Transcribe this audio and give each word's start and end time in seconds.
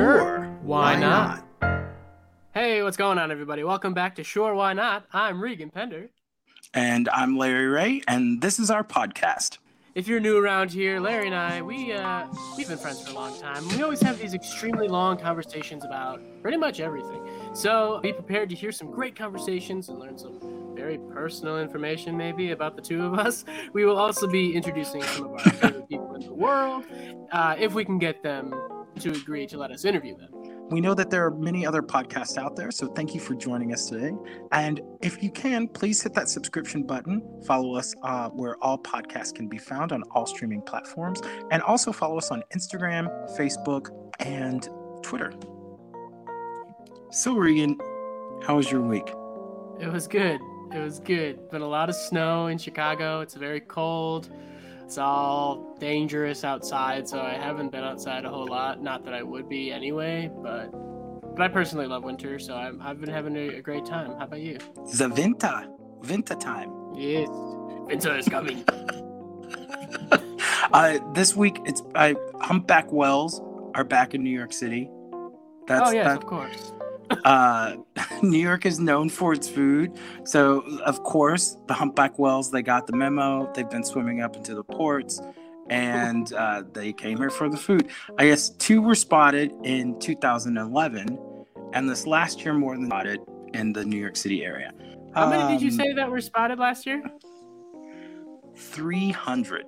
Sure. 0.00 0.46
Why, 0.62 0.98
not? 0.98 1.44
Hey, 2.54 2.82
what's 2.82 2.96
going 2.96 3.18
on, 3.18 3.30
everybody? 3.30 3.64
Welcome 3.64 3.92
back 3.92 4.14
to 4.14 4.24
Sure 4.24 4.54
Why 4.54 4.72
Not. 4.72 5.04
I'm 5.12 5.42
Regan 5.42 5.68
Pender. 5.68 6.08
And 6.72 7.06
I'm 7.10 7.36
Larry 7.36 7.66
Ray, 7.66 8.02
and 8.08 8.40
this 8.40 8.58
is 8.58 8.70
our 8.70 8.82
podcast. 8.82 9.58
If 9.94 10.08
you're 10.08 10.18
new 10.18 10.38
around 10.38 10.70
here, 10.70 11.00
Larry 11.00 11.26
and 11.26 11.34
I, 11.34 11.60
we 11.60 11.92
uh, 11.92 12.26
we've 12.56 12.66
been 12.66 12.78
friends 12.78 13.02
for 13.02 13.10
a 13.10 13.12
long 13.12 13.38
time. 13.38 13.68
We 13.68 13.82
always 13.82 14.00
have 14.00 14.18
these 14.18 14.32
extremely 14.32 14.88
long 14.88 15.18
conversations 15.18 15.84
about 15.84 16.22
pretty 16.40 16.56
much 16.56 16.80
everything. 16.80 17.28
So 17.52 18.00
be 18.02 18.14
prepared 18.14 18.48
to 18.48 18.56
hear 18.56 18.72
some 18.72 18.90
great 18.90 19.14
conversations 19.14 19.90
and 19.90 19.98
learn 19.98 20.16
some 20.16 20.40
very 20.74 20.96
personal 21.12 21.60
information, 21.60 22.16
maybe 22.16 22.52
about 22.52 22.74
the 22.74 22.80
two 22.80 23.04
of 23.04 23.18
us. 23.18 23.44
We 23.74 23.84
will 23.84 23.98
also 23.98 24.26
be 24.26 24.56
introducing 24.56 25.02
some 25.02 25.26
of 25.26 25.32
our 25.32 25.40
favorite 25.40 25.88
people 25.90 26.14
in 26.14 26.22
the 26.22 26.32
world, 26.32 26.86
uh, 27.32 27.56
if 27.58 27.74
we 27.74 27.84
can 27.84 27.98
get 27.98 28.22
them 28.22 28.54
to 29.00 29.10
agree 29.10 29.46
to 29.46 29.58
let 29.58 29.70
us 29.70 29.84
interview 29.84 30.16
them. 30.16 30.30
We 30.70 30.80
know 30.80 30.94
that 30.94 31.10
there 31.10 31.26
are 31.26 31.32
many 31.32 31.66
other 31.66 31.82
podcasts 31.82 32.38
out 32.38 32.54
there, 32.54 32.70
so 32.70 32.86
thank 32.86 33.12
you 33.12 33.20
for 33.20 33.34
joining 33.34 33.72
us 33.72 33.86
today. 33.88 34.12
And 34.52 34.80
if 35.00 35.20
you 35.22 35.30
can, 35.30 35.66
please 35.66 36.00
hit 36.00 36.14
that 36.14 36.28
subscription 36.28 36.84
button. 36.84 37.22
Follow 37.44 37.74
us 37.74 37.92
uh, 38.04 38.28
where 38.28 38.56
all 38.62 38.78
podcasts 38.78 39.34
can 39.34 39.48
be 39.48 39.58
found 39.58 39.90
on 39.90 40.04
all 40.12 40.26
streaming 40.26 40.62
platforms, 40.62 41.20
and 41.50 41.60
also 41.62 41.90
follow 41.90 42.18
us 42.18 42.30
on 42.30 42.44
Instagram, 42.54 43.08
Facebook, 43.36 43.88
and 44.20 44.68
Twitter. 45.02 45.32
So, 47.10 47.34
Regan, 47.34 47.76
how 48.46 48.56
was 48.56 48.70
your 48.70 48.82
week? 48.82 49.12
It 49.80 49.92
was 49.92 50.06
good. 50.06 50.40
It 50.72 50.78
was 50.78 51.00
good. 51.00 51.50
Been 51.50 51.62
a 51.62 51.68
lot 51.68 51.88
of 51.88 51.96
snow 51.96 52.46
in 52.46 52.58
Chicago. 52.58 53.22
It's 53.22 53.34
very 53.34 53.60
cold. 53.60 54.30
It's 54.90 54.98
all 54.98 55.76
dangerous 55.78 56.42
outside, 56.42 57.08
so 57.08 57.20
I 57.20 57.34
haven't 57.34 57.70
been 57.70 57.84
outside 57.84 58.24
a 58.24 58.28
whole 58.28 58.48
lot. 58.48 58.82
Not 58.82 59.04
that 59.04 59.14
I 59.14 59.22
would 59.22 59.48
be 59.48 59.70
anyway, 59.70 60.28
but 60.42 60.72
but 61.36 61.42
I 61.42 61.46
personally 61.46 61.86
love 61.86 62.02
winter, 62.02 62.40
so 62.40 62.56
I'm, 62.56 62.82
I've 62.82 63.00
been 63.00 63.08
having 63.08 63.36
a, 63.36 63.58
a 63.58 63.62
great 63.62 63.86
time. 63.86 64.16
How 64.18 64.24
about 64.24 64.40
you? 64.40 64.58
The 64.98 65.08
winter, 65.08 65.68
winter 66.08 66.34
time. 66.34 66.72
Yes, 66.96 67.28
winter 67.30 68.16
is 68.16 68.28
coming. 68.28 68.64
uh, 70.72 70.98
this 71.14 71.36
week, 71.36 71.60
it's 71.66 71.84
I 71.94 72.16
Humpback 72.40 72.90
Whales 72.90 73.40
are 73.76 73.84
back 73.84 74.12
in 74.12 74.24
New 74.24 74.36
York 74.36 74.52
City. 74.52 74.90
That's, 75.68 75.88
oh 75.88 75.92
yes, 75.92 76.06
that, 76.06 76.16
of 76.16 76.26
course 76.26 76.72
uh, 77.24 77.76
New 78.22 78.38
York 78.38 78.66
is 78.66 78.78
known 78.78 79.08
for 79.08 79.32
its 79.32 79.48
food. 79.48 79.98
So, 80.24 80.60
of 80.80 81.02
course, 81.02 81.56
the 81.66 81.74
humpback 81.74 82.18
whales, 82.18 82.50
they 82.50 82.62
got 82.62 82.86
the 82.86 82.96
memo. 82.96 83.50
They've 83.54 83.68
been 83.68 83.84
swimming 83.84 84.20
up 84.20 84.36
into 84.36 84.54
the 84.54 84.64
ports 84.64 85.20
and 85.70 86.32
uh, 86.32 86.64
they 86.72 86.92
came 86.92 87.16
here 87.16 87.30
for 87.30 87.48
the 87.48 87.56
food. 87.56 87.88
I 88.18 88.26
guess 88.26 88.50
two 88.50 88.82
were 88.82 88.96
spotted 88.96 89.52
in 89.62 89.98
2011, 90.00 91.18
and 91.72 91.88
this 91.88 92.06
last 92.06 92.44
year 92.44 92.52
more 92.52 92.76
than 92.76 92.86
spotted 92.86 93.20
in 93.54 93.72
the 93.72 93.84
New 93.84 93.98
York 93.98 94.16
City 94.16 94.44
area. 94.44 94.72
How 95.14 95.24
um, 95.24 95.30
many 95.30 95.54
did 95.54 95.62
you 95.62 95.70
um, 95.70 95.76
say 95.76 95.92
that 95.94 96.10
were 96.10 96.20
spotted 96.20 96.58
last 96.58 96.86
year? 96.86 97.02
300. 98.56 99.64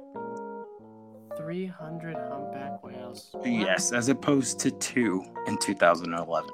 300 1.36 2.16
humpback 2.16 2.84
whales. 2.84 3.34
Yes, 3.44 3.92
as 3.92 4.08
opposed 4.08 4.58
to 4.60 4.70
two 4.72 5.24
in 5.46 5.56
2011. 5.58 6.50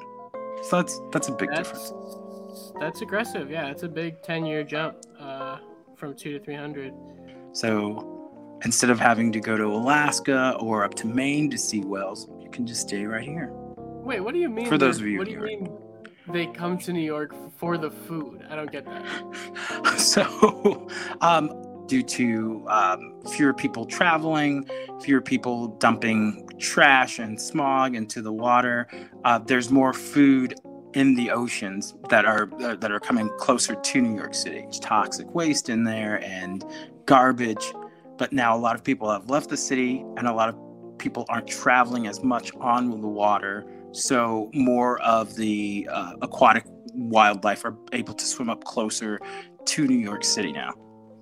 So 0.64 0.76
that's 0.76 1.00
that's 1.12 1.28
a 1.28 1.32
big 1.32 1.50
that's, 1.50 1.68
difference. 1.70 2.72
That's 2.80 3.00
aggressive. 3.02 3.50
Yeah, 3.50 3.68
it's 3.68 3.82
a 3.82 3.88
big 3.88 4.22
ten 4.22 4.46
year 4.46 4.64
jump 4.64 4.96
uh, 5.18 5.58
from 5.96 6.14
two 6.14 6.38
to 6.38 6.44
three 6.44 6.56
hundred. 6.56 6.92
So 7.52 8.58
instead 8.64 8.90
of 8.90 8.98
having 9.00 9.32
to 9.32 9.40
go 9.40 9.56
to 9.56 9.64
Alaska 9.64 10.56
or 10.60 10.84
up 10.84 10.94
to 10.94 11.06
Maine 11.06 11.50
to 11.50 11.58
see 11.58 11.80
whales, 11.80 12.28
you 12.40 12.50
can 12.50 12.66
just 12.66 12.82
stay 12.82 13.04
right 13.04 13.22
here. 13.22 13.50
Wait, 13.52 14.20
what 14.20 14.34
do 14.34 14.40
you 14.40 14.48
mean? 14.48 14.66
For 14.66 14.78
those 14.78 15.00
of 15.00 15.06
you, 15.06 15.18
what 15.18 15.26
do 15.26 15.32
you 15.32 15.40
mean? 15.40 15.70
They 16.30 16.46
come 16.46 16.76
to 16.78 16.92
New 16.92 17.00
York 17.00 17.34
for 17.56 17.78
the 17.78 17.90
food. 17.90 18.44
I 18.50 18.56
don't 18.56 18.70
get 18.70 18.84
that. 18.84 19.94
so, 19.98 20.88
um, 21.20 21.48
due 21.88 22.02
to 22.02 22.64
um, 22.68 23.20
fewer 23.32 23.52
people 23.52 23.84
traveling, 23.84 24.68
fewer 25.02 25.20
people 25.20 25.68
dumping 25.78 26.48
trash 26.58 27.18
and 27.18 27.40
smog 27.40 27.96
into 27.96 28.22
the 28.22 28.32
water. 28.32 28.86
Uh, 29.24 29.38
there's 29.38 29.70
more 29.70 29.92
food 29.92 30.54
in 30.94 31.14
the 31.14 31.30
oceans 31.30 31.94
that 32.08 32.24
are 32.24 32.48
uh, 32.60 32.76
that 32.76 32.90
are 32.90 33.00
coming 33.00 33.28
closer 33.38 33.74
to 33.74 34.00
New 34.00 34.14
York 34.16 34.34
City. 34.34 34.58
It's 34.58 34.78
toxic 34.78 35.34
waste 35.34 35.68
in 35.68 35.84
there 35.84 36.22
and 36.24 36.64
garbage. 37.06 37.72
But 38.16 38.32
now 38.32 38.56
a 38.56 38.58
lot 38.58 38.74
of 38.74 38.82
people 38.82 39.10
have 39.10 39.30
left 39.30 39.48
the 39.48 39.56
city, 39.56 40.04
and 40.16 40.26
a 40.26 40.32
lot 40.32 40.48
of 40.48 40.56
people 40.98 41.24
aren't 41.28 41.46
traveling 41.46 42.06
as 42.06 42.22
much 42.22 42.52
on 42.56 42.90
the 42.90 43.08
water. 43.08 43.64
So 43.92 44.50
more 44.52 45.00
of 45.02 45.36
the 45.36 45.88
uh, 45.90 46.14
aquatic 46.20 46.64
wildlife 46.94 47.64
are 47.64 47.76
able 47.92 48.14
to 48.14 48.24
swim 48.24 48.50
up 48.50 48.64
closer 48.64 49.20
to 49.64 49.86
New 49.86 49.98
York 49.98 50.24
City 50.24 50.52
now. 50.52 50.74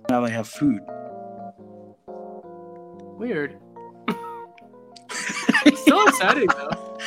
Now 0.08 0.20
they 0.20 0.30
have 0.30 0.48
food. 0.48 0.80
Weird. 3.18 3.58
It's 5.64 5.80
still 5.80 6.06
exciting 6.06 6.46
though. 6.46 6.98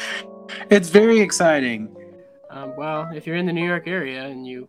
It's 0.70 0.90
very 0.90 1.22
exciting. 1.22 1.96
Um, 2.50 2.74
well, 2.76 3.10
if 3.16 3.26
you're 3.26 3.38
in 3.38 3.46
the 3.46 3.54
New 3.54 3.66
York 3.66 3.88
area 3.88 4.26
and 4.26 4.46
you 4.46 4.68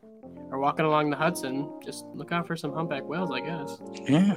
are 0.53 0.59
walking 0.61 0.85
along 0.85 1.11
the 1.11 1.17
Hudson, 1.17 1.69
just 1.85 2.05
look 2.15 2.31
out 2.31 2.47
for 2.47 2.57
some 2.57 2.73
humpback 2.73 3.03
whales, 3.05 3.33
I 3.33 3.41
guess. 3.41 3.79
Yeah. 4.09 4.37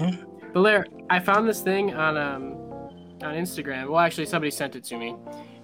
Yeah. 0.00 0.16
Blair, 0.52 0.86
I 1.10 1.18
found 1.18 1.48
this 1.48 1.62
thing 1.62 1.94
on 1.94 2.16
um 2.16 2.52
on 3.22 3.34
Instagram. 3.34 3.88
Well, 3.88 3.98
actually, 3.98 4.26
somebody 4.26 4.52
sent 4.52 4.76
it 4.76 4.84
to 4.84 4.96
me, 4.96 5.16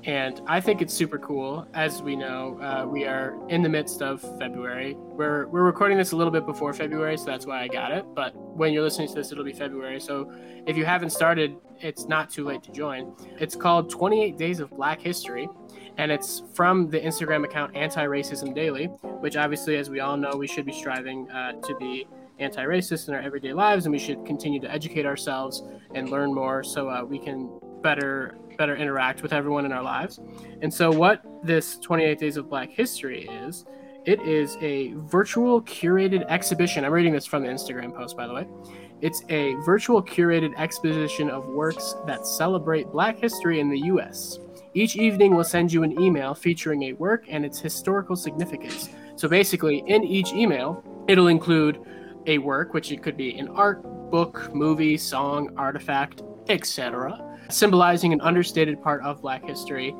and 0.08 0.40
I 0.46 0.58
think 0.58 0.80
it's 0.80 0.94
super 0.94 1.18
cool. 1.18 1.68
As 1.74 2.00
we 2.00 2.16
know, 2.16 2.58
uh, 2.62 2.86
we 2.86 3.04
are 3.04 3.36
in 3.50 3.60
the 3.60 3.68
midst 3.68 4.00
of 4.00 4.22
February. 4.38 4.94
We're 4.96 5.46
we're 5.48 5.64
recording 5.64 5.98
this 5.98 6.12
a 6.12 6.16
little 6.16 6.32
bit 6.32 6.46
before 6.46 6.72
February, 6.72 7.18
so 7.18 7.26
that's 7.26 7.44
why 7.44 7.60
I 7.60 7.68
got 7.68 7.92
it. 7.92 8.06
But 8.14 8.34
when 8.34 8.72
you're 8.72 8.82
listening 8.82 9.08
to 9.08 9.14
this, 9.14 9.32
it'll 9.32 9.44
be 9.44 9.52
February. 9.52 10.00
So 10.00 10.32
if 10.66 10.78
you 10.78 10.86
haven't 10.86 11.10
started, 11.10 11.56
it's 11.78 12.06
not 12.08 12.30
too 12.30 12.44
late 12.44 12.62
to 12.62 12.72
join. 12.72 13.14
It's 13.38 13.54
called 13.54 13.90
28 13.90 14.38
Days 14.38 14.60
of 14.60 14.70
Black 14.70 15.02
History, 15.02 15.46
and 15.98 16.10
it's 16.10 16.42
from 16.54 16.88
the 16.88 16.98
Instagram 16.98 17.44
account 17.44 17.76
Anti 17.76 18.06
Racism 18.06 18.54
Daily, 18.54 18.86
which 19.20 19.36
obviously, 19.36 19.76
as 19.76 19.90
we 19.90 20.00
all 20.00 20.16
know, 20.16 20.32
we 20.34 20.46
should 20.46 20.64
be 20.64 20.72
striving 20.72 21.30
uh, 21.30 21.52
to 21.52 21.76
be 21.76 22.06
anti-racist 22.38 23.08
in 23.08 23.14
our 23.14 23.20
everyday 23.20 23.52
lives, 23.52 23.84
and 23.84 23.92
we 23.92 23.98
should 23.98 24.24
continue 24.24 24.60
to 24.60 24.70
educate 24.70 25.04
ourselves 25.04 25.64
and 25.94 26.08
learn 26.08 26.32
more 26.32 26.62
so 26.62 26.88
uh, 26.88 27.04
we 27.04 27.18
can 27.18 27.50
better 27.82 28.38
better 28.58 28.76
interact 28.76 29.22
with 29.22 29.32
everyone 29.32 29.64
in 29.64 29.72
our 29.72 29.82
lives. 29.82 30.20
And 30.60 30.72
so, 30.74 30.90
what 30.90 31.22
this 31.42 31.78
28 31.78 32.18
Days 32.18 32.36
of 32.36 32.50
Black 32.50 32.70
History 32.70 33.26
is, 33.26 33.64
it 34.04 34.20
is 34.20 34.56
a 34.60 34.92
virtual 34.96 35.62
curated 35.62 36.26
exhibition. 36.28 36.84
I'm 36.84 36.92
reading 36.92 37.12
this 37.12 37.24
from 37.24 37.42
the 37.42 37.48
Instagram 37.48 37.94
post, 37.94 38.16
by 38.16 38.26
the 38.26 38.34
way. 38.34 38.46
It's 39.00 39.22
a 39.28 39.54
virtual 39.64 40.02
curated 40.02 40.58
exposition 40.58 41.30
of 41.30 41.46
works 41.46 41.94
that 42.06 42.26
celebrate 42.26 42.88
Black 42.88 43.16
history 43.16 43.60
in 43.60 43.70
the 43.70 43.78
U.S. 43.92 44.38
Each 44.74 44.96
evening 44.96 45.34
we'll 45.34 45.44
send 45.44 45.72
you 45.72 45.84
an 45.84 45.98
email 46.00 46.34
featuring 46.34 46.84
a 46.84 46.92
work 46.94 47.24
and 47.28 47.44
its 47.44 47.60
historical 47.60 48.16
significance. 48.16 48.90
So 49.14 49.28
basically, 49.28 49.84
in 49.86 50.04
each 50.04 50.32
email, 50.32 50.82
it'll 51.06 51.28
include 51.28 51.80
a 52.26 52.38
work, 52.38 52.74
which 52.74 52.90
it 52.92 53.02
could 53.02 53.16
be 53.16 53.38
an 53.38 53.48
art, 53.48 53.82
book, 54.10 54.52
movie, 54.54 54.96
song, 54.96 55.50
artifact, 55.56 56.22
etc 56.48 57.27
symbolizing 57.48 58.12
an 58.12 58.20
understated 58.20 58.82
part 58.82 59.02
of 59.02 59.22
Black 59.22 59.44
history. 59.44 59.94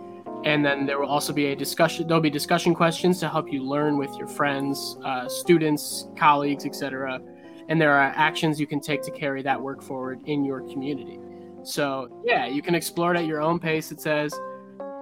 And 0.45 0.65
then 0.65 0.87
there 0.87 1.01
will 1.01 1.09
also 1.09 1.33
be 1.33 1.47
a 1.47 1.57
discussion. 1.57 2.07
There'll 2.07 2.21
be 2.21 2.31
discussion 2.31 2.75
questions 2.75 3.19
to 3.21 3.29
help 3.29 3.53
you 3.53 3.63
learn 3.63 3.99
with 3.99 4.15
your 4.17 4.29
friends, 4.29 4.97
uh, 5.05 5.29
students, 5.29 6.09
colleagues, 6.17 6.65
etc. 6.65 7.21
And 7.69 7.81
there 7.81 7.93
are 7.93 8.13
actions 8.15 8.61
you 8.61 8.67
can 8.67 8.81
take 8.81 9.03
to 9.03 9.11
carry 9.11 9.43
that 9.43 9.61
work 9.61 9.83
forward 9.83 10.21
in 10.27 10.45
your 10.45 10.61
community. 10.61 11.19
So 11.65 12.23
yeah, 12.25 12.47
you 12.47 12.63
can 12.63 12.75
explore 12.75 13.15
it 13.15 13.19
at 13.19 13.27
your 13.27 13.43
own 13.43 13.59
pace. 13.59 13.91
It 13.91 14.01
says, 14.01 14.33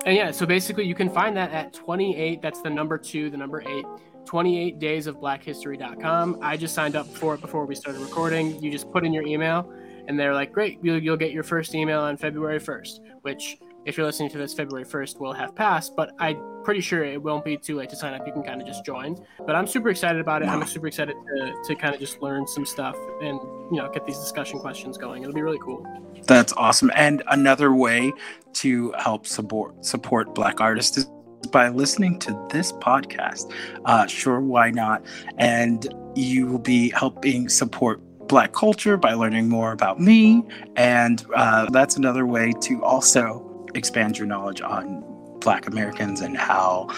and 0.07 0.17
yeah, 0.17 0.31
so 0.31 0.47
basically 0.47 0.85
you 0.85 0.95
can 0.95 1.11
find 1.11 1.37
that 1.37 1.51
at 1.53 1.75
28. 1.75 2.41
That's 2.41 2.63
the 2.63 2.71
number 2.71 2.97
two, 2.97 3.29
the 3.29 3.37
number 3.37 3.63
eight. 3.67 3.85
28 4.25 4.79
days 4.79 5.07
of 5.07 5.21
black 5.21 5.45
blackhistory.com. 5.45 6.39
I 6.43 6.57
just 6.57 6.75
signed 6.75 6.97
up 6.97 7.07
for 7.07 7.35
it 7.35 7.41
before 7.41 7.65
we 7.65 7.75
started 7.75 8.01
recording. 8.01 8.61
You 8.63 8.73
just 8.73 8.91
put 8.91 9.05
in 9.05 9.13
your 9.13 9.25
email 9.25 9.73
and 10.09 10.19
they're 10.19 10.35
like, 10.35 10.53
great, 10.53 10.79
you'll, 10.83 11.03
you'll 11.03 11.17
get 11.17 11.33
your 11.33 11.43
first 11.43 11.75
email 11.75 12.01
on 12.01 12.17
February 12.17 12.61
1st, 12.61 13.01
which 13.23 13.59
if 13.87 13.97
you're 13.97 14.07
listening 14.07 14.29
to 14.31 14.39
this 14.39 14.53
February 14.53 14.85
1st 14.85 15.21
will 15.21 15.33
have 15.33 15.55
passed, 15.55 15.95
but 15.95 16.13
I'm 16.19 16.37
pretty 16.65 16.81
sure 16.81 17.05
it 17.05 17.23
won't 17.23 17.45
be 17.45 17.57
too 17.57 17.77
late 17.77 17.89
to 17.91 17.97
sign 17.97 18.15
up. 18.15 18.27
You 18.27 18.33
can 18.33 18.43
kind 18.43 18.61
of 18.61 18.67
just 18.67 18.85
join. 18.85 19.17
But 19.47 19.55
I'm 19.55 19.69
super 19.69 19.91
excited 19.91 20.21
about 20.21 20.43
it. 20.43 20.49
I'm 20.49 20.67
super 20.67 20.89
excited 20.89 21.15
to, 21.15 21.55
to 21.65 21.75
kind 21.77 21.95
of 21.95 22.01
just 22.01 22.21
learn 22.21 22.49
some 22.49 22.67
stuff 22.67 22.97
and, 23.23 23.39
you 23.71 23.77
know, 23.77 23.89
get 23.93 24.05
these 24.05 24.19
discussion 24.19 24.59
questions 24.59 24.99
going. 24.99 25.23
It'll 25.23 25.35
be 25.35 25.43
really 25.43 25.61
cool. 25.61 25.87
That's 26.27 26.53
awesome. 26.55 26.91
And 26.97 27.23
another 27.29 27.73
way 27.73 28.13
to 28.55 28.93
help 28.99 29.27
support 29.27 29.85
support 29.85 30.35
black 30.35 30.61
artists 30.61 30.99
is 30.99 31.07
by 31.53 31.69
listening 31.69 32.19
to 32.21 32.49
this 32.51 32.73
podcast. 32.73 33.53
Uh, 33.85 34.07
sure, 34.07 34.41
why 34.41 34.71
not? 34.71 35.05
And 35.39 35.87
you 36.17 36.47
will 36.47 36.59
be 36.59 36.91
helping 36.91 37.49
support 37.49 38.01
Black 38.29 38.53
culture 38.53 38.97
by 38.97 39.15
learning 39.15 39.49
more 39.49 39.73
about 39.73 40.01
me. 40.01 40.43
And 40.77 41.25
uh, 41.35 41.69
that's 41.71 41.97
another 41.97 42.27
way 42.27 42.53
to 42.63 42.83
also 42.85 43.67
expand 43.75 44.19
your 44.19 44.27
knowledge 44.27 44.61
on 44.61 45.05
Black 45.41 45.67
Americans 45.67 46.21
and 46.21 46.37
how 46.37 46.89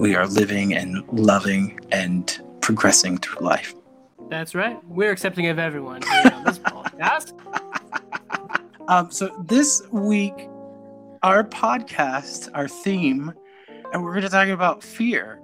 we 0.00 0.14
are 0.14 0.26
living 0.26 0.74
and 0.74 1.06
loving 1.12 1.78
and 1.92 2.40
progressing 2.60 3.18
through 3.18 3.44
life. 3.44 3.74
That's 4.30 4.54
right. 4.54 4.78
We're 4.86 5.10
accepting 5.10 5.46
of 5.48 5.58
everyone 5.58 6.02
here 6.02 6.32
on 6.34 6.44
this 6.44 6.58
podcast. 6.58 7.32
Um, 8.88 9.10
so 9.10 9.28
this 9.46 9.82
week, 9.90 10.48
our 11.22 11.44
podcast, 11.44 12.48
our 12.54 12.68
theme, 12.68 13.32
and 13.92 14.02
we're 14.02 14.12
going 14.12 14.22
to 14.22 14.28
talk 14.28 14.48
about 14.48 14.82
fear, 14.82 15.40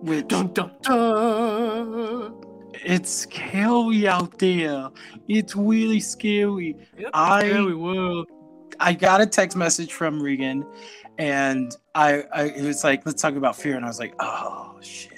which 0.00 0.28
Dun, 0.28 0.52
dun, 0.52 0.72
dun. 0.82 2.47
It's 2.74 3.10
scary 3.10 4.06
out 4.08 4.38
there. 4.38 4.88
It's 5.28 5.54
really 5.56 6.00
scary. 6.00 6.76
Yep, 6.98 7.10
I- 7.14 7.40
scary 7.40 7.74
world. 7.74 8.28
I 8.80 8.92
got 8.92 9.20
a 9.20 9.26
text 9.26 9.56
message 9.56 9.92
from 9.92 10.22
Regan, 10.22 10.64
and 11.18 11.74
I, 11.96 12.22
I 12.32 12.42
it 12.44 12.62
was 12.62 12.84
like, 12.84 13.04
let's 13.06 13.20
talk 13.20 13.34
about 13.34 13.56
fear, 13.56 13.74
and 13.74 13.84
I 13.84 13.88
was 13.88 13.98
like, 13.98 14.14
oh 14.20 14.76
shoot, 14.80 15.12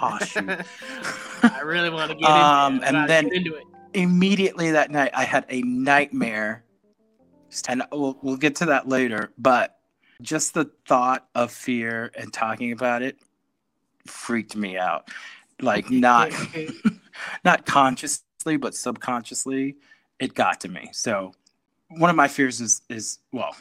oh 0.00 0.18
shoot. 0.20 0.48
I 1.42 1.60
really 1.62 1.90
want 1.90 2.10
to 2.10 2.16
get 2.16 2.24
into 2.26 2.32
Um, 2.32 2.76
it. 2.76 2.82
And 2.84 3.08
then- 3.08 3.32
into 3.34 3.54
it. 3.56 3.64
Immediately 3.94 4.70
that 4.72 4.90
night, 4.90 5.10
I 5.14 5.24
had 5.24 5.46
a 5.48 5.62
nightmare, 5.62 6.62
and 7.68 7.82
we'll 7.90 8.18
we'll 8.22 8.36
get 8.36 8.54
to 8.56 8.66
that 8.66 8.86
later. 8.88 9.32
But 9.38 9.78
just 10.22 10.52
the 10.54 10.70
thought 10.86 11.26
of 11.34 11.50
fear 11.50 12.10
and 12.16 12.32
talking 12.32 12.72
about 12.72 13.02
it 13.02 13.18
freaked 14.06 14.56
me 14.56 14.76
out. 14.78 15.08
Like 15.60 15.90
not 15.90 16.32
not 17.44 17.66
consciously, 17.66 18.56
but 18.56 18.74
subconsciously, 18.74 19.76
it 20.18 20.34
got 20.34 20.60
to 20.62 20.68
me. 20.68 20.90
So 20.92 21.32
one 21.88 22.10
of 22.10 22.16
my 22.16 22.28
fears 22.28 22.60
is 22.60 22.82
is 22.88 23.18
well, 23.32 23.56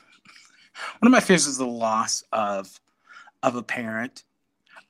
one 0.99 1.07
of 1.07 1.11
my 1.11 1.19
fears 1.19 1.47
is 1.47 1.57
the 1.57 1.65
loss 1.67 2.23
of 2.31 2.79
of 3.43 3.55
a 3.55 3.63
parent. 3.63 4.23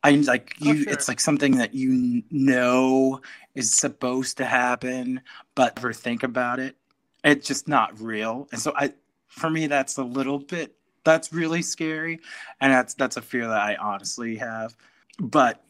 I 0.04 0.12
like 0.12 0.56
Oh, 0.62 0.72
you. 0.72 0.84
sure. 0.84 0.94
It's 0.94 1.08
like 1.08 1.20
something 1.20 1.58
that 1.58 1.74
you 1.74 2.24
know 2.30 3.22
is 3.56 3.74
supposed 3.74 4.38
to 4.38 4.46
happen, 4.46 5.22
but 5.56 5.76
never 5.78 5.92
think 5.94 6.24
about 6.24 6.60
it. 6.60 6.76
It's 7.24 7.48
just 7.48 7.68
not 7.68 8.00
real, 8.00 8.48
and 8.52 8.62
so 8.62 8.74
I, 8.76 8.94
for 9.28 9.50
me, 9.50 9.68
that's 9.68 9.98
a 9.98 10.04
little 10.04 10.40
bit. 10.40 10.76
That's 11.04 11.34
really 11.34 11.62
scary, 11.62 12.20
and 12.62 12.72
that's 12.72 12.94
that's 12.94 13.18
a 13.18 13.22
fear 13.22 13.48
that 13.48 13.60
I 13.62 13.76
honestly 13.76 14.36
have. 14.38 14.76
But 15.20 15.64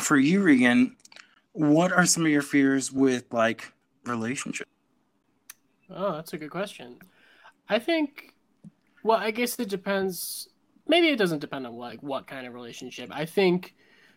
for 0.00 0.16
you, 0.16 0.42
Regan, 0.42 0.96
what 1.52 1.92
are 1.92 2.06
some 2.06 2.24
of 2.24 2.32
your 2.32 2.42
fears 2.42 2.92
with 2.92 3.24
like 3.32 3.72
relationships? 4.04 4.70
Oh, 5.90 6.12
that's 6.12 6.32
a 6.32 6.38
good 6.38 6.50
question. 6.50 6.98
I 7.68 7.78
think, 7.78 8.34
well, 9.02 9.18
I 9.18 9.30
guess 9.30 9.58
it 9.58 9.68
depends. 9.68 10.48
Maybe 10.86 11.08
it 11.08 11.16
doesn't 11.16 11.40
depend 11.40 11.66
on 11.66 11.74
like 11.74 12.02
what 12.02 12.26
kind 12.26 12.46
of 12.46 12.54
relationship. 12.54 13.10
I 13.12 13.26
think 13.26 13.74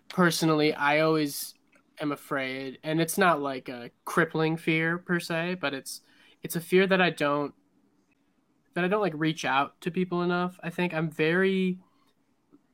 personally, 0.10 0.74
I 0.74 1.02
always 1.02 1.54
am 2.00 2.12
afraid, 2.12 2.80
and 2.84 3.02
it's 3.02 3.18
not 3.18 3.42
like 3.42 3.70
a 3.70 3.92
crippling 4.06 4.58
fear 4.58 4.98
per 4.98 5.20
se, 5.20 5.58
but 5.60 5.74
it's 5.74 6.02
it's 6.44 6.56
a 6.56 6.62
fear 6.62 6.88
that 6.88 7.02
I 7.02 7.10
don't 7.10 7.54
that 8.74 8.84
I 8.84 8.88
don't 8.88 9.02
like 9.02 9.14
reach 9.16 9.46
out 9.46 9.80
to 9.82 9.92
people 9.92 10.22
enough. 10.22 10.60
I 10.62 10.70
think 10.70 10.94
I'm 10.94 11.10
very, 11.10 11.80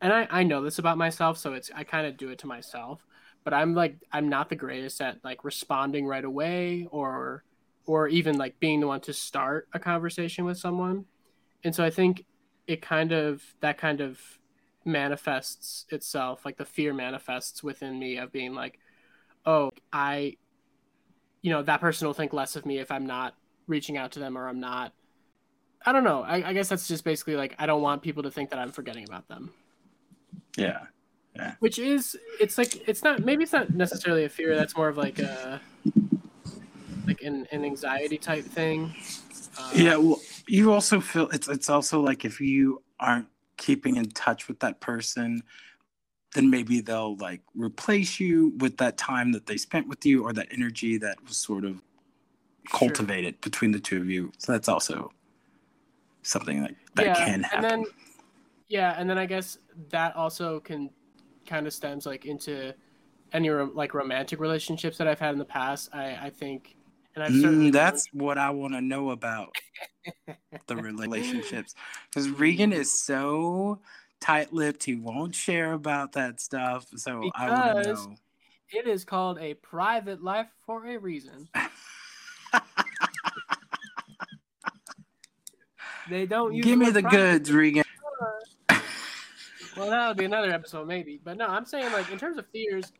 and 0.01 0.11
I 0.11 0.27
I 0.29 0.43
know 0.43 0.63
this 0.63 0.79
about 0.79 0.97
myself, 0.97 1.37
so 1.37 1.53
it's 1.53 1.71
I 1.75 1.83
kind 1.83 2.07
of 2.07 2.17
do 2.17 2.29
it 2.29 2.39
to 2.39 2.47
myself. 2.47 3.05
But 3.43 3.53
I'm 3.53 3.73
like 3.73 3.97
I'm 4.11 4.29
not 4.29 4.49
the 4.49 4.55
greatest 4.55 5.01
at 5.01 5.23
like 5.23 5.43
responding 5.43 6.05
right 6.07 6.25
away 6.25 6.87
or 6.91 7.43
or 7.85 8.07
even 8.07 8.37
like 8.37 8.59
being 8.59 8.79
the 8.79 8.87
one 8.87 9.01
to 9.01 9.13
start 9.13 9.67
a 9.73 9.79
conversation 9.79 10.45
with 10.45 10.57
someone. 10.57 11.05
And 11.63 11.75
so 11.75 11.83
I 11.83 11.89
think 11.89 12.25
it 12.67 12.81
kind 12.81 13.11
of 13.11 13.43
that 13.61 13.77
kind 13.77 14.01
of 14.01 14.19
manifests 14.85 15.85
itself, 15.89 16.45
like 16.45 16.57
the 16.57 16.65
fear 16.65 16.93
manifests 16.93 17.63
within 17.63 17.99
me 17.99 18.17
of 18.17 18.31
being 18.31 18.53
like, 18.53 18.79
oh, 19.45 19.71
I, 19.91 20.37
you 21.41 21.51
know, 21.51 21.63
that 21.63 21.81
person 21.81 22.07
will 22.07 22.13
think 22.13 22.33
less 22.33 22.55
of 22.55 22.65
me 22.65 22.79
if 22.79 22.91
I'm 22.91 23.05
not 23.05 23.35
reaching 23.67 23.97
out 23.97 24.11
to 24.13 24.19
them 24.19 24.37
or 24.37 24.47
I'm 24.47 24.59
not. 24.59 24.93
I 25.83 25.91
don't 25.91 26.03
know. 26.03 26.21
I, 26.21 26.49
I 26.49 26.53
guess 26.53 26.69
that's 26.69 26.87
just 26.87 27.03
basically 27.03 27.35
like 27.35 27.55
I 27.57 27.65
don't 27.65 27.81
want 27.81 28.03
people 28.03 28.23
to 28.23 28.31
think 28.31 28.51
that 28.51 28.59
I'm 28.59 28.71
forgetting 28.71 29.03
about 29.03 29.27
them. 29.27 29.51
Yeah. 30.57 30.85
Which 31.59 31.79
is, 31.79 32.17
it's 32.39 32.57
like 32.57 32.87
it's 32.87 33.03
not 33.03 33.23
maybe 33.23 33.43
it's 33.43 33.53
not 33.53 33.73
necessarily 33.73 34.25
a 34.25 34.29
fear. 34.29 34.55
That's 34.55 34.75
more 34.75 34.89
of 34.89 34.97
like 34.97 35.19
a 35.19 35.61
like 37.07 37.21
an, 37.21 37.47
an 37.51 37.65
anxiety 37.65 38.17
type 38.17 38.43
thing. 38.43 38.93
Uh, 39.57 39.71
Yeah, 39.73 39.95
well, 39.95 40.19
you 40.47 40.71
also 40.71 40.99
feel 40.99 41.29
it's 41.29 41.47
it's 41.47 41.69
also 41.69 42.01
like 42.01 42.25
if 42.25 42.41
you 42.41 42.83
aren't 42.99 43.27
keeping 43.57 43.95
in 43.95 44.09
touch 44.09 44.47
with 44.47 44.59
that 44.59 44.81
person, 44.81 45.41
then 46.33 46.49
maybe 46.49 46.81
they'll 46.81 47.15
like 47.17 47.41
replace 47.55 48.19
you 48.19 48.53
with 48.57 48.77
that 48.77 48.97
time 48.97 49.31
that 49.31 49.45
they 49.45 49.57
spent 49.57 49.87
with 49.87 50.05
you 50.05 50.23
or 50.23 50.33
that 50.33 50.47
energy 50.51 50.97
that 50.97 51.17
was 51.23 51.37
sort 51.37 51.65
of 51.65 51.81
Sure. 52.69 52.89
cultivated 52.89 53.41
between 53.41 53.71
the 53.71 53.79
two 53.79 53.99
of 53.99 54.07
you. 54.07 54.31
So 54.37 54.51
that's 54.51 54.69
also 54.69 55.11
something 56.21 56.61
that 56.61 56.75
that 56.93 57.17
can 57.17 57.41
happen. 57.41 57.65
And 57.65 57.85
then, 57.85 57.91
yeah, 58.71 58.95
and 58.97 59.09
then 59.09 59.17
I 59.17 59.25
guess 59.25 59.57
that 59.89 60.15
also 60.15 60.61
can 60.61 60.89
kind 61.45 61.67
of 61.67 61.73
stems 61.73 62.05
like 62.05 62.25
into 62.25 62.73
any 63.33 63.49
like 63.49 63.93
romantic 63.93 64.39
relationships 64.39 64.97
that 64.97 65.09
I've 65.09 65.19
had 65.19 65.33
in 65.33 65.39
the 65.39 65.45
past. 65.45 65.89
I 65.93 66.17
I 66.21 66.29
think, 66.29 66.77
and 67.13 67.23
I've 67.23 67.33
certainly 67.33 67.69
Mm, 67.69 67.73
that's 67.73 68.07
what 68.13 68.37
I 68.37 68.49
want 68.51 68.73
to 68.73 68.81
know 68.81 69.09
about 69.09 69.53
the 70.67 70.77
relationships 70.77 71.75
because 72.09 72.29
Regan 72.29 72.71
is 72.71 72.97
so 72.97 73.81
tight-lipped; 74.21 74.85
he 74.85 74.95
won't 74.95 75.35
share 75.35 75.73
about 75.73 76.13
that 76.13 76.39
stuff. 76.39 76.85
So 76.95 77.29
I 77.35 77.49
want 77.49 77.77
to 77.77 77.83
know. 77.83 78.15
it 78.71 78.87
is 78.87 79.03
called 79.03 79.37
a 79.39 79.55
private 79.55 80.23
life 80.23 80.47
for 80.65 80.85
a 80.87 80.97
reason. 80.97 81.49
They 86.09 86.25
don't 86.25 86.53
use 86.53 86.65
Give 86.65 86.77
me 86.77 86.89
the 86.89 87.01
private. 87.01 87.17
goods, 87.17 87.53
Regan. 87.53 87.80
Well, 89.75 89.89
that 89.89 90.07
would 90.07 90.17
be 90.17 90.25
another 90.25 90.51
episode, 90.51 90.87
maybe. 90.87 91.19
But 91.23 91.37
no, 91.37 91.47
I'm 91.47 91.65
saying 91.65 91.91
like 91.91 92.09
in 92.11 92.17
terms 92.17 92.37
of 92.37 92.45
fears, 92.47 92.91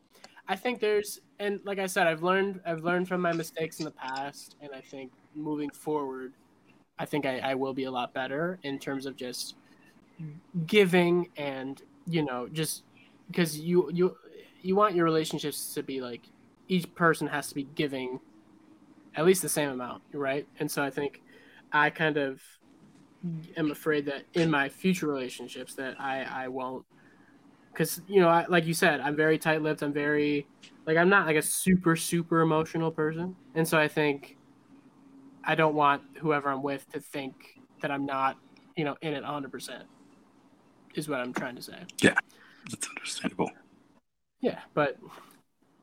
I 0.48 0.56
think 0.56 0.80
there's 0.80 1.20
and 1.38 1.60
like 1.64 1.78
I 1.78 1.86
said, 1.86 2.06
I've 2.06 2.22
learned 2.22 2.60
I've 2.66 2.82
learned 2.84 3.08
from 3.08 3.20
my 3.20 3.32
mistakes 3.32 3.78
in 3.78 3.84
the 3.84 3.90
past, 3.90 4.56
and 4.60 4.70
I 4.74 4.80
think 4.80 5.12
moving 5.34 5.70
forward, 5.70 6.32
I 6.98 7.04
think 7.04 7.26
I, 7.26 7.38
I 7.40 7.54
will 7.54 7.74
be 7.74 7.84
a 7.84 7.90
lot 7.90 8.14
better 8.14 8.58
in 8.62 8.78
terms 8.78 9.06
of 9.06 9.16
just 9.16 9.56
giving 10.66 11.28
and 11.36 11.82
you 12.06 12.22
know 12.22 12.48
just 12.48 12.84
because 13.28 13.58
you 13.58 13.90
you 13.92 14.16
you 14.62 14.76
want 14.76 14.94
your 14.94 15.04
relationships 15.04 15.74
to 15.74 15.82
be 15.82 16.00
like 16.00 16.20
each 16.68 16.92
person 16.94 17.26
has 17.26 17.48
to 17.48 17.54
be 17.54 17.64
giving 17.74 18.20
at 19.14 19.24
least 19.26 19.42
the 19.42 19.48
same 19.48 19.70
amount, 19.70 20.02
right? 20.12 20.46
And 20.60 20.70
so 20.70 20.82
I 20.82 20.90
think 20.90 21.22
I 21.72 21.90
kind 21.90 22.16
of 22.16 22.40
am 23.56 23.70
afraid 23.70 24.06
that 24.06 24.24
in 24.34 24.50
my 24.50 24.68
future 24.68 25.06
relationships 25.06 25.74
that 25.74 26.00
I 26.00 26.22
I 26.22 26.48
won't 26.48 26.84
because 27.72 28.00
you 28.08 28.20
know 28.20 28.28
I, 28.28 28.46
like 28.48 28.66
you 28.66 28.74
said 28.74 29.00
I'm 29.00 29.16
very 29.16 29.38
tight-lipped 29.38 29.82
I'm 29.82 29.92
very 29.92 30.46
like 30.86 30.96
I'm 30.96 31.08
not 31.08 31.26
like 31.26 31.36
a 31.36 31.42
super 31.42 31.96
super 31.96 32.40
emotional 32.40 32.90
person 32.90 33.36
and 33.54 33.66
so 33.66 33.78
I 33.78 33.88
think 33.88 34.36
I 35.44 35.54
don't 35.54 35.74
want 35.74 36.02
whoever 36.18 36.50
I'm 36.50 36.62
with 36.62 36.90
to 36.92 37.00
think 37.00 37.34
that 37.80 37.90
I'm 37.90 38.06
not 38.06 38.36
you 38.76 38.84
know 38.84 38.96
in 39.02 39.12
it 39.14 39.22
100% 39.22 39.82
is 40.94 41.08
what 41.08 41.20
I'm 41.20 41.32
trying 41.32 41.56
to 41.56 41.62
say 41.62 41.78
yeah 42.02 42.14
That's 42.70 42.88
understandable. 42.88 43.50
yeah 44.40 44.60
but 44.74 44.98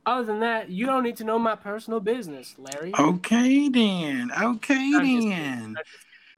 other 0.06 0.26
than 0.26 0.40
that 0.42 0.70
you 0.70 0.86
don't 0.86 1.04
need 1.04 1.18
to 1.18 1.24
know 1.24 1.40
my 1.40 1.56
personal 1.56 2.00
business 2.00 2.56
Larry 2.58 2.94
Okay, 3.00 3.70
then. 3.70 4.32
Okay, 4.32 4.92
I'm 4.96 5.30
then. 5.30 5.76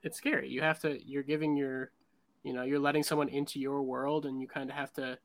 It's 0.03 0.17
scary. 0.17 0.49
You 0.49 0.61
have 0.61 0.79
to 0.81 0.99
you're 1.05 1.23
giving 1.23 1.55
your 1.55 1.91
you 2.43 2.53
know, 2.53 2.63
you're 2.63 2.79
letting 2.79 3.03
someone 3.03 3.29
into 3.29 3.59
your 3.59 3.83
world 3.83 4.25
and 4.25 4.41
you 4.41 4.47
kind 4.47 4.69
of 4.69 4.75
have 4.75 4.91
to 4.93 5.17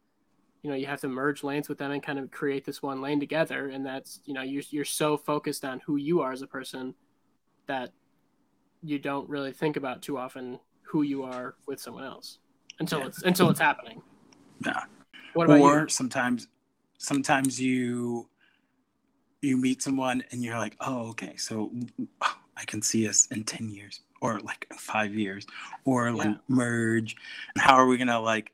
you 0.63 0.71
know, 0.71 0.77
you 0.77 0.87
have 0.87 1.01
to 1.01 1.09
merge 1.09 1.45
lanes 1.45 1.69
with 1.69 1.79
them 1.79 1.93
and 1.93 2.03
kind 2.03 2.19
of 2.19 2.31
create 2.31 2.65
this 2.65 2.83
one 2.83 3.01
lane 3.01 3.21
together 3.21 3.69
and 3.69 3.87
that's, 3.87 4.21
you 4.25 4.35
know, 4.35 4.43
you're 4.43 4.63
you're 4.71 4.85
so 4.85 5.17
focused 5.17 5.65
on 5.65 5.81
who 5.87 5.97
you 5.97 6.21
are 6.21 6.33
as 6.33 6.43
a 6.43 6.47
person 6.47 6.95
that 7.67 7.93
you 8.83 8.99
don't 8.99 9.29
really 9.29 9.53
think 9.53 9.77
about 9.77 10.03
too 10.03 10.19
often 10.19 10.59
who 10.83 11.03
you 11.03 11.23
are 11.23 11.55
with 11.67 11.81
someone 11.81 12.05
else 12.05 12.39
until 12.79 13.01
Yeah. 13.01 13.07
it's 13.07 13.23
until 13.23 13.51
it's 13.51 13.61
happening. 13.61 14.03
Yeah. 14.65 14.83
What 15.35 15.45
about 15.45 15.61
or 15.61 15.81
you? 15.83 15.89
sometimes 15.89 16.49
sometimes 16.99 17.61
you 17.61 18.29
you 19.43 19.57
meet 19.57 19.83
someone 19.83 20.23
and 20.31 20.43
you're 20.43 20.59
like 20.59 20.77
oh 20.81 21.09
okay 21.11 21.37
so 21.37 21.71
i 22.57 22.65
can 22.65 22.81
see 22.81 23.07
us 23.07 23.27
in 23.31 23.45
10 23.45 23.69
years 23.69 24.01
or 24.21 24.41
like 24.41 24.67
five 24.77 25.15
years 25.15 25.47
or 25.85 26.13
like 26.13 26.29
Yeah. 26.29 26.37
merge 26.49 27.17
and 27.55 27.63
how 27.63 27.75
are 27.75 27.87
we 27.87 27.97
gonna 27.97 28.21
like 28.21 28.53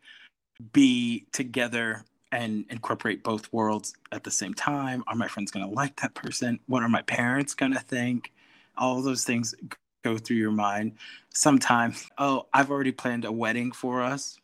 be 0.73 1.27
together 1.33 2.05
and 2.31 2.65
incorporate 2.71 3.23
both 3.23 3.53
worlds 3.53 3.95
at 4.11 4.25
the 4.25 4.31
same 4.31 4.55
time 4.55 5.05
are 5.07 5.15
my 5.15 5.29
friends 5.29 5.51
gonna 5.51 5.69
like 5.69 6.01
that 6.01 6.15
person 6.15 6.59
what 6.67 6.83
are 6.83 6.89
my 6.89 7.03
parents 7.03 7.55
gonna 7.55 7.81
think 7.81 8.33
all 8.77 9.03
those 9.03 9.25
things 9.25 9.55
go 10.03 10.19
through 10.19 10.37
your 10.37 10.51
mind. 10.51 10.93
Sometimes, 11.35 12.09
oh, 12.19 12.47
I've 12.53 12.71
already 12.71 12.93
planned 12.93 13.25
a 13.25 13.33
wedding 13.33 13.73
for 13.73 14.03
us, 14.03 14.39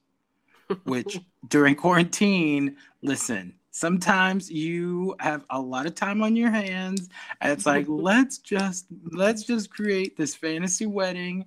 which 0.84 1.20
during 1.48 1.74
quarantine, 1.74 2.76
listen, 3.02 3.54
sometimes 3.78 4.50
you 4.50 5.14
have 5.20 5.44
a 5.50 5.60
lot 5.60 5.86
of 5.86 5.94
time 5.94 6.22
on 6.22 6.34
your 6.34 6.50
hands 6.50 7.08
and 7.40 7.52
it's 7.52 7.64
like 7.64 7.86
let's 7.88 8.38
just 8.38 8.86
let's 9.12 9.44
just 9.44 9.70
create 9.70 10.16
this 10.16 10.34
fantasy 10.34 10.86
wedding. 10.86 11.46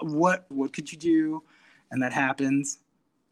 What 0.00 0.46
what 0.48 0.72
could 0.72 0.90
you 0.90 0.98
do? 0.98 1.42
And 1.90 2.02
that 2.02 2.12
happens. 2.12 2.78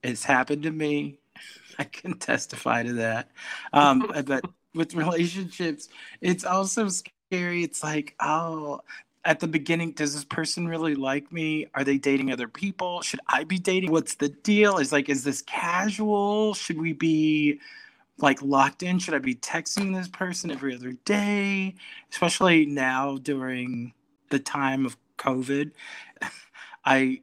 It's 0.03 0.25
happened 0.25 0.63
to 0.65 0.71
me. 0.71 1.19
I 1.79 1.85
can 1.85 2.19
testify 2.19 2.83
to 2.83 2.93
that. 2.95 3.31
Um 3.73 4.11
but 4.27 4.45
with 4.75 4.95
relationships 4.95 5.89
it's 6.21 6.45
also 6.45 6.89
scary. 6.89 7.65
It's 7.65 7.83
like 7.83 8.15
oh 8.21 8.83
at 9.25 9.41
the 9.41 9.49
beginning 9.49 9.93
does 9.93 10.15
this 10.15 10.25
person 10.25 10.69
really 10.69 10.95
like 10.95 11.33
me? 11.33 11.67
Are 11.75 11.85
they 11.85 11.97
dating 11.97 12.31
other 12.31 12.49
people? 12.49 13.01
Should 13.01 13.21
i 13.29 13.45
be 13.45 13.59
dating? 13.59 13.91
What's 13.91 14.17
the 14.17 14.29
deal? 14.29 14.77
Is 14.77 14.93
like 14.93 15.09
is 15.09 15.25
this 15.25 15.41
casual? 15.43 16.53
Should 16.53 16.79
we 16.79 16.93
be 16.93 17.61
like 18.19 18.41
locked 18.43 18.83
in 18.83 18.99
should 18.99 19.15
i 19.15 19.19
be 19.19 19.35
texting 19.35 19.95
this 19.95 20.09
person 20.09 20.51
every 20.51 20.75
other 20.75 20.93
day? 21.05 21.75
Especially 22.11 22.67
now 22.67 23.19
during 23.19 23.93
the 24.31 24.39
time 24.39 24.85
of 24.87 24.97
covid 25.19 25.71
i 26.85 27.21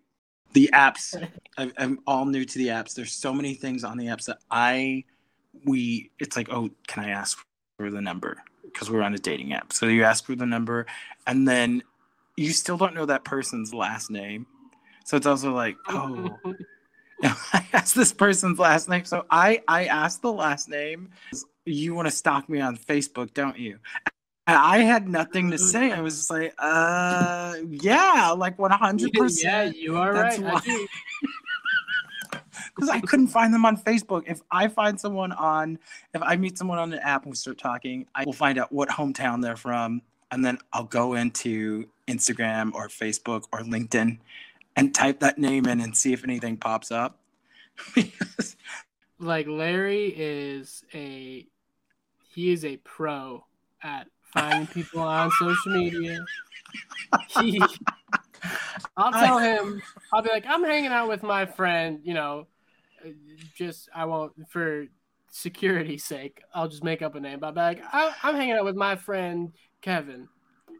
the 0.53 0.69
apps 0.73 1.15
I, 1.57 1.71
i'm 1.77 2.00
all 2.07 2.25
new 2.25 2.45
to 2.45 2.57
the 2.57 2.67
apps. 2.67 2.95
There's 2.95 3.12
so 3.12 3.33
many 3.33 3.53
things 3.53 3.83
on 3.83 3.97
the 3.97 4.07
apps 4.07 4.25
that 4.25 4.39
i 4.50 5.03
we 5.65 6.12
it's 6.19 6.35
like 6.35 6.50
oh 6.50 6.69
can 6.88 7.03
i 7.03 7.09
ask 7.09 7.38
for 7.77 7.89
the 7.89 8.01
number? 8.01 8.38
Because 8.63 8.89
we're 8.89 9.03
on 9.03 9.13
a 9.13 9.19
dating 9.19 9.53
app. 9.53 9.71
So 9.73 9.88
you 9.88 10.03
ask 10.03 10.25
for 10.25 10.35
the 10.35 10.45
number 10.45 10.85
and 11.27 11.47
then 11.47 11.83
you 12.35 12.51
still 12.51 12.77
don't 12.77 12.95
know 12.95 13.05
that 13.05 13.23
person's 13.23 13.73
last 13.73 14.09
name. 14.09 14.47
So 15.05 15.17
it's 15.17 15.27
also 15.27 15.53
like 15.53 15.75
oh 15.89 16.39
I 17.53 17.65
asked 17.74 17.96
this 17.96 18.13
person's 18.13 18.60
last 18.60 18.89
name. 18.89 19.06
So 19.06 19.25
I 19.30 19.62
I 19.68 19.86
asked 19.86 20.22
the 20.22 20.32
last 20.32 20.70
name. 20.70 21.10
You 21.65 21.96
want 21.96 22.08
to 22.08 22.12
stalk 22.12 22.50
me 22.50 22.60
on 22.60 22.77
Facebook, 22.77 23.34
don't 23.34 23.58
you? 23.58 23.80
And 24.46 24.58
I 24.58 24.80
had 24.80 25.08
nothing 25.08 25.51
to 25.51 25.58
say. 25.58 25.94
I 25.94 26.01
was 26.01 26.18
just 26.18 26.30
like, 26.30 26.53
uh, 26.60 27.56
yeah, 27.70 28.34
like 28.38 28.60
one 28.60 28.72
hundred 28.72 29.13
percent. 29.13 29.75
Yeah, 29.75 29.82
you 29.82 29.96
are 29.96 30.13
That's 30.13 30.38
right. 30.39 30.88
Because 32.75 32.89
I, 32.89 32.96
I 32.98 33.01
couldn't 33.01 33.27
find 33.27 33.53
them 33.53 33.65
on 33.65 33.77
Facebook. 33.77 34.24
If 34.27 34.42
I 34.51 34.68
find 34.68 35.00
someone 35.00 35.32
on, 35.32 35.80
if 36.13 36.22
I 36.22 36.36
meet 36.36 36.58
someone 36.58 36.77
on 36.77 36.89
the 36.89 37.06
app 37.08 37.24
and 37.24 37.32
we 37.32 37.38
start 37.38 37.58
talking, 37.58 38.06
I 38.15 38.25
will 38.25 38.34
find 38.34 38.58
out 38.58 38.70
what 38.74 38.89
hometown 38.89 39.42
they're 39.42 39.56
from, 39.56 40.01
and 40.32 40.44
then 40.44 40.58
I'll 40.74 40.84
go 40.84 41.13
into 41.13 41.88
Instagram 42.10 42.74
or 42.74 42.89
Facebook 42.89 43.44
or 43.53 43.60
LinkedIn 43.62 44.18
and 44.75 44.94
type 44.94 45.20
that 45.20 45.38
name 45.38 45.65
in 45.65 45.80
and 45.80 45.96
see 45.96 46.13
if 46.13 46.24
anything 46.24 46.58
pops 46.58 46.92
up. 46.92 47.20
like 49.20 49.48
Larry 49.48 50.13
is 50.15 50.84
a 50.94 51.48
he 52.34 52.51
is 52.51 52.65
a 52.65 52.77
pro 52.77 53.46
at 53.82 54.08
finding 54.34 54.68
people 54.68 55.01
on 55.01 55.30
social 55.32 55.72
media. 55.72 56.25
He, 57.39 57.62
I'll 58.98 59.12
tell 59.12 59.38
him, 59.38 59.82
I'll 60.12 60.24
be 60.24 60.30
like, 60.30 60.46
I'm 60.48 60.63
hanging 60.63 60.92
out 60.92 61.08
with 61.08 61.22
my 61.22 61.46
friend, 61.46 62.00
you 62.03 62.15
know, 62.15 62.48
just 63.56 63.89
I 63.94 64.06
won't 64.06 64.34
for 64.50 64.88
security's 65.30 66.03
sake, 66.03 66.42
I'll 66.53 66.68
just 66.68 66.84
make 66.84 67.01
up 67.01 67.15
a 67.15 67.20
name. 67.20 67.39
But 67.39 67.48
I'll 67.48 67.53
be 67.53 67.60
like, 67.60 67.84
I, 67.92 68.13
I'm 68.24 68.36
hanging 68.36 68.56
out 68.56 68.65
with 68.65 68.75
my 68.75 68.96
friend 68.96 69.53
Kevin, 69.82 70.27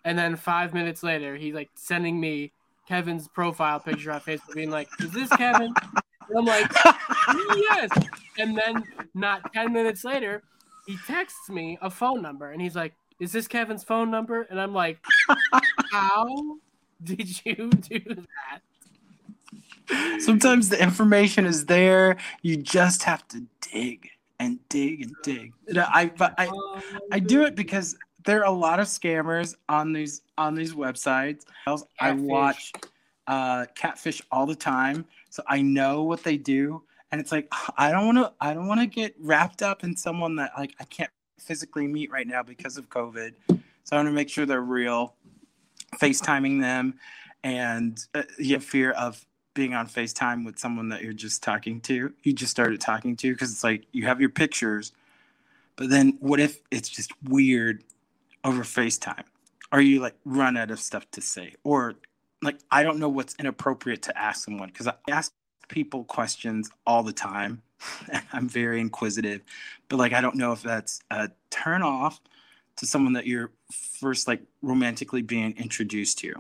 and 0.04 0.18
then 0.18 0.36
five 0.36 0.74
minutes 0.74 1.04
later, 1.04 1.36
he's 1.36 1.54
like 1.54 1.70
sending 1.76 2.20
me 2.20 2.52
Kevin's 2.88 3.28
profile 3.28 3.80
picture 3.80 4.12
on 4.12 4.22
Facebook, 4.22 4.54
being 4.56 4.72
like, 4.72 4.90
"Is 5.00 5.12
this 5.12 5.30
Kevin?" 5.30 5.74
And 6.30 6.38
I'm 6.38 6.46
like, 6.46 6.72
"Yes." 7.56 7.90
And 8.38 8.58
then, 8.58 8.84
not 9.14 9.54
ten 9.54 9.74
minutes 9.74 10.04
later, 10.04 10.44
he 10.86 10.98
texts 11.08 11.50
me 11.50 11.78
a 11.82 11.90
phone 11.90 12.22
number, 12.22 12.52
and 12.52 12.62
he's 12.62 12.76
like, 12.76 12.94
"Is 13.20 13.32
this 13.32 13.48
Kevin's 13.48 13.84
phone 13.84 14.12
number?" 14.12 14.42
And 14.50 14.60
I'm 14.60 14.74
like, 14.74 15.00
"How 15.92 16.60
did 17.04 17.46
you 17.46 17.70
do 17.70 18.00
that?" 18.16 18.62
Sometimes 20.22 20.70
the 20.70 20.82
information 20.82 21.46
is 21.46 21.66
there. 21.66 22.18
You 22.42 22.58
just 22.58 23.04
have 23.04 23.28
to 23.30 23.46
dig 23.62 24.10
and 24.40 24.60
dig 24.70 25.02
and 25.02 25.16
dig. 25.24 25.54
I 25.76 26.12
I, 26.20 26.32
I, 26.38 26.82
I 27.12 27.20
do 27.20 27.44
it 27.44 27.56
because 27.56 27.96
there 28.26 28.42
are 28.42 28.46
a 28.46 28.52
lot 28.52 28.80
of 28.80 28.88
scammers 28.88 29.56
on 29.70 29.94
these 29.94 30.22
on 30.38 30.56
these 30.56 30.74
websites. 30.74 31.44
Catfish. 31.66 31.88
I 32.00 32.12
watch 32.14 32.72
uh, 33.28 33.66
catfish 33.76 34.22
all 34.32 34.46
the 34.46 34.56
time, 34.56 35.06
so 35.30 35.44
I 35.48 35.62
know 35.62 36.04
what 36.04 36.24
they 36.24 36.38
do. 36.38 36.84
And 37.12 37.22
it's 37.22 37.32
like 37.32 37.48
I 37.78 37.92
don't 37.92 38.06
want 38.06 38.18
to 38.18 38.34
I 38.40 38.54
don't 38.54 38.68
want 38.68 38.82
to 38.82 38.88
get 38.88 39.16
wrapped 39.20 39.62
up 39.62 39.84
in 39.84 39.96
someone 39.96 40.36
that 40.38 40.52
like 40.58 40.74
I 40.80 40.86
can't 40.86 41.12
physically 41.40 41.88
meet 41.88 42.12
right 42.12 42.28
now 42.28 42.44
because 42.44 42.78
of 42.78 42.90
COVID. 42.90 43.34
So 43.48 43.96
I 43.96 43.96
want 43.98 44.08
to 44.08 44.14
make 44.14 44.30
sure 44.30 44.46
they're 44.46 44.62
real. 44.62 45.16
FaceTiming 46.02 46.60
them, 46.60 46.96
and 47.44 48.04
uh, 48.16 48.24
you 48.40 48.56
have 48.56 48.64
fear 48.64 48.92
of 48.94 49.24
being 49.54 49.76
on 49.76 49.88
FaceTime 49.88 50.44
with 50.44 50.58
someone 50.58 50.90
that 50.90 51.04
you're 51.04 51.14
just 51.14 51.44
talking 51.44 51.80
to. 51.82 52.12
You 52.24 52.34
just 52.34 52.50
started 52.50 52.82
talking 52.82 53.16
to 53.18 53.32
because 53.32 53.52
it's 53.52 53.64
like 53.64 53.86
you 53.92 54.08
have 54.08 54.20
your 54.20 54.32
pictures, 54.32 54.92
but 55.76 55.92
then 55.92 56.18
what 56.20 56.40
if 56.40 56.62
it's 56.72 56.90
just 56.90 57.12
weird 57.26 57.84
over 58.44 58.64
FaceTime? 58.64 59.24
Are 59.72 59.82
you 59.82 60.00
like 60.00 60.16
run 60.26 60.58
out 60.58 60.72
of 60.72 60.80
stuff 60.80 61.10
to 61.12 61.22
say? 61.22 61.54
Or 61.64 61.96
like 62.42 62.60
I 62.72 62.84
don't 62.84 63.00
know 63.00 63.10
what's 63.10 63.36
inappropriate 63.40 64.02
to 64.04 64.18
ask 64.18 64.46
someone 64.46 64.70
because 64.70 64.88
I 64.88 64.94
ask 65.10 65.34
people 65.70 66.04
questions 66.04 66.70
all 66.86 67.04
the 67.04 67.14
time. 67.14 67.62
I'm 68.34 68.48
very 68.48 68.80
inquisitive, 68.80 69.42
but 69.90 69.98
like 69.98 70.14
I 70.14 70.22
don't 70.22 70.36
know 70.36 70.52
if 70.52 70.62
that's 70.62 71.00
a 71.10 71.30
turn 71.50 71.82
off 71.82 72.22
to 72.78 72.86
someone 72.86 73.14
that 73.14 73.26
you're 73.28 73.52
first 73.72 74.28
like 74.28 74.42
romantically 74.62 75.22
being 75.22 75.56
introduced 75.58 76.20
to. 76.20 76.34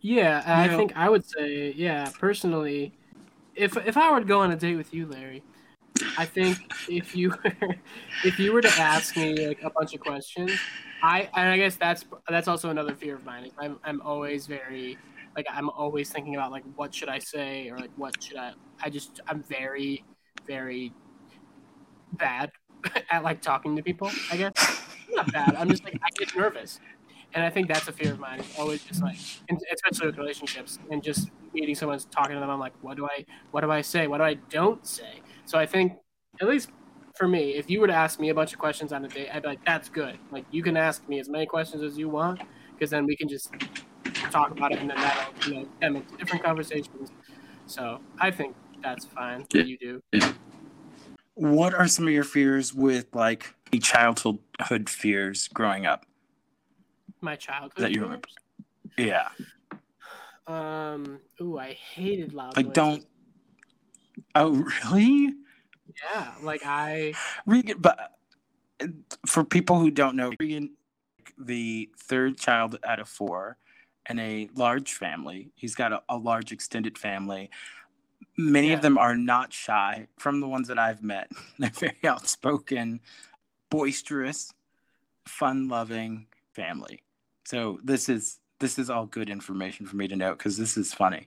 Yeah, 0.00 0.42
I 0.46 0.66
know, 0.66 0.78
think 0.78 0.96
I 0.96 1.08
would 1.08 1.28
say 1.28 1.72
yeah, 1.76 2.10
personally, 2.18 2.92
if 3.54 3.76
if 3.86 3.96
I 3.96 4.10
were 4.10 4.20
to 4.20 4.26
go 4.26 4.40
on 4.40 4.50
a 4.50 4.56
date 4.56 4.76
with 4.76 4.94
you, 4.94 5.06
Larry, 5.06 5.42
I 6.18 6.24
think 6.24 6.58
if 6.88 7.14
you 7.14 7.30
were, 7.30 7.52
if 8.24 8.38
you 8.38 8.52
were 8.52 8.62
to 8.62 8.72
ask 8.78 9.16
me 9.16 9.48
like 9.48 9.62
a 9.62 9.70
bunch 9.70 9.94
of 9.94 10.00
questions, 10.00 10.52
I 11.02 11.28
and 11.34 11.48
I 11.48 11.56
guess 11.56 11.76
that's 11.76 12.04
that's 12.28 12.48
also 12.48 12.70
another 12.70 12.94
fear 12.94 13.14
of 13.14 13.24
mine. 13.24 13.50
I'm 13.58 13.78
I'm 13.84 14.00
always 14.02 14.46
very 14.46 14.98
like 15.36 15.46
I'm 15.50 15.70
always 15.70 16.10
thinking 16.10 16.34
about 16.34 16.50
like 16.50 16.64
what 16.76 16.94
should 16.94 17.08
I 17.08 17.18
say 17.18 17.70
or 17.70 17.78
like 17.78 17.90
what 17.96 18.22
should 18.22 18.36
I 18.36 18.52
I 18.82 18.90
just 18.90 19.20
I'm 19.28 19.42
very 19.42 20.04
very 20.46 20.92
bad 22.14 22.50
at 23.10 23.22
like 23.22 23.40
talking 23.40 23.76
to 23.76 23.82
people, 23.82 24.10
I 24.30 24.36
guess. 24.36 24.52
I'm 25.08 25.14
Not 25.14 25.32
bad. 25.32 25.54
I'm 25.56 25.68
just 25.68 25.84
like 25.84 25.98
I 26.02 26.10
get 26.14 26.34
nervous. 26.36 26.80
And 27.32 27.44
I 27.44 27.50
think 27.50 27.68
that's 27.68 27.86
a 27.86 27.92
fear 27.92 28.12
of 28.12 28.18
mine. 28.18 28.40
It's 28.40 28.58
always 28.58 28.82
just 28.82 29.02
like 29.02 29.16
especially 29.72 30.06
with 30.06 30.18
relationships 30.18 30.78
and 30.90 31.02
just 31.02 31.30
meeting 31.54 31.74
someone 31.74 31.98
talking 32.10 32.34
to 32.34 32.40
them, 32.40 32.50
I'm 32.50 32.58
like, 32.58 32.72
what 32.82 32.96
do 32.96 33.06
I 33.06 33.24
what 33.50 33.60
do 33.60 33.70
I 33.70 33.82
say? 33.82 34.06
What 34.06 34.18
do 34.18 34.24
I 34.24 34.34
don't 34.34 34.84
say? 34.86 35.20
So 35.44 35.58
I 35.58 35.66
think, 35.66 35.94
at 36.40 36.48
least 36.48 36.70
for 37.16 37.28
me, 37.28 37.54
if 37.54 37.68
you 37.68 37.80
were 37.80 37.86
to 37.86 37.94
ask 37.94 38.18
me 38.20 38.30
a 38.30 38.34
bunch 38.34 38.52
of 38.52 38.58
questions 38.58 38.92
on 38.92 39.04
a 39.04 39.08
date, 39.08 39.28
I'd 39.32 39.42
be 39.42 39.48
like, 39.48 39.64
that's 39.64 39.88
good. 39.88 40.18
Like 40.30 40.44
you 40.50 40.62
can 40.62 40.76
ask 40.76 41.08
me 41.08 41.20
as 41.20 41.28
many 41.28 41.46
questions 41.46 41.82
as 41.82 41.98
you 41.98 42.08
want, 42.08 42.40
because 42.72 42.90
then 42.90 43.06
we 43.06 43.16
can 43.16 43.28
just 43.28 43.52
talk 44.30 44.50
about 44.50 44.72
it, 44.72 44.78
and 44.78 44.90
then 44.90 44.96
that'll 44.96 45.48
you 45.48 45.54
know 45.54 45.68
them 45.80 45.96
into 45.96 46.16
different 46.16 46.44
conversations. 46.44 47.10
So 47.66 48.00
I 48.18 48.30
think 48.30 48.56
that's 48.82 49.04
fine. 49.04 49.46
Yeah. 49.52 49.62
You 49.62 49.78
do. 49.78 50.02
Yeah. 50.12 50.32
What 51.34 51.74
are 51.74 51.86
some 51.86 52.06
of 52.06 52.12
your 52.12 52.24
fears 52.24 52.74
with 52.74 53.06
like 53.14 53.54
childhood 53.80 54.88
fears 54.88 55.48
growing 55.48 55.86
up? 55.86 56.06
My 57.20 57.36
childhood 57.36 57.82
that 57.82 57.92
you 57.92 58.02
remember? 58.02 58.28
Yeah. 58.96 59.28
Um. 60.46 61.20
Ooh, 61.40 61.58
I 61.58 61.72
hated 61.72 62.32
loud. 62.32 62.56
Like, 62.56 62.66
noises. 62.66 62.74
don't. 62.74 63.06
Oh, 64.34 64.66
really? 64.84 65.34
Yeah, 66.12 66.32
like 66.42 66.62
I 66.64 67.14
Regan, 67.46 67.78
but 67.78 68.12
for 69.26 69.44
people 69.44 69.78
who 69.78 69.90
don't 69.90 70.16
know, 70.16 70.32
Regan, 70.40 70.70
the 71.38 71.90
third 71.98 72.38
child 72.38 72.78
out 72.84 73.00
of 73.00 73.08
four, 73.08 73.56
and 74.06 74.20
a 74.20 74.48
large 74.54 74.92
family. 74.92 75.50
He's 75.54 75.74
got 75.74 75.92
a, 75.92 76.02
a 76.08 76.16
large 76.16 76.52
extended 76.52 76.98
family. 76.98 77.50
Many 78.36 78.68
yeah. 78.68 78.74
of 78.74 78.82
them 78.82 78.98
are 78.98 79.16
not 79.16 79.52
shy. 79.52 80.08
From 80.18 80.40
the 80.40 80.48
ones 80.48 80.68
that 80.68 80.78
I've 80.78 81.02
met, 81.02 81.30
they're 81.58 81.70
very 81.70 81.98
outspoken, 82.04 83.00
boisterous, 83.70 84.52
fun-loving 85.26 86.26
family. 86.54 87.02
So 87.50 87.80
this 87.82 88.08
is 88.08 88.38
this 88.60 88.78
is 88.78 88.90
all 88.90 89.06
good 89.06 89.28
information 89.28 89.84
for 89.84 89.96
me 89.96 90.06
to 90.06 90.14
know 90.14 90.34
because 90.34 90.56
this 90.56 90.76
is 90.76 90.94
funny. 90.94 91.26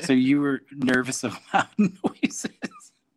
so 0.00 0.12
you 0.12 0.38
were 0.38 0.60
nervous 0.70 1.24
of 1.28 1.34
loud 1.54 1.70
noises. 1.78 2.50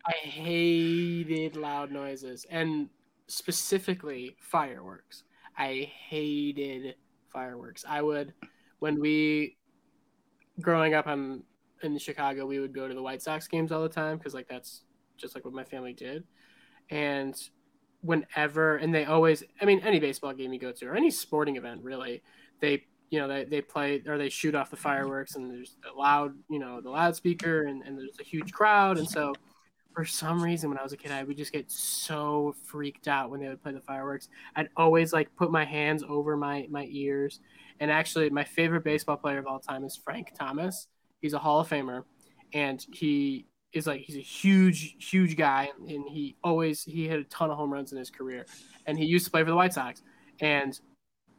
I 0.06 0.14
hated 0.14 1.58
loud 1.58 1.92
noises 1.92 2.46
and 2.50 2.88
specifically 3.28 4.38
fireworks. 4.40 5.24
I 5.58 5.92
hated 6.08 6.96
fireworks. 7.28 7.84
I 7.86 8.02
would 8.02 8.34
when 8.80 9.02
we 9.02 9.58
growing 10.62 10.94
up 10.94 11.08
I'm 11.08 11.44
in 11.84 11.98
Chicago, 11.98 12.46
we 12.46 12.60
would 12.60 12.74
go 12.74 12.88
to 12.88 12.94
the 12.94 13.04
White 13.04 13.22
Sox 13.22 13.50
games 13.50 13.74
all 13.74 13.84
the 13.84 13.90
time 13.90 14.18
because 14.18 14.34
like 14.34 14.48
that's 14.48 14.84
just 15.18 15.36
like 15.36 15.44
what 15.44 15.54
my 15.54 15.66
family 15.66 15.92
did. 15.92 16.24
And 16.90 17.38
whenever 18.02 18.78
and 18.78 18.94
they 18.94 19.06
always 19.06 19.44
I 19.62 19.66
mean 19.66 19.82
any 19.82 20.00
baseball 20.00 20.34
game 20.34 20.54
you 20.54 20.60
go 20.60 20.72
to 20.72 20.86
or 20.88 20.96
any 20.96 21.12
sporting 21.12 21.58
event 21.58 21.84
really, 21.84 22.22
they 22.60 22.84
you 23.10 23.20
know 23.20 23.28
they, 23.28 23.44
they 23.44 23.62
play 23.62 24.02
or 24.08 24.18
they 24.18 24.30
shoot 24.30 24.56
off 24.56 24.70
the 24.70 24.78
fireworks 24.78 25.36
and 25.36 25.50
there's 25.50 25.76
the 25.84 25.92
loud 26.00 26.34
you 26.50 26.60
know 26.60 26.80
the 26.82 26.90
loudspeaker 26.90 27.64
and, 27.64 27.84
and 27.84 27.98
there's 27.98 28.20
a 28.20 28.24
huge 28.24 28.52
crowd 28.52 28.98
and 28.98 29.10
so 29.10 29.34
for 29.96 30.06
some 30.06 30.42
reason 30.42 30.70
when 30.70 30.78
I 30.78 30.84
was 30.84 30.94
a 30.94 30.98
kid 30.98 31.12
I 31.12 31.24
would 31.24 31.38
just 31.38 31.52
get 31.52 31.70
so 31.72 32.56
freaked 32.66 33.08
out 33.08 33.30
when 33.30 33.42
they 33.42 33.48
would 33.48 33.62
play 33.62 33.74
the 33.74 33.82
fireworks. 33.82 34.30
I'd 34.56 34.70
always 34.78 35.12
like 35.12 35.36
put 35.36 35.52
my 35.52 35.66
hands 35.66 36.04
over 36.08 36.38
my 36.38 36.68
my 36.70 36.88
ears. 36.90 37.40
And 37.82 37.90
actually 37.90 38.30
my 38.30 38.44
favorite 38.44 38.84
baseball 38.84 39.18
player 39.18 39.40
of 39.40 39.48
all 39.48 39.60
time 39.60 39.84
is 39.84 39.96
Frank 39.98 40.34
Thomas. 40.38 40.88
He's 41.22 41.34
a 41.34 41.40
Hall 41.40 41.60
of 41.60 41.70
Famer 41.70 42.04
and 42.54 42.86
he 42.94 43.46
is 43.74 43.88
like 43.88 44.02
he's 44.02 44.18
a 44.18 44.22
huge 44.22 44.96
huge 45.00 45.38
guy 45.38 45.70
and 45.88 46.08
he 46.10 46.36
always 46.44 46.84
he 46.84 47.08
hit 47.08 47.20
a 47.20 47.24
ton 47.26 47.52
of 47.52 47.58
home 47.58 47.72
runs 47.72 47.92
in 47.92 47.98
his 47.98 48.10
career 48.10 48.46
and 48.86 48.98
he 48.98 49.06
used 49.06 49.26
to 49.26 49.32
play 49.32 49.44
for 49.44 49.50
the 49.50 49.56
White 49.56 49.74
Sox 49.74 50.02
and 50.42 50.80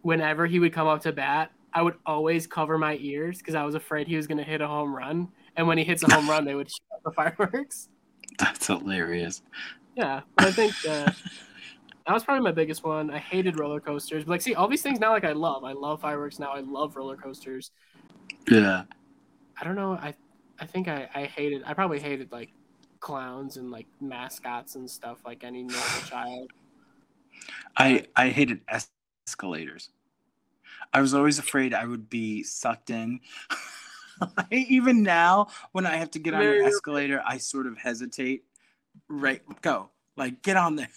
whenever 0.03 0.47
he 0.47 0.59
would 0.59 0.73
come 0.73 0.87
up 0.87 1.01
to 1.03 1.13
bat 1.13 1.51
I 1.73 1.83
would 1.83 1.95
always 2.07 2.47
cover 2.47 2.79
my 2.79 2.97
ears 3.01 3.39
because 3.39 3.55
I 3.55 3.65
was 3.65 3.75
afraid 3.75 4.07
he 4.07 4.17
was 4.17 4.27
going 4.27 4.39
to 4.39 4.45
hit 4.45 4.61
a 4.61 4.67
home 4.67 4.95
run 4.95 5.29
and 5.57 5.67
when 5.67 5.79
he 5.79 5.85
hits 5.85 6.03
a 6.03 6.13
home 6.13 6.29
run 6.29 6.45
they 6.45 6.55
would 6.55 6.71
shoot 6.71 6.83
up 6.95 7.03
the 7.05 7.11
fireworks 7.13 7.89
That's 8.39 8.67
hilarious. 8.67 9.43
Yeah, 9.97 10.21
but 10.37 10.47
I 10.47 10.53
think 10.53 10.73
uh, 10.89 11.11
that 12.07 12.15
was 12.15 12.25
probably 12.25 12.43
my 12.43 12.53
biggest 12.53 12.85
one. 12.85 13.11
I 13.11 13.19
hated 13.19 13.59
roller 13.59 13.81
coasters, 13.81 14.25
but 14.25 14.31
like, 14.31 14.41
see, 14.41 14.55
all 14.55 14.69
these 14.69 14.83
things 14.83 14.99
now, 14.99 15.11
like 15.11 15.25
I 15.25 15.33
love. 15.33 15.65
I 15.65 15.73
love 15.73 16.01
fireworks 16.01 16.39
now. 16.39 16.53
I 16.53 16.61
love 16.61 16.97
roller 16.97 17.17
coasters. 17.17 17.71
Yeah. 18.51 18.85
I 19.61 19.65
don't 19.65 19.75
know. 19.75 19.93
I 19.93 20.15
I 20.61 20.67
think 20.67 20.89
I 20.89 21.09
I 21.15 21.25
hated. 21.25 21.63
I 21.67 21.75
probably 21.75 22.01
hated 22.01 22.33
like 22.33 22.51
clowns 23.01 23.57
and 23.57 23.71
like 23.71 23.87
mascots 24.01 24.75
and 24.75 24.89
stuff 24.89 25.19
like 25.25 25.45
any 25.45 25.63
normal 25.63 26.01
child. 26.07 26.51
I 27.77 28.07
I 28.17 28.29
hated 28.29 28.61
escalators. 29.27 29.91
I 30.93 31.01
was 31.01 31.15
always 31.15 31.39
afraid 31.39 31.73
I 31.73 31.87
would 31.87 32.11
be 32.11 32.43
sucked 32.43 32.91
in. 32.91 33.21
Even 34.51 35.03
now, 35.03 35.49
when 35.73 35.87
I 35.87 35.97
have 35.97 36.11
to 36.13 36.19
get 36.19 36.35
on 36.35 36.43
an 36.43 36.65
escalator, 36.65 37.23
I 37.25 37.39
sort 37.39 37.67
of 37.67 37.79
hesitate. 37.79 38.45
Right, 39.09 39.43
go 39.63 39.91
like 40.21 40.43
get 40.43 40.57
on 40.57 40.77
there. 40.77 40.91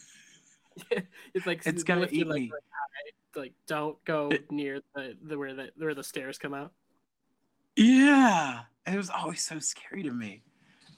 it's 1.34 1.48
like 1.48 1.66
It's 1.66 1.84
gonna 1.84 2.08
eat 2.12 2.28
like, 2.28 2.42
me. 2.42 2.48
high. 2.50 3.40
Like 3.42 3.54
don't 3.66 4.04
go 4.06 4.32
near 4.52 4.82
the, 4.94 5.18
the 5.24 5.38
where 5.38 5.54
the 5.54 5.72
where 5.78 5.96
the 5.96 6.04
stairs 6.04 6.38
come 6.38 6.54
out. 6.54 6.74
Yeah, 7.76 8.62
it 8.86 8.96
was 8.98 9.10
always 9.10 9.42
so 9.42 9.60
scary 9.60 10.04
to 10.04 10.12
me. 10.12 10.44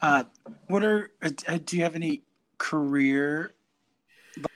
Uh, 0.02 0.26
what 0.68 0.84
are 0.84 1.12
uh, 1.24 1.30
uh, 1.48 1.60
do 1.64 1.78
you 1.78 1.84
have 1.84 1.96
any 1.96 2.24
career? 2.58 3.54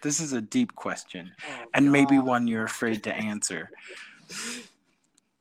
This 0.01 0.19
is 0.19 0.33
a 0.33 0.41
deep 0.41 0.75
question, 0.75 1.31
Oh, 1.47 1.65
and 1.73 1.91
maybe 1.91 2.19
one 2.19 2.47
you're 2.47 2.65
afraid 2.65 3.03
to 3.03 3.13
answer. 3.15 3.69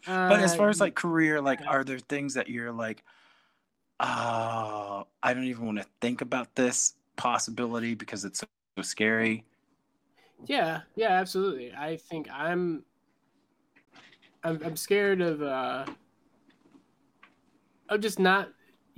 But 0.07 0.41
as 0.41 0.55
far 0.55 0.69
as 0.69 0.81
Uh, 0.81 0.85
like 0.85 0.95
career, 0.95 1.41
like, 1.41 1.61
are 1.67 1.85
there 1.85 1.99
things 1.99 2.35
that 2.35 2.49
you're 2.49 2.73
like, 2.73 3.03
oh, 4.01 5.07
I 5.23 5.35
don't 5.35 5.45
even 5.45 5.67
want 5.67 5.79
to 5.79 5.87
think 6.01 6.21
about 6.21 6.55
this 6.55 6.95
possibility 7.17 7.95
because 7.95 8.25
it's 8.25 8.41
so, 8.41 8.47
so 8.79 8.83
scary? 8.83 9.45
Yeah, 10.47 10.83
yeah, 10.95 11.11
absolutely. 11.11 11.75
I 11.75 11.97
think 11.97 12.29
I'm 12.33 12.85
I'm 14.45 14.61
I'm 14.65 14.77
scared 14.77 15.21
of 15.21 15.43
uh 15.43 15.85
of 17.89 18.01
just 18.01 18.19
not 18.19 18.49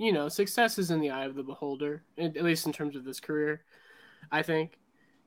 you 0.01 0.11
know, 0.11 0.27
success 0.27 0.79
is 0.79 0.89
in 0.89 0.99
the 0.99 1.11
eye 1.11 1.25
of 1.25 1.35
the 1.35 1.43
beholder, 1.43 2.01
at 2.17 2.35
at 2.35 2.43
least 2.43 2.65
in 2.65 2.73
terms 2.73 2.95
of 2.95 3.05
this 3.05 3.19
career. 3.19 3.61
I 4.31 4.41
think, 4.41 4.79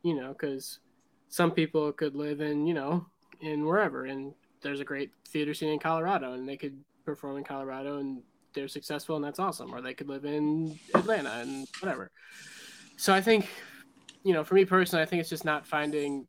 you 0.03 0.17
know, 0.17 0.33
because 0.33 0.81
some 1.29 1.53
people 1.53 1.93
could 1.93 2.17
live 2.17 2.41
in, 2.41 2.67
you 2.67 2.75
know, 2.75 3.07
in 3.41 3.65
wherever, 3.65 4.07
and 4.07 4.35
there's 4.63 4.81
a 4.81 4.85
great 4.85 5.13
theater 5.29 5.55
scene 5.55 5.69
in 5.69 5.79
Colorado, 5.79 6.33
and 6.33 6.49
they 6.49 6.57
could 6.57 6.77
perform 7.05 7.37
in 7.37 7.45
Colorado, 7.45 7.99
and 7.99 8.21
they're 8.53 8.67
successful, 8.67 9.15
and 9.15 9.25
that's 9.25 9.39
awesome. 9.39 9.73
Or 9.73 9.81
they 9.81 9.95
could 9.95 10.09
live 10.09 10.25
in 10.25 10.77
Atlanta 10.93 11.31
and 11.35 11.69
whatever. 11.79 12.11
So 12.97 13.15
I 13.15 13.21
think, 13.21 13.49
you 14.25 14.33
know, 14.33 14.43
for 14.43 14.55
me 14.55 14.65
personally, 14.65 15.05
I 15.05 15.07
think 15.07 15.21
it's 15.21 15.31
just 15.31 15.45
not 15.45 15.69
finding 15.69 16.27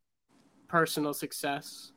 personal 0.68 1.16
success. 1.16 1.94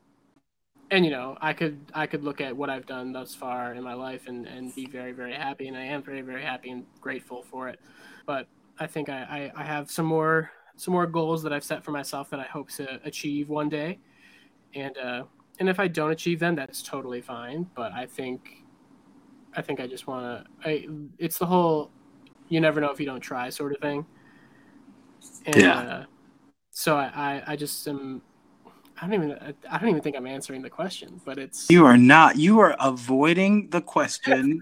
And 0.91 1.05
you 1.05 1.11
know, 1.11 1.37
I 1.39 1.53
could 1.53 1.79
I 1.93 2.07
could 2.07 2.23
look 2.23 2.41
at 2.41 2.55
what 2.55 2.69
I've 2.69 2.85
done 2.87 3.11
thus 3.11 3.35
far 3.35 3.73
in 3.73 3.83
my 3.83 3.93
life 3.93 4.27
and, 4.27 4.47
and 4.47 4.73
be 4.73 4.87
very 4.87 5.11
very 5.11 5.33
happy, 5.33 5.67
and 5.67 5.77
I 5.77 5.83
am 5.83 6.01
very 6.01 6.21
very 6.21 6.41
happy 6.41 6.71
and 6.71 6.85
grateful 6.99 7.43
for 7.43 7.69
it. 7.69 7.79
But 8.25 8.47
I 8.79 8.87
think 8.87 9.09
I, 9.09 9.51
I, 9.55 9.61
I 9.61 9.63
have 9.63 9.91
some 9.91 10.05
more 10.05 10.51
some 10.77 10.93
more 10.93 11.05
goals 11.05 11.43
that 11.43 11.53
I've 11.53 11.63
set 11.63 11.83
for 11.83 11.91
myself 11.91 12.29
that 12.31 12.39
I 12.39 12.43
hope 12.43 12.69
to 12.71 12.99
achieve 13.03 13.49
one 13.49 13.69
day, 13.69 13.99
and 14.73 14.97
uh, 14.97 15.23
and 15.59 15.69
if 15.69 15.79
I 15.79 15.87
don't 15.87 16.11
achieve 16.11 16.39
them, 16.39 16.55
that's 16.55 16.81
totally 16.81 17.21
fine. 17.21 17.69
But 17.75 17.91
I 17.91 18.07
think 18.07 18.63
I 19.53 19.61
think 19.61 19.79
I 19.79 19.87
just 19.87 20.07
want 20.07 20.45
to. 20.63 20.69
I 20.69 20.87
it's 21.19 21.37
the 21.37 21.45
whole 21.45 21.91
you 22.47 22.59
never 22.61 22.81
know 22.81 22.89
if 22.89 22.99
you 22.99 23.05
don't 23.05 23.19
try 23.19 23.49
sort 23.49 23.73
of 23.73 23.79
thing. 23.79 24.05
And, 25.45 25.55
Yeah. 25.55 25.79
Uh, 25.79 26.05
so 26.71 26.95
I, 26.95 27.11
I 27.13 27.43
I 27.47 27.55
just 27.55 27.87
am. 27.87 28.21
I 29.01 29.07
don't 29.07 29.13
even 29.13 29.55
I 29.69 29.77
don't 29.77 29.89
even 29.89 30.01
think 30.01 30.15
I'm 30.15 30.27
answering 30.27 30.61
the 30.61 30.69
question, 30.69 31.21
but 31.25 31.37
it's 31.37 31.69
You 31.69 31.85
are 31.85 31.97
not. 31.97 32.37
You 32.37 32.59
are 32.59 32.75
avoiding 32.79 33.69
the 33.69 33.81
question 33.81 34.61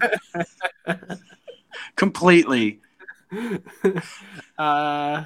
completely. 1.96 2.80
uh 4.58 5.24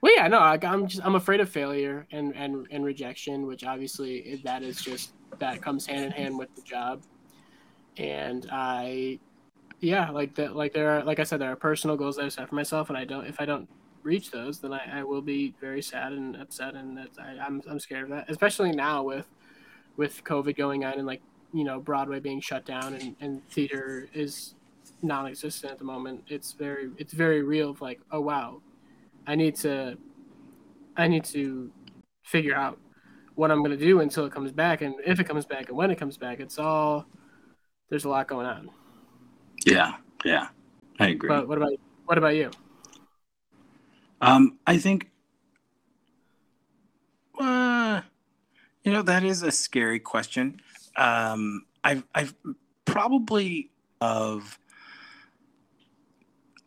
well 0.00 0.14
yeah 0.14 0.28
no 0.28 0.38
I, 0.38 0.56
i'm 0.62 0.86
just 0.86 1.04
i'm 1.04 1.16
afraid 1.16 1.40
of 1.40 1.48
failure 1.48 2.06
and 2.12 2.32
and 2.36 2.68
and 2.70 2.84
rejection 2.84 3.44
which 3.46 3.64
obviously 3.64 4.40
that 4.44 4.62
is 4.62 4.80
just 4.80 5.12
that 5.40 5.60
comes 5.60 5.84
hand 5.84 6.04
in 6.04 6.12
hand 6.12 6.38
with 6.38 6.54
the 6.54 6.62
job 6.62 7.02
and 7.96 8.46
i 8.52 9.18
yeah 9.80 10.10
like 10.10 10.34
that 10.36 10.54
like 10.54 10.72
there 10.72 10.90
are 10.90 11.02
like 11.02 11.18
i 11.18 11.24
said 11.24 11.40
there 11.40 11.50
are 11.50 11.56
personal 11.56 11.96
goals 11.96 12.16
that 12.16 12.24
i 12.24 12.28
set 12.28 12.48
for 12.48 12.54
myself 12.54 12.88
and 12.88 12.96
i 12.96 13.04
don't 13.04 13.26
if 13.26 13.40
i 13.40 13.44
don't 13.44 13.68
reach 14.06 14.30
those 14.30 14.60
then 14.60 14.72
i, 14.72 15.00
I 15.00 15.02
will 15.02 15.22
be 15.22 15.54
very 15.60 15.82
sad 15.82 16.12
and 16.12 16.36
upset 16.36 16.74
and 16.74 16.96
that 16.96 17.10
I, 17.18 17.38
I'm, 17.44 17.60
I'm 17.68 17.80
scared 17.80 18.04
of 18.04 18.10
that 18.10 18.30
especially 18.30 18.72
now 18.72 19.02
with 19.02 19.26
with 19.96 20.22
covid 20.24 20.56
going 20.56 20.84
on 20.84 20.94
and 20.94 21.06
like 21.06 21.22
you 21.52 21.64
know 21.64 21.80
broadway 21.80 22.20
being 22.20 22.40
shut 22.40 22.64
down 22.64 22.94
and, 22.94 23.16
and 23.20 23.46
theater 23.50 24.08
is 24.14 24.54
non-existent 25.02 25.72
at 25.72 25.78
the 25.78 25.84
moment. 25.84 26.24
It's 26.28 26.52
very 26.52 26.90
it's 26.98 27.12
very 27.12 27.42
real 27.42 27.70
of 27.70 27.80
like 27.80 28.00
oh 28.10 28.20
wow 28.20 28.60
i 29.26 29.34
need 29.34 29.56
to 29.56 29.96
i 30.96 31.08
need 31.08 31.24
to 31.24 31.70
figure 32.24 32.54
out 32.54 32.78
what 33.34 33.50
i'm 33.50 33.58
going 33.58 33.76
to 33.76 33.84
do 33.84 34.00
until 34.00 34.24
it 34.24 34.32
comes 34.32 34.52
back 34.52 34.80
and 34.82 34.94
if 35.04 35.20
it 35.20 35.24
comes 35.24 35.44
back 35.44 35.68
and 35.68 35.76
when 35.76 35.90
it 35.90 35.96
comes 35.96 36.16
back. 36.16 36.40
It's 36.40 36.58
all 36.58 37.06
there's 37.88 38.04
a 38.04 38.08
lot 38.08 38.26
going 38.26 38.46
on. 38.46 38.70
Yeah, 39.64 39.96
yeah, 40.24 40.48
I 40.98 41.08
agree. 41.08 41.28
but 41.28 41.48
what 41.48 41.58
about 41.58 41.72
what 42.06 42.18
about 42.18 42.34
you 42.36 42.50
Um, 44.20 44.58
I 44.66 44.78
think, 44.78 45.10
uh, 47.38 48.00
you 48.82 48.92
know, 48.92 49.02
that 49.02 49.24
is 49.24 49.42
a 49.42 49.50
scary 49.50 50.00
question. 50.00 50.60
Um, 50.96 51.66
I've, 51.84 52.04
I've 52.14 52.34
probably 52.84 53.70
of 54.00 54.58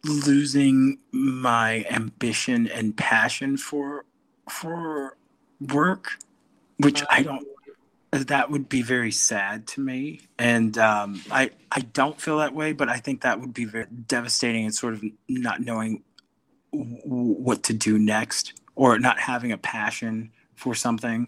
losing 0.04 1.00
my 1.12 1.86
ambition 1.90 2.68
and 2.68 2.96
passion 2.96 3.58
for 3.58 4.06
for 4.50 5.18
work, 5.60 6.18
which 6.78 7.04
I 7.10 7.24
don't. 7.24 7.46
That 8.12 8.50
would 8.50 8.70
be 8.70 8.82
very 8.82 9.12
sad 9.12 9.68
to 9.68 9.82
me, 9.82 10.22
and 10.40 10.78
um, 10.78 11.22
I 11.32 11.52
I 11.72 11.82
don't 11.82 12.20
feel 12.20 12.40
that 12.40 12.56
way, 12.56 12.74
but 12.74 12.90
I 12.90 12.98
think 12.98 13.22
that 13.22 13.40
would 13.40 13.54
be 13.54 13.66
very 13.66 13.86
devastating 14.08 14.66
and 14.66 14.74
sort 14.74 14.94
of 14.96 15.04
not 15.28 15.62
knowing 15.62 16.04
what 16.72 17.64
to 17.64 17.74
do 17.74 17.98
next 17.98 18.54
or 18.76 19.00
not 19.00 19.20
having 19.20 19.52
a 19.52 19.58
passion 19.58 20.32
for 20.56 20.76
something. 20.76 21.28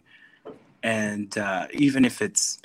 And 0.83 1.35
uh, 1.37 1.67
even 1.73 2.05
if 2.05 2.21
it's 2.21 2.59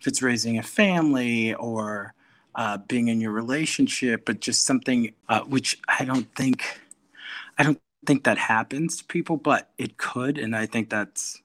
if 0.00 0.06
it's 0.06 0.22
raising 0.22 0.58
a 0.58 0.62
family 0.62 1.54
or 1.54 2.14
uh, 2.54 2.78
being 2.88 3.08
in 3.08 3.20
your 3.20 3.32
relationship 3.32 4.24
but 4.24 4.40
just 4.40 4.66
something 4.66 5.12
uh, 5.28 5.40
which 5.40 5.78
i 5.88 6.04
don't 6.04 6.34
think 6.34 6.80
i 7.58 7.62
don't 7.62 7.78
think 8.06 8.24
that 8.24 8.38
happens 8.38 8.96
to 8.96 9.04
people 9.04 9.36
but 9.36 9.70
it 9.78 9.96
could. 9.98 10.38
And 10.38 10.56
i 10.56 10.66
think 10.66 10.90
that's 10.90 11.40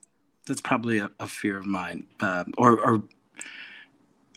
that's 0.46 0.60
probably 0.60 0.98
a, 0.98 1.10
a 1.20 1.26
fear 1.26 1.58
of 1.58 1.66
mine 1.66 2.06
uh, 2.20 2.44
or, 2.56 2.80
or 2.80 3.02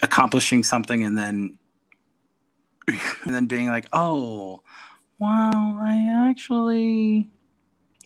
accomplishing 0.02 0.64
something 0.64 1.04
and 1.04 1.18
then 1.18 1.58
and 2.88 3.36
then 3.36 3.46
being 3.46 3.68
like 3.68 3.88
oh 3.94 4.62
wow, 5.20 5.80
I 5.82 6.30
actually, 6.30 7.30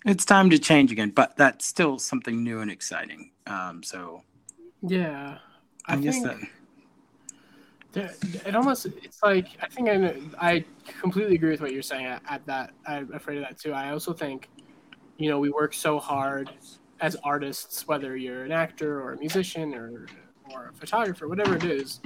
it's 0.06 0.26
time 0.26 0.50
to 0.50 0.60
change 0.60 0.92
again. 0.92 1.12
But 1.12 1.38
that's 1.38 1.66
still 1.66 2.00
something 2.00 2.44
new 2.44 2.60
and 2.60 2.70
exciting. 2.70 3.32
Um, 3.48 3.84
so 3.84 4.24
yeah 4.86 5.38
I, 5.86 5.94
i 5.94 5.98
guess 5.98 6.22
think 6.22 6.52
that, 7.94 8.16
it 8.46 8.56
almost 8.56 8.88
it's 8.88 9.22
like 9.22 9.50
I 9.62 9.68
think 9.68 9.88
I 9.88 10.16
I 10.40 10.66
completely 11.00 11.36
agree 11.36 11.52
with 11.52 11.62
what 11.62 11.72
you're 11.72 11.84
saying 11.84 12.08
at, 12.08 12.24
at 12.28 12.46
that. 12.48 12.72
I'm 12.88 13.14
afraid 13.14 13.38
of 13.38 13.44
that 13.44 13.60
too. 13.60 13.72
I 13.72 13.92
also 13.92 14.14
think, 14.14 14.50
you 15.18 15.30
know, 15.30 15.38
we 15.40 15.52
work 15.52 15.76
so 15.76 16.00
hard 16.00 16.50
as 17.02 17.16
artists, 17.24 17.88
whether 17.88 18.18
you're 18.18 18.46
an 18.46 18.52
actor 18.52 19.00
or 19.00 19.14
a 19.14 19.18
musician 19.20 19.76
or 19.76 20.08
or 20.52 20.70
a 20.70 20.74
photographer, 20.74 21.28
whatever 21.28 21.56
it 21.56 21.66
is. 21.66 22.02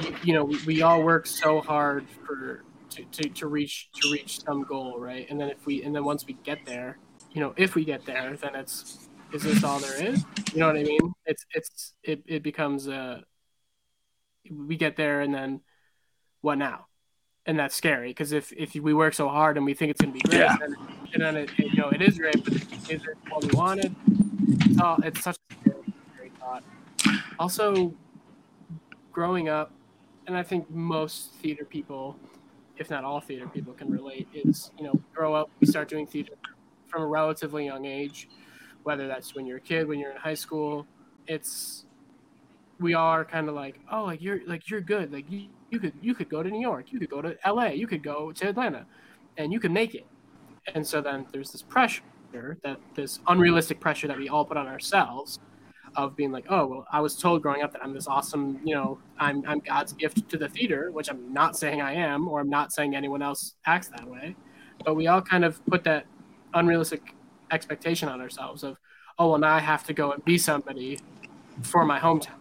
You, 0.00 0.16
you 0.24 0.32
know, 0.32 0.44
we, 0.44 0.58
we 0.64 0.80
all 0.80 1.02
work 1.02 1.26
so 1.26 1.60
hard 1.60 2.06
for 2.24 2.64
to, 2.96 3.04
to, 3.04 3.28
to 3.28 3.46
reach 3.46 3.90
to 4.00 4.10
reach 4.10 4.40
some 4.40 4.62
goal, 4.62 4.98
right? 4.98 5.26
And 5.30 5.40
then 5.40 5.48
if 5.48 5.66
we 5.66 5.82
and 5.82 5.94
then 5.94 6.04
once 6.04 6.26
we 6.26 6.34
get 6.44 6.64
there, 6.66 6.98
you 7.32 7.40
know, 7.40 7.54
if 7.56 7.74
we 7.74 7.84
get 7.84 8.04
there, 8.04 8.36
then 8.36 8.54
it's 8.54 9.08
is 9.32 9.42
this 9.42 9.62
all 9.64 9.78
there 9.78 10.02
is? 10.02 10.24
You 10.52 10.60
know 10.60 10.66
what 10.68 10.76
I 10.76 10.82
mean? 10.82 11.12
It's 11.26 11.44
it's 11.54 11.92
it, 12.02 12.22
it 12.26 12.42
becomes 12.42 12.88
a 12.88 13.24
we 14.50 14.76
get 14.76 14.96
there 14.96 15.20
and 15.20 15.34
then 15.34 15.60
what 16.40 16.58
now? 16.58 16.86
And 17.44 17.58
that's 17.58 17.76
scary 17.76 18.08
because 18.08 18.32
if 18.32 18.52
if 18.52 18.74
we 18.74 18.92
work 18.92 19.14
so 19.14 19.28
hard 19.28 19.56
and 19.56 19.64
we 19.64 19.74
think 19.74 19.90
it's 19.90 20.00
gonna 20.00 20.12
be 20.12 20.20
great, 20.20 20.40
yeah. 20.40 20.56
then, 20.58 20.76
and 21.14 21.22
then 21.22 21.36
it, 21.36 21.50
you 21.58 21.76
know 21.76 21.90
it 21.90 22.02
is 22.02 22.18
great, 22.18 22.42
but 22.44 22.54
is 22.54 22.88
it 22.90 23.16
what 23.28 23.44
we 23.44 23.50
wanted? 23.56 23.94
It's 24.48 24.80
all 24.80 24.96
it's 25.02 25.22
such 25.22 25.36
a 25.50 25.54
scary, 25.54 25.94
scary 26.14 26.32
thought. 26.40 26.64
Also, 27.38 27.94
growing 29.12 29.48
up, 29.48 29.70
and 30.26 30.36
I 30.36 30.42
think 30.42 30.68
most 30.70 31.34
theater 31.34 31.64
people, 31.64 32.16
if 32.78 32.90
not 32.90 33.04
all 33.04 33.20
theater 33.20 33.46
people, 33.48 33.72
can 33.72 33.90
relate. 33.90 34.28
Is 34.34 34.70
you 34.78 34.84
know 34.84 35.00
grow 35.14 35.34
up, 35.34 35.50
we 35.60 35.66
start 35.66 35.88
doing 35.88 36.06
theater 36.06 36.32
from 36.86 37.02
a 37.02 37.06
relatively 37.06 37.64
young 37.64 37.84
age, 37.84 38.28
whether 38.82 39.06
that's 39.06 39.34
when 39.34 39.46
you're 39.46 39.58
a 39.58 39.60
kid, 39.60 39.88
when 39.88 39.98
you're 39.98 40.10
in 40.10 40.16
high 40.16 40.34
school. 40.34 40.86
It's 41.26 41.86
we 42.78 42.94
all 42.94 43.08
are 43.08 43.24
kind 43.24 43.48
of 43.48 43.54
like, 43.54 43.80
oh, 43.90 44.04
like 44.04 44.22
you're 44.22 44.40
like 44.46 44.68
you're 44.70 44.80
good. 44.80 45.12
Like 45.12 45.30
you, 45.30 45.48
you 45.70 45.78
could 45.78 45.94
you 46.00 46.14
could 46.14 46.28
go 46.28 46.42
to 46.42 46.50
New 46.50 46.60
York, 46.60 46.92
you 46.92 46.98
could 46.98 47.10
go 47.10 47.22
to 47.22 47.36
L.A., 47.44 47.74
you 47.74 47.86
could 47.86 48.02
go 48.02 48.32
to 48.32 48.48
Atlanta, 48.48 48.86
and 49.36 49.52
you 49.52 49.60
can 49.60 49.72
make 49.72 49.94
it. 49.94 50.06
And 50.74 50.86
so 50.86 51.00
then 51.00 51.26
there's 51.32 51.52
this 51.52 51.62
pressure 51.62 52.02
that 52.32 52.78
this 52.94 53.20
unrealistic 53.28 53.80
pressure 53.80 54.08
that 54.08 54.18
we 54.18 54.28
all 54.28 54.44
put 54.44 54.56
on 54.56 54.66
ourselves 54.66 55.38
of 55.96 56.14
being 56.14 56.30
like, 56.30 56.46
oh, 56.48 56.66
well, 56.66 56.86
I 56.92 57.00
was 57.00 57.16
told 57.16 57.42
growing 57.42 57.62
up 57.62 57.72
that 57.72 57.82
I'm 57.82 57.92
this 57.92 58.06
awesome, 58.06 58.60
you 58.64 58.74
know, 58.74 58.98
I'm 59.18 59.44
I'm 59.46 59.60
God's 59.60 59.92
gift 59.92 60.28
to 60.30 60.36
the 60.36 60.48
theater, 60.48 60.90
which 60.92 61.08
I'm 61.08 61.32
not 61.32 61.56
saying 61.56 61.80
I 61.80 61.94
am, 61.94 62.28
or 62.28 62.40
I'm 62.40 62.50
not 62.50 62.72
saying 62.72 62.94
anyone 62.94 63.22
else 63.22 63.54
acts 63.64 63.88
that 63.88 64.06
way, 64.06 64.36
but 64.84 64.94
we 64.94 65.06
all 65.06 65.22
kind 65.22 65.44
of 65.44 65.64
put 65.66 65.84
that 65.84 66.06
unrealistic 66.54 67.14
expectation 67.50 68.08
on 68.08 68.20
ourselves 68.20 68.62
of, 68.62 68.78
oh, 69.18 69.30
well, 69.30 69.38
now 69.38 69.54
I 69.54 69.60
have 69.60 69.84
to 69.84 69.92
go 69.92 70.12
and 70.12 70.24
be 70.24 70.38
somebody 70.38 71.00
for 71.62 71.84
my 71.84 71.98
hometown 71.98 72.36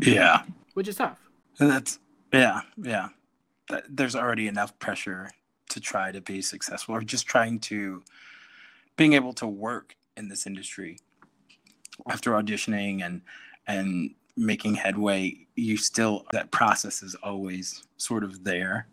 yeah. 0.00 0.42
Which 0.74 0.88
is 0.88 0.96
tough. 0.96 1.18
And 1.58 1.70
that's 1.70 1.98
yeah, 2.32 2.62
yeah. 2.76 3.08
There's 3.88 4.16
already 4.16 4.48
enough 4.48 4.78
pressure 4.78 5.30
to 5.70 5.80
try 5.80 6.12
to 6.12 6.20
be 6.20 6.40
successful 6.40 6.94
or 6.94 7.02
just 7.02 7.26
trying 7.26 7.60
to 7.60 8.02
being 8.96 9.12
able 9.12 9.32
to 9.34 9.46
work 9.46 9.96
in 10.16 10.28
this 10.28 10.46
industry 10.46 10.98
after 12.08 12.32
auditioning 12.32 13.04
and 13.04 13.20
and 13.66 14.14
making 14.36 14.74
headway 14.74 15.36
you 15.56 15.76
still 15.76 16.24
that 16.32 16.50
process 16.50 17.02
is 17.02 17.14
always 17.16 17.86
sort 17.96 18.24
of 18.24 18.44
there. 18.44 18.86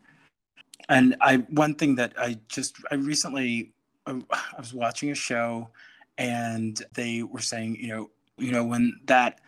And 0.89 1.15
i 1.22 1.38
one 1.50 1.76
thing 1.76 1.96
that 1.96 2.13
i 2.18 2.38
just 2.48 2.78
i 2.91 2.96
recently 2.96 3.72
um, 4.06 4.26
i 4.32 4.60
was 4.60 4.74
watching 4.74 5.12
a 5.12 5.15
show 5.15 5.70
and 6.18 6.84
they 6.94 7.24
were 7.24 7.41
saying 7.41 7.76
you 7.76 7.88
know 7.88 8.10
you 8.38 8.52
know 8.52 8.63
when 8.63 9.00
that 9.06 9.39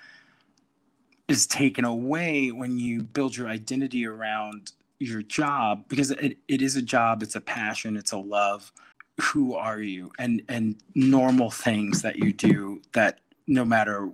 is 1.28 1.46
taken 1.46 1.86
away 1.86 2.52
when 2.52 2.78
you 2.78 3.04
build 3.04 3.36
your 3.36 3.50
identity 3.50 4.06
around 4.08 4.72
your 5.00 5.22
job 5.22 5.84
because 5.90 6.10
it, 6.10 6.38
it 6.48 6.62
is 6.62 6.76
a 6.76 6.82
job 6.82 7.22
it's 7.22 7.36
a 7.36 7.42
passion 7.42 7.98
it's 7.98 8.14
a 8.14 8.18
love 8.18 8.72
who 9.20 9.56
are 9.56 9.82
you? 9.82 10.12
And 10.20 10.42
and 10.48 10.76
normal 10.96 11.50
things 11.50 12.02
that 12.02 12.18
you 12.18 12.34
do 12.34 12.82
that 12.94 13.20
no 13.48 13.66
matter 13.66 14.10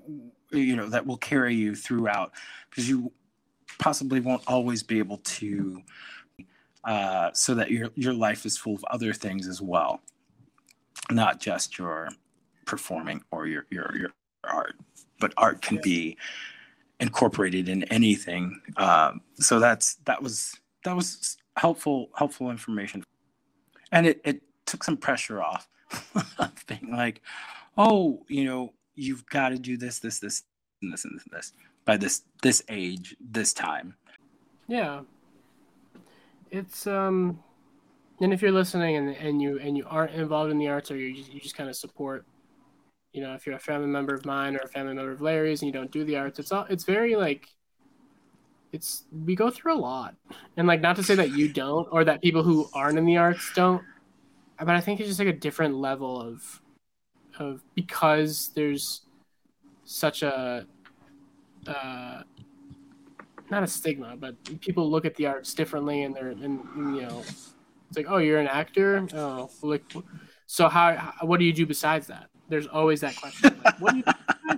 you 0.52 0.76
know 0.76 0.88
that 0.88 1.06
will 1.06 1.18
carry 1.18 1.56
you 1.56 1.76
throughout 1.76 2.32
because 2.70 2.88
you 2.88 3.12
possibly 3.80 4.20
won't 4.20 4.44
always 4.48 4.84
be 4.84 5.00
able 5.00 5.18
to 5.18 5.82
uh, 6.84 7.32
so 7.34 7.56
that 7.56 7.72
your 7.72 7.90
your 7.96 8.14
life 8.14 8.46
is 8.46 8.58
full 8.58 8.76
of 8.76 8.84
other 8.92 9.14
things 9.14 9.48
as 9.48 9.62
well 9.62 10.02
not 11.12 11.40
just 11.40 11.78
your 11.78 12.10
performing 12.66 13.22
or 13.32 13.48
your 13.48 13.66
your 13.70 13.96
your 13.98 14.10
art 14.44 14.76
but 15.20 15.34
art 15.38 15.62
can 15.62 15.80
be 15.82 16.18
incorporated 17.00 17.70
in 17.70 17.84
anything. 17.86 18.60
Um, 18.78 19.22
so 19.36 19.60
that's 19.60 19.96
that 20.06 20.22
was 20.22 20.60
that 20.84 20.96
was 20.96 21.38
helpful 21.58 22.10
helpful 22.16 22.50
information, 22.50 23.04
and 23.92 24.08
it 24.08 24.22
it 24.24 24.42
took 24.66 24.84
some 24.84 24.98
pressure 24.98 25.42
off 25.42 25.68
being 26.68 26.92
like, 26.92 27.22
oh, 27.78 28.26
you 28.28 28.46
know, 28.46 28.74
you've 28.96 29.26
got 29.28 29.50
to 29.50 29.58
do 29.58 29.78
this, 29.78 30.00
this, 30.00 30.20
this, 30.20 30.44
and 30.82 30.94
this, 30.94 31.06
and 31.06 31.20
this 31.32 31.54
by 31.86 31.98
this 31.98 32.24
this 32.42 32.64
age, 32.70 33.16
this 33.20 33.54
time. 33.54 33.96
Yeah, 34.68 35.02
it's 36.52 36.88
um, 36.88 37.44
and 38.22 38.34
if 38.34 38.42
you're 38.42 38.52
listening 38.52 38.96
and 38.96 39.16
and 39.18 39.42
you 39.42 39.60
and 39.60 39.78
you 39.78 39.86
aren't 39.88 40.14
involved 40.14 40.52
in 40.52 40.58
the 40.58 40.68
arts 40.68 40.92
or 40.92 40.98
you 40.98 41.14
just, 41.14 41.34
you 41.34 41.40
just 41.40 41.56
kind 41.56 41.70
of 41.70 41.76
support 41.76 42.26
you 43.14 43.22
know, 43.22 43.36
if 43.36 43.46
you're 43.46 43.56
a 43.56 43.60
family 43.60 43.88
member 43.88 44.14
of 44.14 44.26
mine 44.26 44.56
or 44.56 44.60
a 44.60 44.68
family 44.68 44.96
member 44.96 45.12
of 45.12 45.22
Larry's 45.22 45.62
and 45.62 45.68
you 45.68 45.74
don't 45.74 45.92
do 45.92 46.04
the 46.04 46.18
arts, 46.18 46.40
it's 46.40 46.52
all 46.52 46.66
it's 46.70 46.84
very 46.84 47.16
like 47.16 47.48
it's 48.72 49.06
we 49.12 49.36
go 49.36 49.52
through 49.52 49.76
a 49.76 49.78
lot. 49.78 50.16
And 50.58 50.68
like 50.68 50.82
not 50.82 50.96
to 50.96 51.04
say 51.04 51.16
that 51.16 51.32
you 51.32 51.48
don't 51.48 51.88
or 51.92 52.04
that 52.04 52.22
people 52.22 52.44
who 52.44 52.68
aren't 52.74 52.98
in 52.98 53.06
the 53.06 53.18
arts 53.18 53.52
don't, 53.54 53.84
but 54.58 54.70
I 54.70 54.82
think 54.82 55.00
it's 55.00 55.08
just 55.08 55.20
like 55.20 55.28
a 55.28 55.34
different 55.34 55.76
level 55.76 56.20
of 56.20 56.60
of 57.40 57.62
because 57.76 58.52
there's 58.56 59.02
such 59.86 60.24
a 60.24 60.66
uh 61.68 62.22
not 63.50 63.64
a 63.64 63.68
stigma, 63.68 64.16
but 64.18 64.36
people 64.62 64.90
look 64.90 65.06
at 65.06 65.16
the 65.16 65.28
arts 65.28 65.54
differently 65.54 66.04
and 66.04 66.16
they're 66.16 66.30
and 66.30 66.62
you 66.76 67.02
know 67.02 67.20
it's 67.20 67.98
like, 67.98 68.08
oh, 68.10 68.18
you're 68.18 68.40
an 68.40 68.48
actor? 68.48 69.06
Oh, 69.14 69.50
like 69.62 69.84
so 70.46 70.68
how 70.70 71.14
what 71.22 71.40
do 71.40 71.46
you 71.46 71.54
do 71.54 71.66
besides 71.66 72.08
that? 72.08 72.30
there's 72.50 72.68
always 72.68 73.02
that 73.02 73.16
question. 73.16 73.60
Like, 73.64 73.82
what 73.82 73.94
do 73.94 73.98
you? 74.00 74.58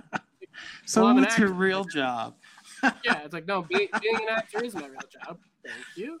so 0.86 1.04
well, 1.04 1.14
what's 1.14 1.38
your 1.38 1.52
real 1.52 1.84
job? 1.84 2.34
yeah, 2.82 3.22
it's 3.24 3.32
like 3.32 3.46
no, 3.46 3.62
being, 3.62 3.88
being 4.00 4.16
an 4.16 4.28
actor 4.28 4.64
is 4.64 4.74
my 4.74 4.86
real 4.86 5.00
job. 5.10 5.38
Thank 5.64 5.76
you. 5.96 6.18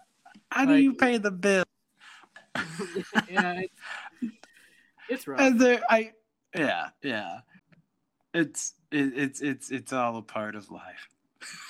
How 0.50 0.64
like, 0.64 0.68
do 0.68 0.82
you 0.82 0.94
pay 0.94 1.18
the 1.18 1.30
bill? 1.30 1.64
yeah, 3.30 3.60
it's, 3.60 4.34
it's 5.08 5.28
rough. 5.28 5.40
And 5.40 5.60
there, 5.60 5.80
I 5.90 6.12
yeah 6.56 6.88
yeah, 7.02 7.40
it's 8.34 8.74
it, 8.90 9.12
it's 9.16 9.40
it's 9.40 9.70
it's 9.70 9.92
all 9.92 10.16
a 10.16 10.22
part 10.22 10.54
of 10.54 10.70
life. 10.70 11.08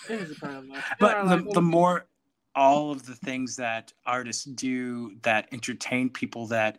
It 0.08 0.20
is 0.20 0.30
a 0.30 0.34
part 0.34 0.54
of 0.54 0.68
life. 0.68 0.84
but 1.00 1.24
the, 1.24 1.36
like, 1.36 1.52
the 1.52 1.62
more 1.62 2.06
all 2.54 2.90
of 2.90 3.04
the 3.04 3.14
things 3.14 3.54
that 3.56 3.92
artists 4.06 4.44
do 4.44 5.14
that 5.22 5.48
entertain 5.52 6.08
people 6.08 6.46
that 6.46 6.78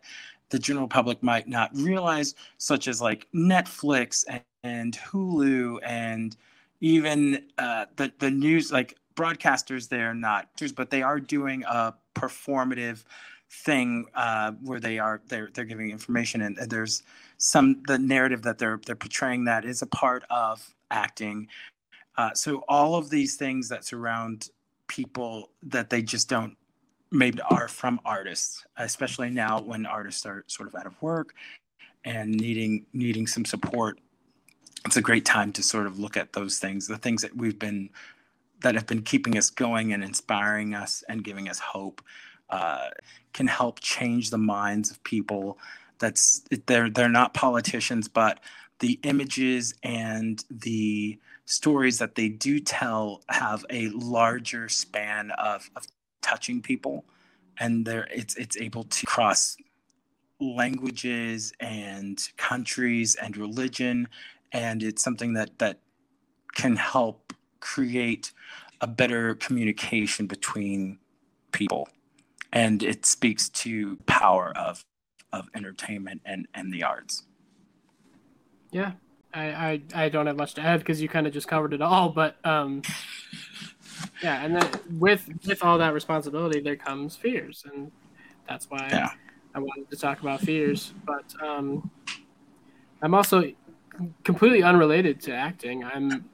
the 0.50 0.58
general 0.58 0.88
public 0.88 1.22
might 1.22 1.46
not 1.46 1.70
realize, 1.74 2.34
such 2.56 2.88
as 2.88 3.00
like 3.00 3.28
Netflix 3.34 4.24
and, 4.28 4.42
and 4.64 4.98
Hulu 4.98 5.78
and 5.84 6.36
even 6.80 7.44
uh, 7.58 7.86
the 7.96 8.12
the 8.18 8.30
news 8.30 8.72
like 8.72 8.96
broadcasters. 9.14 9.88
They're 9.88 10.14
not, 10.14 10.48
but 10.74 10.90
they 10.90 11.02
are 11.02 11.20
doing 11.20 11.64
a 11.64 11.94
performative 12.14 13.04
thing 13.50 14.06
uh, 14.14 14.52
where 14.62 14.80
they 14.80 14.98
are 14.98 15.20
they're 15.28 15.50
they're 15.54 15.64
giving 15.64 15.90
information 15.90 16.42
and, 16.42 16.58
and 16.58 16.70
there's 16.70 17.02
some 17.38 17.82
the 17.86 17.98
narrative 17.98 18.42
that 18.42 18.58
they're 18.58 18.80
they're 18.84 18.96
portraying 18.96 19.44
that 19.44 19.64
is 19.64 19.82
a 19.82 19.86
part 19.86 20.24
of 20.30 20.74
acting. 20.90 21.48
Uh, 22.16 22.34
so 22.34 22.64
all 22.68 22.96
of 22.96 23.10
these 23.10 23.36
things 23.36 23.68
that 23.68 23.84
surround 23.84 24.50
people 24.88 25.50
that 25.62 25.88
they 25.88 26.02
just 26.02 26.28
don't 26.28 26.56
maybe 27.10 27.40
are 27.48 27.68
from 27.68 28.00
artists, 28.04 28.64
especially 28.76 29.30
now 29.30 29.60
when 29.60 29.86
artists 29.86 30.26
are 30.26 30.44
sort 30.46 30.68
of 30.68 30.74
out 30.74 30.86
of 30.86 31.00
work 31.00 31.34
and 32.04 32.30
needing 32.32 32.84
needing 32.92 33.26
some 33.26 33.44
support. 33.44 33.98
It's 34.84 34.96
a 34.96 35.02
great 35.02 35.24
time 35.24 35.52
to 35.52 35.62
sort 35.62 35.86
of 35.86 35.98
look 35.98 36.16
at 36.16 36.32
those 36.32 36.58
things, 36.58 36.86
the 36.86 36.98
things 36.98 37.22
that 37.22 37.36
we've 37.36 37.58
been 37.58 37.90
that 38.60 38.74
have 38.74 38.86
been 38.86 39.02
keeping 39.02 39.38
us 39.38 39.50
going 39.50 39.92
and 39.92 40.02
inspiring 40.02 40.74
us 40.74 41.04
and 41.08 41.22
giving 41.22 41.48
us 41.48 41.58
hope 41.58 42.02
uh, 42.50 42.88
can 43.32 43.46
help 43.46 43.80
change 43.80 44.30
the 44.30 44.38
minds 44.38 44.90
of 44.90 45.02
people. 45.04 45.58
That's 45.98 46.42
they're 46.66 46.90
they're 46.90 47.08
not 47.08 47.34
politicians, 47.34 48.08
but 48.08 48.40
the 48.80 48.98
images 49.02 49.74
and 49.82 50.44
the 50.50 51.18
stories 51.44 51.98
that 51.98 52.14
they 52.14 52.28
do 52.28 52.60
tell 52.60 53.22
have 53.28 53.64
a 53.70 53.88
larger 53.88 54.68
span 54.68 55.30
of, 55.32 55.70
of 55.76 55.86
touching 56.22 56.62
people. 56.62 57.04
And 57.58 57.84
there 57.84 58.06
it's 58.12 58.36
it's 58.36 58.56
able 58.56 58.84
to 58.84 59.06
cross 59.06 59.56
languages 60.40 61.52
and 61.58 62.20
countries 62.36 63.16
and 63.16 63.36
religion. 63.36 64.08
And 64.52 64.82
it's 64.82 65.02
something 65.02 65.34
that 65.34 65.58
that 65.58 65.80
can 66.54 66.76
help 66.76 67.32
create 67.60 68.32
a 68.80 68.86
better 68.86 69.34
communication 69.34 70.26
between 70.26 70.98
people 71.50 71.88
and 72.52 72.82
it 72.82 73.06
speaks 73.06 73.48
to 73.48 73.96
power 74.06 74.52
of 74.56 74.84
of 75.32 75.48
entertainment 75.54 76.22
and 76.24 76.46
and 76.54 76.72
the 76.72 76.82
arts. 76.82 77.24
Yeah. 78.70 78.92
I 79.34 79.42
i, 79.94 80.04
I 80.04 80.08
don't 80.08 80.26
have 80.26 80.38
much 80.38 80.54
to 80.54 80.62
add 80.62 80.78
because 80.80 81.02
you 81.02 81.08
kind 81.08 81.26
of 81.26 81.34
just 81.34 81.46
covered 81.46 81.74
it 81.74 81.82
all 81.82 82.08
but 82.08 82.36
um 82.46 82.80
yeah 84.22 84.42
and 84.42 84.56
then 84.56 84.70
with 84.98 85.28
with 85.46 85.62
all 85.62 85.76
that 85.76 85.92
responsibility 85.92 86.60
there 86.60 86.76
comes 86.76 87.14
fears 87.14 87.62
and 87.70 87.92
that's 88.48 88.70
why 88.70 88.88
yeah. 88.90 89.10
i 89.54 89.58
wanted 89.58 89.90
to 89.90 89.96
talk 89.98 90.22
about 90.22 90.40
fears 90.40 90.94
but 91.04 91.26
um 91.42 91.90
i'm 93.02 93.12
also 93.12 93.52
completely 94.24 94.62
unrelated 94.62 95.20
to 95.22 95.34
acting. 95.34 95.84
I'm 95.84 96.28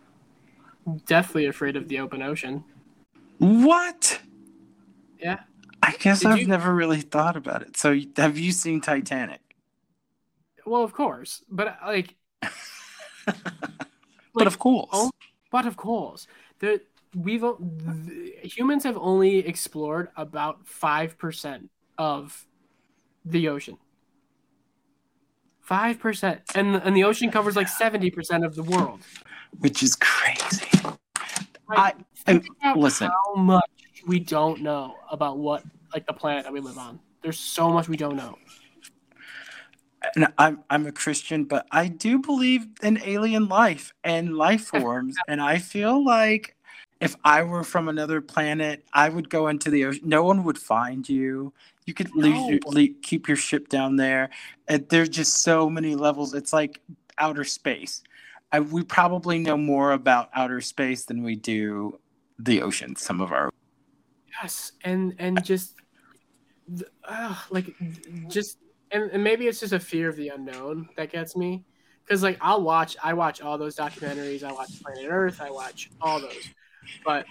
deathly 1.07 1.47
afraid 1.47 1.77
of 1.77 1.89
the 1.89 2.01
open 2.01 2.23
ocean. 2.23 2.65
What? 3.39 4.21
Yeah 5.19 5.41
I 5.85 5.93
guess 5.99 6.21
Did 6.21 6.31
I've 6.31 6.39
you... 6.39 6.47
never 6.47 6.75
really 6.75 7.03
thought 7.03 7.37
about 7.37 7.61
it. 7.61 7.77
So, 7.77 7.99
have 8.17 8.39
you 8.39 8.53
seen 8.53 8.81
Titanic? 8.81 9.41
Well, 10.65 10.83
of 10.83 10.95
course, 10.95 11.45
but 11.51 11.69
uh, 11.69 11.75
like, 11.87 12.15
but 14.35 14.47
of 14.47 14.59
course, 14.59 14.89
oh, 14.93 15.11
but 15.51 15.67
of 15.67 15.77
course, 15.77 16.27
there 16.59 16.79
we've 17.15 17.45
humans 18.43 18.85
have 18.85 18.97
only 18.97 19.39
explored 19.39 20.09
about 20.17 20.67
five 20.67 21.19
percent 21.19 21.71
of 21.99 22.47
the 23.27 23.49
ocean. 23.49 23.77
Five 25.61 25.99
percent, 25.99 26.41
and 26.55 26.77
and 26.77 26.97
the 26.97 27.05
ocean 27.05 27.31
covers 27.31 27.57
like 27.57 27.69
seventy 27.69 28.11
percent 28.11 28.43
of 28.43 28.55
the 28.55 28.63
world, 28.63 29.01
which 29.59 29.83
is 29.83 29.95
crazy. 29.95 30.67
Like, 31.69 31.97
I, 32.27 32.41
I 32.63 32.75
listen. 32.75 33.11
How 33.11 33.35
much 33.35 33.71
we 34.07 34.21
don't 34.21 34.61
know 34.63 34.97
about 35.11 35.39
what 35.39 35.65
like 35.93 36.07
the 36.07 36.13
planet 36.13 36.45
that 36.45 36.53
we 36.53 36.61
live 36.61 36.79
on. 36.79 37.01
There's 37.23 37.39
so 37.39 37.71
much 37.71 37.89
we 37.89 37.97
don't 37.97 38.17
know. 38.17 38.39
And 40.17 40.29
I'm 40.37 40.63
I'm 40.69 40.87
a 40.87 40.93
Christian, 40.93 41.45
but 41.45 41.67
I 41.71 41.89
do 41.89 42.19
believe 42.19 42.67
in 42.83 43.01
alien 43.05 43.49
life 43.49 43.93
and 44.05 44.37
life 44.37 44.67
forms, 44.67 45.17
and 45.29 45.41
I 45.41 45.59
feel 45.59 46.05
like 46.05 46.55
if 47.01 47.17
I 47.25 47.43
were 47.43 47.65
from 47.65 47.89
another 47.89 48.21
planet, 48.21 48.85
I 48.93 49.09
would 49.09 49.29
go 49.29 49.49
into 49.49 49.71
the 49.71 49.85
ocean. 49.85 50.09
No 50.09 50.25
one 50.25 50.45
would 50.45 50.59
find 50.59 51.09
you. 51.09 51.53
You 51.87 51.93
could 51.93 52.15
no. 52.15 52.49
your, 52.49 52.61
leave, 52.67 52.97
keep 53.03 53.29
your 53.29 53.37
ship 53.37 53.69
down 53.69 53.97
there. 53.97 54.31
And 54.69 54.89
there's 54.89 55.11
just 55.11 55.43
so 55.43 55.69
many 55.69 55.97
levels. 55.97 56.33
It's 56.33 56.53
like 56.53 56.81
outer 57.19 57.45
space. 57.45 58.03
I, 58.53 58.61
we 58.61 58.85
probably 58.85 59.39
know 59.39 59.57
more 59.57 59.93
about 59.93 60.31
outer 60.33 60.61
space 60.61 61.05
than 61.05 61.23
we 61.23 61.35
do 61.37 61.99
the 62.39 62.63
ocean. 62.63 62.97
Some 62.97 63.21
of 63.21 63.33
our 63.33 63.51
yes, 64.43 64.73
and 64.83 65.15
and 65.19 65.45
just 65.45 65.75
uh, 67.07 67.35
like 67.51 67.75
just 68.29 68.59
and, 68.91 69.11
and 69.11 69.25
maybe 69.25 69.47
it's 69.47 69.61
just 69.61 69.73
a 69.73 69.81
fear 69.81 70.09
of 70.09 70.17
the 70.17 70.29
unknown 70.29 70.89
that 70.97 71.11
gets 71.11 71.37
me. 71.37 71.65
Because 72.05 72.23
like 72.23 72.39
I'll 72.41 72.63
watch 72.63 72.97
I 73.03 73.15
watch 73.15 73.41
all 73.41 73.59
those 73.59 73.77
documentaries 73.77 74.45
I 74.45 74.53
watch 74.53 74.71
Planet 74.83 75.11
Earth 75.11 75.41
I 75.41 75.51
watch 75.51 75.91
all 76.01 76.21
those. 76.21 76.49
But 77.05 77.27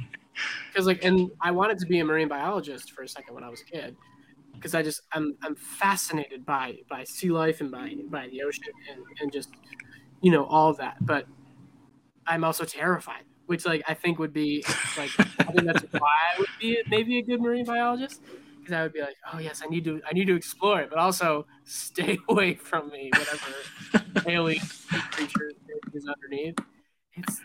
because 0.68 0.88
like 0.88 1.04
and 1.04 1.30
I 1.42 1.52
wanted 1.52 1.78
to 1.80 1.86
be 1.86 2.00
a 2.00 2.06
marine 2.06 2.28
biologist 2.28 2.92
for 2.92 3.04
a 3.04 3.08
second 3.08 3.36
when 3.36 3.44
I 3.44 3.50
was 3.50 3.62
a 3.62 3.66
kid 3.66 3.96
because 4.54 4.74
I 4.74 4.82
just 4.82 5.02
I'm 5.12 5.36
I'm 5.44 5.56
fascinated 5.56 6.46
by 6.46 6.78
by 6.90 7.04
sea 7.04 7.30
life 7.30 7.62
and 7.62 7.72
by 7.72 7.96
by 8.10 8.28
the 8.30 8.42
ocean 8.44 8.74
and, 8.92 9.04
and 9.20 9.32
just 9.32 9.50
you 10.22 10.32
know 10.32 10.46
all 10.46 10.74
that. 10.74 10.98
But 11.02 11.28
I'm 12.26 12.44
also 12.44 12.66
terrified 12.66 13.24
which 13.46 13.66
like 13.66 13.84
I 13.88 13.94
think 13.94 14.20
would 14.20 14.34
be 14.34 14.64
like 14.98 15.12
I 15.20 15.52
think 15.52 15.66
that's 15.66 15.84
why 15.92 16.18
I 16.36 16.40
would 16.40 16.50
be 16.60 16.82
maybe 16.88 17.20
a 17.20 17.22
good 17.22 17.42
marine 17.42 17.66
biologist 17.66 18.22
because 18.64 18.74
I 18.74 18.84
would 18.84 18.94
be 18.94 19.02
like, 19.02 19.18
oh 19.32 19.40
yes, 19.40 19.62
I 19.64 19.68
need 19.68 19.84
to 19.86 20.02
I 20.10 20.14
need 20.14 20.28
to 20.28 20.36
explore 20.36 20.82
it, 20.82 20.90
but 20.90 20.98
also 20.98 21.46
stay 21.66 22.18
away 22.30 22.56
from 22.56 22.90
me, 22.90 23.12
whatever 23.14 24.24
alien 24.30 24.62
creature 25.12 25.52
is 25.94 26.08
underneath. 26.08 26.58
It's 27.16 27.42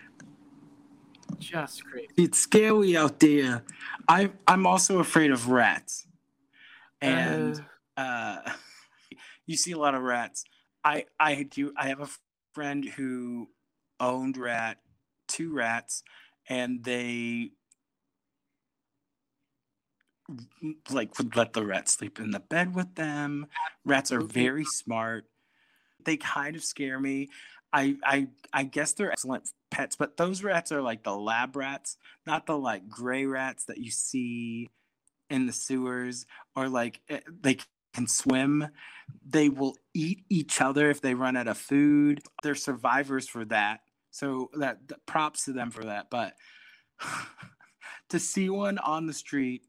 just 1.38 1.84
crazy. 1.84 2.08
It's 2.16 2.38
scary 2.38 2.96
out 2.96 3.20
there. 3.20 3.64
I 4.08 4.30
I'm 4.46 4.66
also 4.66 5.00
afraid 5.00 5.30
of 5.30 5.48
rats, 5.48 6.06
and 7.00 7.60
uh, 7.96 8.00
uh, 8.00 8.52
you 9.46 9.56
see 9.56 9.72
a 9.72 9.78
lot 9.78 9.94
of 9.94 10.02
rats. 10.02 10.44
I 10.84 11.06
I 11.18 11.42
do. 11.42 11.72
I 11.76 11.88
have 11.88 12.00
a 12.00 12.08
friend 12.54 12.84
who 12.84 13.48
owned 14.00 14.36
rat 14.36 14.78
two 15.28 15.52
rats, 15.52 16.02
and 16.48 16.82
they 16.82 17.52
like 20.90 21.16
would 21.18 21.36
let 21.36 21.52
the 21.52 21.64
rats 21.64 21.94
sleep 21.94 22.18
in 22.18 22.30
the 22.30 22.40
bed 22.40 22.74
with 22.74 22.94
them. 22.94 23.46
Rats 23.84 24.12
are 24.12 24.20
very 24.20 24.64
smart. 24.64 25.26
They 26.04 26.16
kind 26.16 26.56
of 26.56 26.64
scare 26.64 27.00
me. 27.00 27.28
I 27.72 27.96
I 28.04 28.28
I 28.52 28.64
guess 28.64 28.92
they're 28.92 29.12
excellent 29.12 29.48
pets, 29.70 29.96
but 29.96 30.16
those 30.16 30.42
rats 30.42 30.72
are 30.72 30.82
like 30.82 31.02
the 31.02 31.14
lab 31.14 31.56
rats, 31.56 31.96
not 32.26 32.46
the 32.46 32.56
like 32.56 32.88
gray 32.88 33.26
rats 33.26 33.64
that 33.66 33.78
you 33.78 33.90
see 33.90 34.68
in 35.30 35.46
the 35.46 35.52
sewers 35.52 36.26
or 36.56 36.68
like 36.68 37.00
eh, 37.08 37.20
they 37.40 37.58
can 37.94 38.06
swim. 38.06 38.68
They 39.26 39.48
will 39.48 39.76
eat 39.94 40.24
each 40.28 40.60
other 40.60 40.90
if 40.90 41.00
they 41.00 41.14
run 41.14 41.36
out 41.36 41.48
of 41.48 41.58
food. 41.58 42.20
They're 42.42 42.54
survivors 42.54 43.28
for 43.28 43.44
that. 43.46 43.80
So 44.18 44.50
that, 44.54 44.78
props 45.06 45.44
to 45.44 45.52
them 45.52 45.70
for 45.70 45.84
that. 45.84 46.10
But 46.10 46.34
to 48.10 48.18
see 48.18 48.48
one 48.48 48.78
on 48.78 49.06
the 49.06 49.12
street 49.12 49.62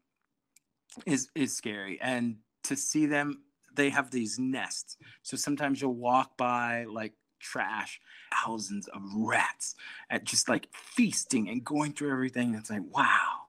is 1.06 1.28
is 1.36 1.56
scary 1.56 2.00
and 2.00 2.38
to 2.64 2.74
see 2.74 3.06
them 3.06 3.42
they 3.74 3.90
have 3.90 4.10
these 4.10 4.38
nests. 4.38 4.96
So 5.22 5.36
sometimes 5.36 5.80
you'll 5.80 5.94
walk 5.94 6.36
by 6.36 6.84
like 6.84 7.12
trash 7.38 8.00
thousands 8.44 8.88
of 8.88 9.00
rats 9.14 9.76
at 10.10 10.24
just 10.24 10.48
like 10.48 10.68
feasting 10.74 11.48
and 11.48 11.64
going 11.64 11.92
through 11.92 12.12
everything 12.12 12.54
it's 12.54 12.68
like 12.68 12.82
wow 12.94 13.40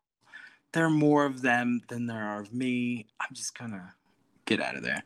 there 0.71 0.85
are 0.85 0.89
more 0.89 1.25
of 1.25 1.41
them 1.41 1.81
than 1.89 2.05
there 2.05 2.23
are 2.23 2.39
of 2.39 2.53
me. 2.53 3.07
I'm 3.19 3.33
just 3.33 3.57
gonna 3.57 3.93
get 4.45 4.61
out 4.61 4.75
of 4.75 4.83
there. 4.83 5.03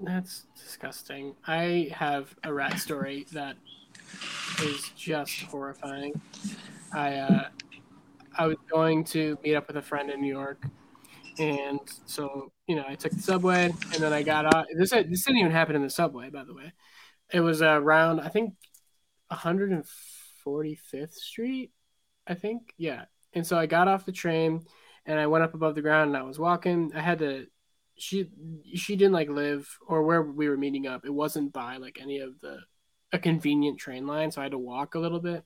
That's 0.00 0.46
disgusting. 0.56 1.34
I 1.46 1.90
have 1.94 2.34
a 2.42 2.52
rat 2.52 2.78
story 2.78 3.26
that 3.32 3.56
is 4.62 4.90
just 4.96 5.42
horrifying 5.42 6.12
i 6.92 7.14
uh 7.14 7.48
i 8.36 8.46
was 8.46 8.56
going 8.70 9.04
to 9.04 9.38
meet 9.42 9.54
up 9.54 9.66
with 9.66 9.76
a 9.76 9.82
friend 9.82 10.10
in 10.10 10.20
new 10.20 10.32
york 10.32 10.64
and 11.40 11.80
so, 12.04 12.52
you 12.66 12.76
know, 12.76 12.84
I 12.86 12.96
took 12.96 13.12
the 13.12 13.22
subway 13.22 13.64
and 13.64 14.02
then 14.02 14.12
I 14.12 14.22
got 14.22 14.54
off. 14.54 14.66
This, 14.76 14.90
this 14.90 15.24
didn't 15.24 15.38
even 15.38 15.52
happen 15.52 15.74
in 15.74 15.82
the 15.82 15.88
subway, 15.88 16.28
by 16.28 16.44
the 16.44 16.54
way. 16.54 16.72
It 17.32 17.40
was 17.40 17.62
around, 17.62 18.20
I 18.20 18.28
think, 18.28 18.54
145th 19.32 21.14
Street, 21.14 21.70
I 22.26 22.34
think. 22.34 22.74
Yeah. 22.76 23.04
And 23.32 23.46
so 23.46 23.56
I 23.56 23.64
got 23.64 23.88
off 23.88 24.04
the 24.04 24.12
train 24.12 24.66
and 25.06 25.18
I 25.18 25.28
went 25.28 25.44
up 25.44 25.54
above 25.54 25.74
the 25.74 25.82
ground 25.82 26.08
and 26.08 26.16
I 26.16 26.22
was 26.22 26.38
walking. 26.38 26.92
I 26.94 27.00
had 27.00 27.20
to, 27.20 27.46
she, 27.96 28.28
she 28.74 28.96
didn't 28.96 29.14
like 29.14 29.30
live 29.30 29.66
or 29.86 30.02
where 30.02 30.22
we 30.22 30.48
were 30.48 30.58
meeting 30.58 30.86
up. 30.86 31.06
It 31.06 31.14
wasn't 31.14 31.54
by 31.54 31.78
like 31.78 31.98
any 32.02 32.18
of 32.18 32.38
the, 32.40 32.58
a 33.12 33.18
convenient 33.18 33.78
train 33.78 34.06
line. 34.06 34.30
So 34.30 34.40
I 34.40 34.44
had 34.44 34.52
to 34.52 34.58
walk 34.58 34.94
a 34.94 35.00
little 35.00 35.20
bit. 35.20 35.44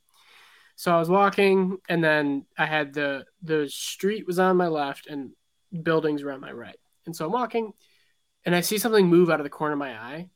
So 0.76 0.94
I 0.94 0.98
was 0.98 1.08
walking 1.08 1.78
and 1.88 2.02
then 2.02 2.46
I 2.58 2.66
had 2.66 2.94
the, 2.94 3.26
the 3.42 3.68
street 3.68 4.26
was 4.26 4.38
on 4.38 4.56
my 4.56 4.68
left 4.68 5.06
and 5.06 5.30
buildings 5.82 6.22
around 6.22 6.40
my 6.40 6.52
right. 6.52 6.78
And 7.06 7.14
so 7.14 7.26
I'm 7.26 7.32
walking 7.32 7.72
and 8.44 8.54
I 8.54 8.60
see 8.60 8.78
something 8.78 9.06
move 9.06 9.30
out 9.30 9.40
of 9.40 9.44
the 9.44 9.50
corner 9.50 9.74
of 9.74 9.78
my 9.78 9.92
eye. 9.92 10.28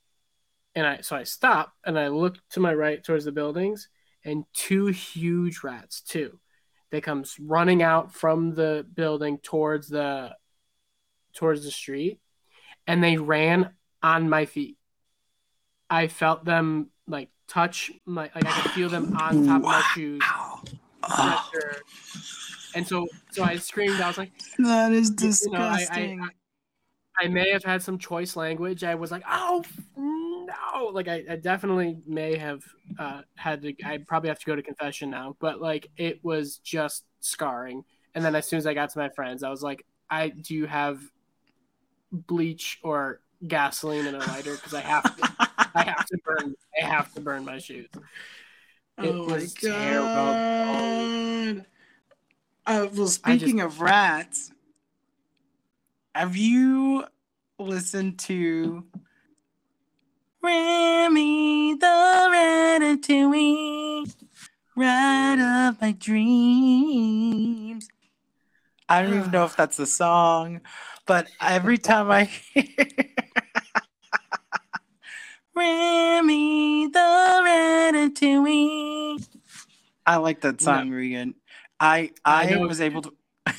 And 0.74 0.86
I 0.86 1.00
so 1.00 1.16
I 1.16 1.24
stop 1.24 1.72
and 1.84 1.98
I 1.98 2.08
look 2.08 2.36
to 2.50 2.60
my 2.60 2.72
right 2.72 3.02
towards 3.02 3.24
the 3.24 3.32
buildings 3.32 3.88
and 4.24 4.44
two 4.52 4.86
huge 4.86 5.62
rats, 5.64 6.02
too. 6.02 6.38
They 6.90 7.00
comes 7.00 7.36
running 7.40 7.82
out 7.82 8.14
from 8.14 8.54
the 8.54 8.86
building 8.94 9.38
towards 9.38 9.88
the 9.88 10.36
towards 11.34 11.64
the 11.64 11.70
street 11.70 12.20
and 12.86 13.02
they 13.02 13.16
ran 13.16 13.70
on 14.02 14.28
my 14.28 14.46
feet. 14.46 14.77
I 15.90 16.09
felt 16.09 16.44
them 16.44 16.90
like 17.07 17.31
touch 17.48 17.90
my 18.05 18.31
like 18.35 18.44
I 18.46 18.61
could 18.61 18.72
feel 18.72 18.88
them 18.88 19.16
on 19.16 19.46
top 19.46 19.57
of 19.57 19.62
my 19.62 19.83
shoes. 19.94 20.22
Oh. 20.24 20.62
And 22.74 22.87
so, 22.87 23.09
so 23.33 23.42
I 23.42 23.57
screamed. 23.57 24.01
I 24.01 24.09
was 24.09 24.18
like, 24.18 24.31
"That 24.59 24.92
is 24.92 25.11
disgusting." 25.11 25.53
You 25.53 26.16
know, 26.16 26.22
I, 26.24 26.29
I, 27.20 27.24
I, 27.24 27.29
may 27.29 27.51
have 27.51 27.64
had 27.64 27.83
some 27.83 27.98
choice 27.98 28.37
language. 28.37 28.85
I 28.85 28.94
was 28.94 29.11
like, 29.11 29.22
"Oh 29.29 29.64
no!" 29.96 30.87
Like 30.92 31.09
I, 31.09 31.24
I 31.29 31.37
definitely 31.37 31.98
may 32.07 32.37
have 32.37 32.62
uh, 32.98 33.22
had 33.37 33.62
to. 33.62 33.74
I 33.85 33.98
probably 33.98 34.29
have 34.29 34.38
to 34.38 34.46
go 34.46 34.55
to 34.55 34.62
confession 34.62 35.11
now. 35.11 35.37
But 35.40 35.61
like, 35.61 35.90
it 35.96 36.22
was 36.22 36.59
just 36.59 37.05
scarring. 37.20 37.85
And 38.14 38.24
then 38.24 38.35
as 38.35 38.46
soon 38.46 38.59
as 38.59 38.66
I 38.66 38.74
got 38.74 38.90
to 38.90 38.98
my 38.98 39.09
friends, 39.09 39.42
I 39.42 39.51
was 39.51 39.62
like, 39.62 39.87
"I 40.11 40.29
do 40.29 40.55
you 40.55 40.66
have 40.66 41.01
bleach 42.12 42.79
or 42.83 43.20
gasoline 43.46 44.07
in 44.07 44.14
a 44.14 44.18
lighter? 44.18 44.55
Because 44.55 44.74
I 44.74 44.83
have 44.83 45.16
to. 45.16 45.47
I 45.74 45.83
have 45.85 46.07
to 46.07 46.18
burn. 46.24 46.54
I 46.81 46.85
have 46.85 47.12
to 47.14 47.20
burn 47.20 47.44
my 47.44 47.59
shoes." 47.59 47.88
It 48.98 49.14
oh 49.14 49.26
was 49.26 49.54
terrible. 49.54 50.35
Uh, 52.66 52.88
well, 52.94 53.07
speaking 53.07 53.59
just... 53.59 53.66
of 53.66 53.81
rats, 53.81 54.50
have 56.14 56.37
you 56.37 57.04
listened 57.59 58.18
to 58.18 58.85
Remy 60.42 61.74
the 61.74 61.87
Ratatouille? 63.07 64.14
Rat 64.76 65.38
of 65.38 65.81
my 65.81 65.92
dreams. 65.92 67.88
I 68.88 69.02
don't 69.02 69.14
even 69.18 69.31
know 69.33 69.44
if 69.44 69.57
that's 69.57 69.78
a 69.78 69.87
song, 69.87 70.61
but 71.07 71.28
every 71.40 71.78
time 71.78 72.11
I 72.11 72.24
hear 72.54 72.64
Remy 75.59 76.88
the 76.88 76.99
Ratatouille, 76.99 79.27
I 80.07 80.16
like 80.16 80.40
that 80.40 80.61
song, 80.61 80.90
no. 80.90 80.97
Regan. 80.97 81.35
I 81.81 82.11
I, 82.25 82.55
I 82.55 82.57
was 82.57 82.81
able 82.81 83.03
to. 83.03 83.12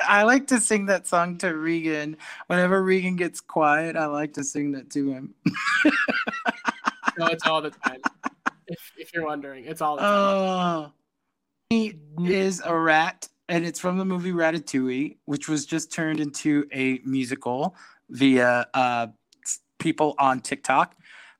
I 0.00 0.22
like 0.22 0.46
to 0.48 0.60
sing 0.60 0.86
that 0.86 1.06
song 1.06 1.38
to 1.38 1.54
Regan. 1.54 2.16
Whenever 2.46 2.82
Regan 2.82 3.16
gets 3.16 3.40
quiet, 3.40 3.96
I 3.96 4.06
like 4.06 4.34
to 4.34 4.44
sing 4.44 4.72
that 4.72 4.90
to 4.90 5.10
him. 5.10 5.34
no, 7.18 7.26
it's 7.26 7.46
all 7.46 7.60
the 7.60 7.70
time. 7.70 8.00
If, 8.66 8.92
if 8.96 9.12
you're 9.12 9.24
wondering, 9.24 9.64
it's 9.64 9.80
all 9.80 9.96
the 9.96 10.02
time. 10.02 10.12
Oh, 10.12 10.92
he 11.70 11.98
is 12.24 12.62
a 12.64 12.76
rat, 12.76 13.28
and 13.48 13.64
it's 13.64 13.80
from 13.80 13.98
the 13.98 14.04
movie 14.04 14.32
Ratatouille, 14.32 15.16
which 15.24 15.48
was 15.48 15.66
just 15.66 15.92
turned 15.92 16.20
into 16.20 16.66
a 16.72 17.00
musical 17.04 17.74
via 18.08 18.66
uh, 18.72 19.08
people 19.78 20.14
on 20.18 20.40
TikTok. 20.40 20.94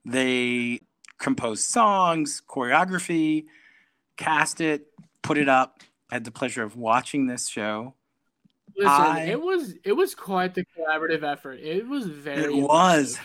They 0.07 0.81
composed 1.19 1.65
songs, 1.65 2.41
choreography, 2.49 3.47
cast 4.17 4.61
it, 4.61 4.87
put 5.23 5.37
it 5.37 5.49
up. 5.49 5.83
I 6.11 6.15
had 6.15 6.25
the 6.25 6.31
pleasure 6.31 6.63
of 6.63 6.77
watching 6.77 7.27
this 7.27 7.49
show. 7.49 7.95
Listen, 8.77 8.91
I, 8.93 9.31
it 9.31 9.41
was 9.41 9.75
it 9.85 9.93
was 9.93 10.15
quite 10.15 10.55
the 10.55 10.65
collaborative 10.65 11.25
effort. 11.25 11.59
It 11.61 11.89
was 11.89 12.07
very. 12.07 12.45
It 12.45 12.55
was. 12.55 13.19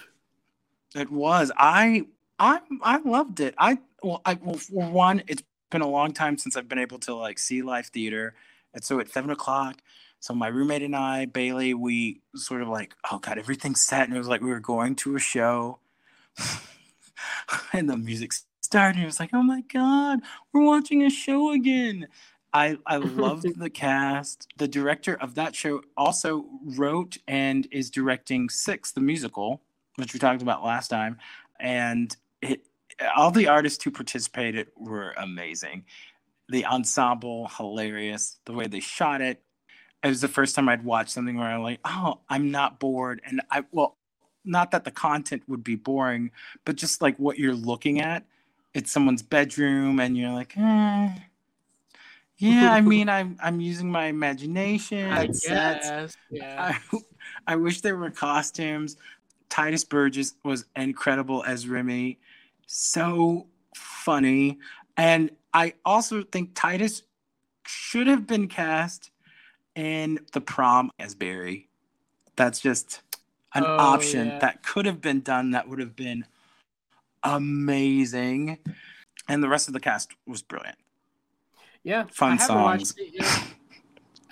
It 0.96 1.12
was. 1.12 1.52
I 1.56 2.08
I 2.40 2.60
I 2.82 2.98
loved 2.98 3.40
it. 3.42 3.54
I 3.58 3.78
well 4.02 4.22
I 4.26 4.40
well 4.42 4.56
for 4.56 4.90
one, 4.90 5.22
it's 5.28 5.44
been 5.70 5.82
a 5.82 5.88
long 5.88 6.14
time 6.14 6.38
since 6.38 6.58
I've 6.58 6.68
been 6.68 6.80
able 6.80 7.00
to 7.00 7.14
like 7.14 7.38
see 7.38 7.62
live 7.62 7.88
theater, 7.88 8.34
and 8.74 8.84
so 8.84 9.00
at 9.00 9.10
seven 9.10 9.30
o'clock. 9.30 9.82
So 10.20 10.34
my 10.34 10.48
roommate 10.48 10.84
and 10.84 10.96
I, 10.96 11.26
Bailey, 11.26 11.74
we 11.74 12.22
sort 12.36 12.62
of 12.62 12.68
like, 12.68 12.96
oh 13.12 13.20
god, 13.20 13.38
everything's 13.38 13.82
set, 13.82 14.08
and 14.08 14.16
it 14.16 14.20
was 14.20 14.28
like 14.28 14.42
we 14.42 14.50
were 14.50 14.60
going 14.60 14.96
to 14.98 15.16
a 15.16 15.20
show, 15.20 15.80
and 17.74 17.90
the 17.90 17.98
music 17.98 18.34
started. 18.62 18.96
And 18.96 19.04
it 19.04 19.06
was 19.06 19.20
like, 19.20 19.32
oh 19.34 19.44
my 19.44 19.62
god, 19.62 20.20
we're 20.54 20.66
watching 20.66 21.04
a 21.04 21.10
show 21.10 21.52
again. 21.52 22.08
I 22.54 22.78
I 22.86 22.98
loved 22.98 23.60
the 23.60 23.70
cast. 23.70 24.48
The 24.58 24.68
director 24.68 25.16
of 25.16 25.36
that 25.36 25.56
show 25.56 25.82
also 25.98 26.46
wrote 26.64 27.18
and 27.28 27.68
is 27.72 27.90
directing 27.90 28.50
Six, 28.50 28.92
the 28.92 29.02
musical, 29.02 29.62
which 29.96 30.14
we 30.14 30.20
talked 30.20 30.42
about 30.42 30.64
last 30.64 30.90
time, 30.90 31.18
and 31.60 32.16
it, 32.42 32.66
all 33.16 33.32
the 33.32 33.48
artists 33.48 33.84
who 33.84 33.92
participated 33.92 34.68
were 34.78 35.14
amazing. 35.18 35.86
The 36.50 36.66
ensemble 36.66 37.50
hilarious. 37.58 38.40
The 38.46 38.54
way 38.54 38.68
they 38.68 38.82
shot 38.82 39.22
it. 39.22 39.42
It 40.04 40.08
was 40.08 40.22
the 40.22 40.28
first 40.28 40.56
time 40.56 40.68
I'd 40.68 40.84
watched 40.84 41.12
something 41.12 41.38
where 41.38 41.48
I'm 41.48 41.62
like, 41.62 41.80
oh, 41.86 42.22
I'm 42.28 42.50
not 42.52 42.80
bored, 42.80 43.22
and 43.26 43.42
I 43.52 43.64
well, 43.72 43.98
not 44.44 44.72
that 44.72 44.84
the 44.84 44.92
content 44.92 45.44
would 45.48 45.64
be 45.64 45.76
boring, 45.76 46.32
but 46.66 46.76
just 46.76 47.02
like 47.02 47.18
what 47.18 47.38
you're 47.38 47.54
looking 47.56 48.02
at. 48.02 48.26
It's 48.74 48.92
someone's 48.92 49.22
bedroom, 49.22 50.00
and 50.00 50.18
you're 50.18 50.32
like, 50.32 50.54
eh 50.58 51.14
yeah, 52.42 52.74
I 52.74 52.82
mean, 52.82 53.08
I'm 53.08 53.38
I'm 53.42 53.62
using 53.62 53.92
my 53.92 54.06
imagination. 54.06 55.12
I 55.12 55.28
guess. 55.28 56.18
Yeah. 56.32 56.74
I, 56.92 56.98
I 57.54 57.56
wish 57.56 57.82
there 57.82 57.96
were 57.96 58.10
costumes. 58.10 58.98
Tituss 59.52 59.88
Burgess 59.88 60.34
was 60.44 60.66
incredible 60.76 61.44
as 61.44 61.68
Remy, 61.68 62.20
so 62.66 63.46
funny, 63.76 64.58
and 64.98 65.30
I 65.54 65.76
also 65.86 66.24
think 66.24 66.56
Tituss 66.56 67.04
should 67.68 68.08
have 68.08 68.26
been 68.26 68.48
cast 68.48 69.12
in 69.76 70.20
the 70.34 70.42
prom 70.42 70.90
as 70.98 71.14
Barry. 71.14 71.70
That's 72.38 72.60
just 72.60 73.02
an 73.54 73.64
oh, 73.66 73.78
option 73.78 74.28
yeah. 74.28 74.40
that 74.40 74.64
could 74.64 74.86
have 74.86 75.02
been 75.02 75.22
done. 75.22 75.52
That 75.52 75.68
would 75.68 75.80
have 75.80 75.96
been 75.96 76.26
amazing, 77.24 78.60
and 79.28 79.44
the 79.44 79.50
rest 79.50 79.68
of 79.68 79.74
the 79.74 79.80
cast 79.80 80.12
was 80.26 80.42
brilliant. 80.42 80.78
Yeah, 81.84 82.06
fun 82.12 82.40
songs. 82.40 82.96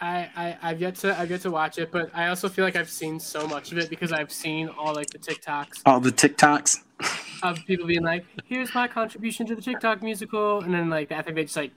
I, 0.01 0.29
I 0.35 0.57
I've 0.61 0.81
yet 0.81 0.95
to 0.95 1.17
I've 1.19 1.29
yet 1.29 1.41
to 1.41 1.51
watch 1.51 1.77
it, 1.77 1.91
but 1.91 2.09
I 2.13 2.27
also 2.27 2.47
feel 2.47 2.63
like 2.63 2.75
I've 2.75 2.89
seen 2.89 3.19
so 3.19 3.47
much 3.47 3.71
of 3.71 3.77
it 3.77 3.89
because 3.89 4.11
I've 4.11 4.31
seen 4.31 4.69
all 4.69 4.93
like 4.93 5.09
the 5.09 5.19
TikToks. 5.19 5.81
All 5.85 5.99
the 5.99 6.11
TikToks 6.11 6.83
of 7.43 7.57
people 7.65 7.85
being 7.85 8.03
like, 8.03 8.25
"Here's 8.45 8.73
my 8.73 8.87
contribution 8.87 9.45
to 9.47 9.55
the 9.55 9.61
TikTok 9.61 10.01
musical," 10.01 10.61
and 10.61 10.73
then 10.73 10.89
like 10.89 11.11
I 11.11 11.21
think 11.21 11.35
they 11.35 11.43
just 11.43 11.57
like, 11.57 11.71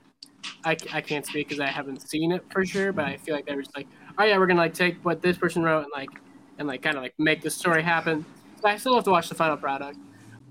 I, 0.63 0.77
I 0.93 1.01
can't 1.01 1.25
speak 1.25 1.49
because 1.49 1.59
I 1.59 1.67
haven't 1.67 2.07
seen 2.07 2.31
it 2.31 2.45
for 2.49 2.65
sure, 2.65 2.93
but 2.93 3.05
I 3.05 3.17
feel 3.17 3.35
like 3.35 3.45
they 3.45 3.55
were 3.55 3.63
just 3.63 3.75
like, 3.75 3.87
"Oh 4.17 4.23
yeah, 4.23 4.37
we're 4.37 4.47
gonna 4.47 4.61
like 4.61 4.73
take 4.73 5.03
what 5.03 5.21
this 5.21 5.37
person 5.37 5.63
wrote 5.63 5.83
and 5.83 5.91
like 5.93 6.09
and 6.57 6.67
like 6.67 6.81
kind 6.81 6.97
of 6.97 7.03
like 7.03 7.13
make 7.17 7.41
the 7.41 7.49
story 7.49 7.83
happen." 7.83 8.25
So 8.61 8.67
I 8.67 8.77
still 8.77 8.95
have 8.95 9.03
to 9.05 9.11
watch 9.11 9.29
the 9.29 9.35
final 9.35 9.57
product, 9.57 9.97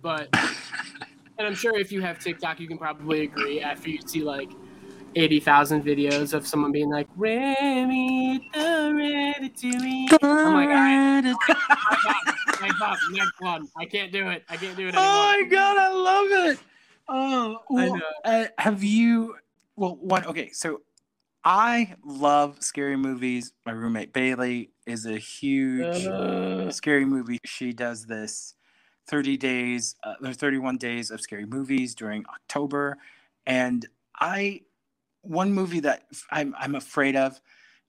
but 0.00 0.28
and 1.38 1.46
I'm 1.46 1.54
sure 1.54 1.78
if 1.78 1.90
you 1.90 2.00
have 2.02 2.18
TikTok, 2.18 2.60
you 2.60 2.68
can 2.68 2.78
probably 2.78 3.22
agree 3.22 3.60
after 3.60 3.90
you 3.90 3.98
see 4.06 4.22
like 4.22 4.50
eighty 5.16 5.40
thousand 5.40 5.84
videos 5.84 6.34
of 6.34 6.46
someone 6.46 6.72
being 6.72 6.90
like 6.90 7.08
Remy 7.16 8.50
the 8.52 8.58
Ratatouille. 8.58 10.18
I'm 10.22 10.54
like, 10.54 10.68
all 10.68 10.74
right, 10.74 11.34
my 12.60 12.96
next 13.12 13.40
one. 13.40 13.68
I 13.76 13.84
can't 13.84 14.12
do 14.12 14.28
it. 14.28 14.44
I 14.48 14.56
can't 14.56 14.76
do 14.76 14.86
it. 14.86 14.94
Anymore. 14.94 15.04
Oh 15.04 15.36
my 15.40 15.48
god, 15.48 15.76
I 15.78 15.88
love 15.92 16.50
it. 16.50 16.58
Oh, 17.08 17.58
well, 17.68 18.00
uh, 18.24 18.46
have 18.58 18.82
you? 18.82 19.36
Well, 19.76 19.96
one. 19.96 20.24
Okay, 20.26 20.50
so 20.50 20.82
I 21.44 21.94
love 22.04 22.62
scary 22.62 22.96
movies. 22.96 23.52
My 23.66 23.72
roommate 23.72 24.12
Bailey 24.12 24.70
is 24.86 25.06
a 25.06 25.18
huge 25.18 26.06
uh, 26.06 26.70
scary 26.70 27.04
movie. 27.04 27.38
She 27.44 27.72
does 27.72 28.06
this 28.06 28.54
30 29.08 29.36
days, 29.36 29.96
uh, 30.04 30.32
31 30.32 30.78
days 30.78 31.10
of 31.10 31.20
scary 31.20 31.46
movies 31.46 31.94
during 31.94 32.24
October. 32.26 32.98
And 33.46 33.86
I 34.18 34.62
one 35.22 35.52
movie 35.52 35.80
that 35.80 36.04
I'm 36.30 36.54
I'm 36.58 36.74
afraid 36.74 37.16
of 37.16 37.40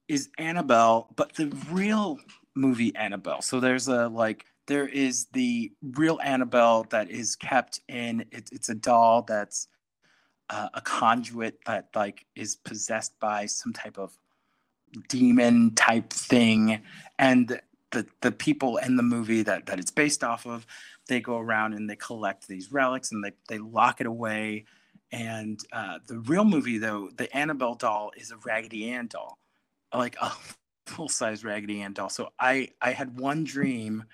is 0.07 0.29
Annabelle, 0.37 1.09
but 1.15 1.33
the 1.33 1.47
real 1.71 2.19
movie 2.55 2.95
Annabelle. 2.95 3.41
So 3.41 3.59
there's 3.59 3.87
a 3.87 4.07
like 4.07 4.45
there 4.67 4.87
is 4.87 5.27
the 5.33 5.71
real 5.81 6.19
Annabelle 6.23 6.85
that 6.89 7.09
is 7.09 7.35
kept 7.35 7.81
in 7.87 8.21
it, 8.31 8.49
it's 8.51 8.69
a 8.69 8.75
doll 8.75 9.23
that's 9.23 9.67
uh, 10.49 10.69
a 10.73 10.81
conduit 10.81 11.57
that 11.65 11.89
like 11.95 12.25
is 12.35 12.55
possessed 12.55 13.19
by 13.19 13.45
some 13.45 13.73
type 13.73 13.97
of 13.97 14.17
demon 15.09 15.73
type 15.75 16.11
thing 16.11 16.81
and 17.19 17.59
the 17.91 18.05
the 18.21 18.31
people 18.31 18.77
in 18.77 18.95
the 18.95 19.03
movie 19.03 19.43
that 19.43 19.65
that 19.65 19.79
it's 19.79 19.91
based 19.91 20.23
off 20.23 20.45
of 20.45 20.65
they 21.07 21.19
go 21.19 21.37
around 21.37 21.73
and 21.73 21.89
they 21.89 21.95
collect 21.95 22.47
these 22.47 22.71
relics 22.71 23.11
and 23.11 23.23
they 23.23 23.31
they 23.47 23.57
lock 23.57 24.01
it 24.01 24.07
away 24.07 24.65
and 25.13 25.63
uh, 25.71 25.99
the 26.07 26.17
real 26.17 26.43
movie, 26.43 26.79
though, 26.79 27.11
the 27.15 27.33
Annabelle 27.37 27.75
doll 27.75 28.11
is 28.17 28.31
a 28.31 28.37
Raggedy 28.37 28.89
Ann 28.89 29.05
doll, 29.05 29.37
like 29.93 30.17
a 30.19 30.31
full 30.87 31.07
size 31.07 31.45
Raggedy 31.45 31.81
Ann 31.81 31.93
doll. 31.93 32.09
So 32.09 32.31
I 32.39 32.69
I 32.81 32.91
had 32.91 33.19
one 33.19 33.43
dream, 33.43 34.05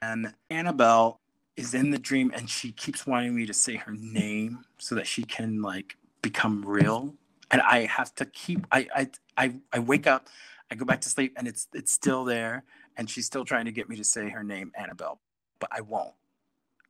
and 0.00 0.32
Annabelle 0.48 1.20
is 1.58 1.74
in 1.74 1.90
the 1.90 1.98
dream, 1.98 2.32
and 2.34 2.48
she 2.48 2.72
keeps 2.72 3.06
wanting 3.06 3.36
me 3.36 3.44
to 3.44 3.52
say 3.52 3.76
her 3.76 3.92
name 3.92 4.64
so 4.78 4.94
that 4.94 5.06
she 5.06 5.24
can 5.24 5.60
like 5.60 5.98
become 6.22 6.64
real. 6.64 7.14
And 7.50 7.60
I 7.62 7.86
have 7.86 8.14
to 8.16 8.26
keep. 8.26 8.66
I 8.72 8.88
I 8.94 9.10
I, 9.36 9.54
I 9.72 9.78
wake 9.78 10.06
up, 10.06 10.28
I 10.70 10.74
go 10.74 10.84
back 10.84 11.00
to 11.02 11.08
sleep, 11.08 11.34
and 11.36 11.46
it's 11.46 11.68
it's 11.72 11.92
still 11.92 12.24
there, 12.24 12.64
and 12.96 13.08
she's 13.08 13.26
still 13.26 13.44
trying 13.44 13.66
to 13.66 13.72
get 13.72 13.88
me 13.88 13.96
to 13.96 14.04
say 14.04 14.28
her 14.30 14.42
name, 14.42 14.72
Annabelle, 14.76 15.20
but 15.58 15.70
I 15.72 15.80
won't. 15.80 16.14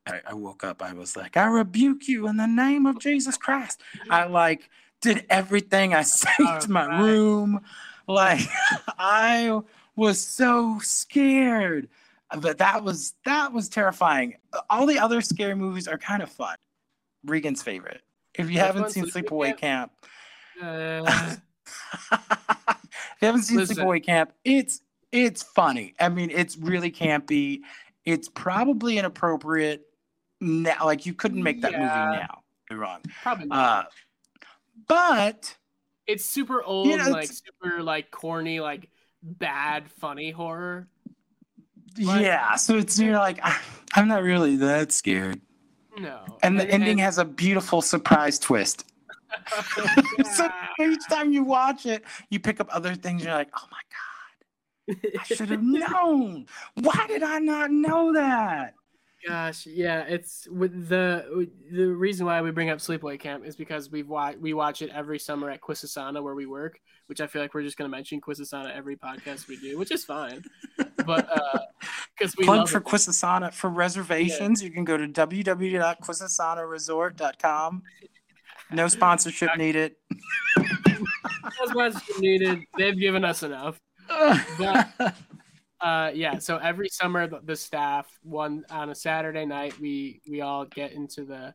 I, 0.07 0.21
I 0.29 0.35
woke 0.35 0.65
up. 0.65 0.83
I 0.83 0.93
was 0.93 1.17
like, 1.17 1.37
I 1.37 1.47
rebuke 1.47 2.07
you 2.09 2.29
in 2.29 2.37
the 2.37 2.47
name 2.47 2.87
of 2.87 2.99
Jesus 3.01 3.37
Christ. 3.37 3.83
I 4.09 4.27
like 4.27 4.71
did 5.01 5.27
everything. 5.29 5.95
I 5.95 6.03
saved 6.03 6.69
my 6.69 6.87
right. 6.87 7.01
room. 7.01 7.61
Like 8.07 8.41
I 8.99 9.61
was 9.97 10.21
so 10.21 10.79
scared. 10.81 11.89
But 12.41 12.59
that 12.59 12.83
was 12.83 13.15
that 13.25 13.53
was 13.53 13.69
terrifying. 13.69 14.37
All 14.69 14.87
the 14.87 14.99
other 14.99 15.21
scary 15.21 15.55
movies 15.55 15.87
are 15.87 15.99
kind 15.99 16.23
of 16.23 16.31
fun. 16.31 16.57
Regan's 17.25 17.63
favorite. 17.63 18.03
If 18.35 18.51
you 18.51 18.59
haven't 18.59 18.91
seen 18.91 19.07
Sleepaway 19.07 19.57
Camp, 19.57 19.93
uh, 20.63 21.05
if 22.13 22.21
you 23.21 23.27
haven't 23.27 23.43
seen 23.43 23.59
listen. 23.59 23.77
Sleepaway 23.77 24.05
Camp, 24.05 24.33
it's 24.45 24.81
it's 25.13 25.43
funny. 25.43 25.95
I 25.99 26.09
mean, 26.09 26.31
it's 26.31 26.57
really 26.57 26.91
campy. 26.91 27.61
It's 28.05 28.29
probably 28.29 28.99
inappropriate 28.99 29.87
now. 30.41 30.85
Like 30.85 31.07
you 31.07 31.15
couldn't 31.15 31.43
make 31.43 31.63
that 31.63 31.73
yeah. 31.73 31.79
movie 31.79 32.21
now. 32.21 32.43
You're 32.71 32.79
wrong. 32.81 33.01
Probably. 33.23 33.49
Uh, 33.51 33.85
but 34.89 35.57
it's 36.07 36.25
super 36.25 36.63
old, 36.63 36.89
You 36.89 36.97
know, 36.97 37.11
like 37.11 37.31
super 37.31 37.83
like 37.83 38.11
corny, 38.11 38.61
like 38.61 38.89
bad 39.23 39.89
funny 39.91 40.31
horror. 40.31 40.89
Like- 41.99 42.23
yeah, 42.23 42.57
so 42.57 42.77
it's 42.77 42.99
you're 42.99 43.19
like 43.19 43.39
"Ah, 43.43 43.61
I'm 43.95 44.09
not 44.09 44.23
really 44.23 44.57
that 44.57 44.93
scared. 44.93 45.41
No, 45.99 46.21
And 46.43 46.61
the 46.61 46.71
ending 46.71 46.99
has 46.99 47.17
a 47.17 47.25
beautiful 47.25 47.81
surprise 47.81 48.39
twist. 48.39 48.85
So 50.35 50.49
each 50.81 51.07
time 51.09 51.33
you 51.33 51.45
watch 51.45 51.87
it, 51.87 52.05
you 52.31 52.41
pick 52.41 52.61
up 52.61 52.69
other 52.71 52.95
things. 52.95 53.25
You're 53.25 53.35
like, 53.35 53.49
oh 53.57 53.67
my 53.71 54.97
god, 54.97 55.13
I 55.21 55.25
should 55.25 55.51
have 55.51 55.63
known. 55.93 56.47
Why 56.75 57.07
did 57.09 57.23
I 57.23 57.39
not 57.39 57.71
know 57.71 58.13
that? 58.15 58.75
Gosh, 59.27 59.67
yeah, 59.67 60.03
it's 60.03 60.47
with 60.49 60.89
the 60.89 61.49
the 61.73 61.87
reason 61.87 62.27
why 62.27 62.41
we 62.43 62.53
bring 62.53 62.71
up 62.71 62.79
Sleepaway 62.79 63.19
Camp 63.19 63.45
is 63.45 63.57
because 63.57 63.91
we've 63.91 64.09
watched 64.09 64.39
we 64.39 64.55
watch 64.55 64.83
it 64.83 64.91
every 64.91 65.19
summer 65.19 65.51
at 65.51 65.61
Quisisana 65.61 66.23
where 66.23 66.37
we 66.37 66.47
work, 66.47 66.79
which 67.07 67.21
I 67.21 67.27
feel 67.27 67.43
like 67.43 67.53
we're 67.53 67.63
just 67.63 67.77
gonna 67.77 67.91
mention 67.91 68.21
Quisisana 68.21 68.73
every 68.77 68.95
podcast 68.97 69.49
we 69.49 69.57
do, 69.57 69.77
which 69.79 69.91
is 69.91 70.05
fine. 70.05 70.45
But 71.05 71.29
uh 71.29 71.59
because 72.17 72.37
we 72.37 72.45
Plug 72.45 72.69
for 72.69 72.79
it. 72.79 72.85
Quisisana 72.85 73.53
for 73.53 73.69
reservations. 73.69 74.63
You 74.63 74.71
can 74.71 74.85
go 74.85 74.97
to 74.97 75.09
www.quisisanaresort.com. 75.09 77.83
No 78.73 78.89
sponsorship 78.89 79.57
needed. 79.57 79.95
Much 81.75 81.95
as 81.95 82.19
needed, 82.19 82.65
they've 82.77 82.99
given 82.99 83.25
us 83.25 83.43
enough. 83.43 83.79
But- 84.59 85.15
Uh, 85.79 86.11
yeah. 86.15 86.39
So 86.39 86.57
every 86.57 86.89
summer, 86.89 87.27
the, 87.27 87.41
the 87.45 87.55
staff 87.55 88.07
one 88.23 88.65
on 88.71 88.89
a 88.89 88.95
Saturday 88.95 89.45
night, 89.45 89.79
we 89.79 90.23
we 90.29 90.41
all 90.41 90.65
get 90.65 90.93
into 90.93 91.27
the 91.27 91.55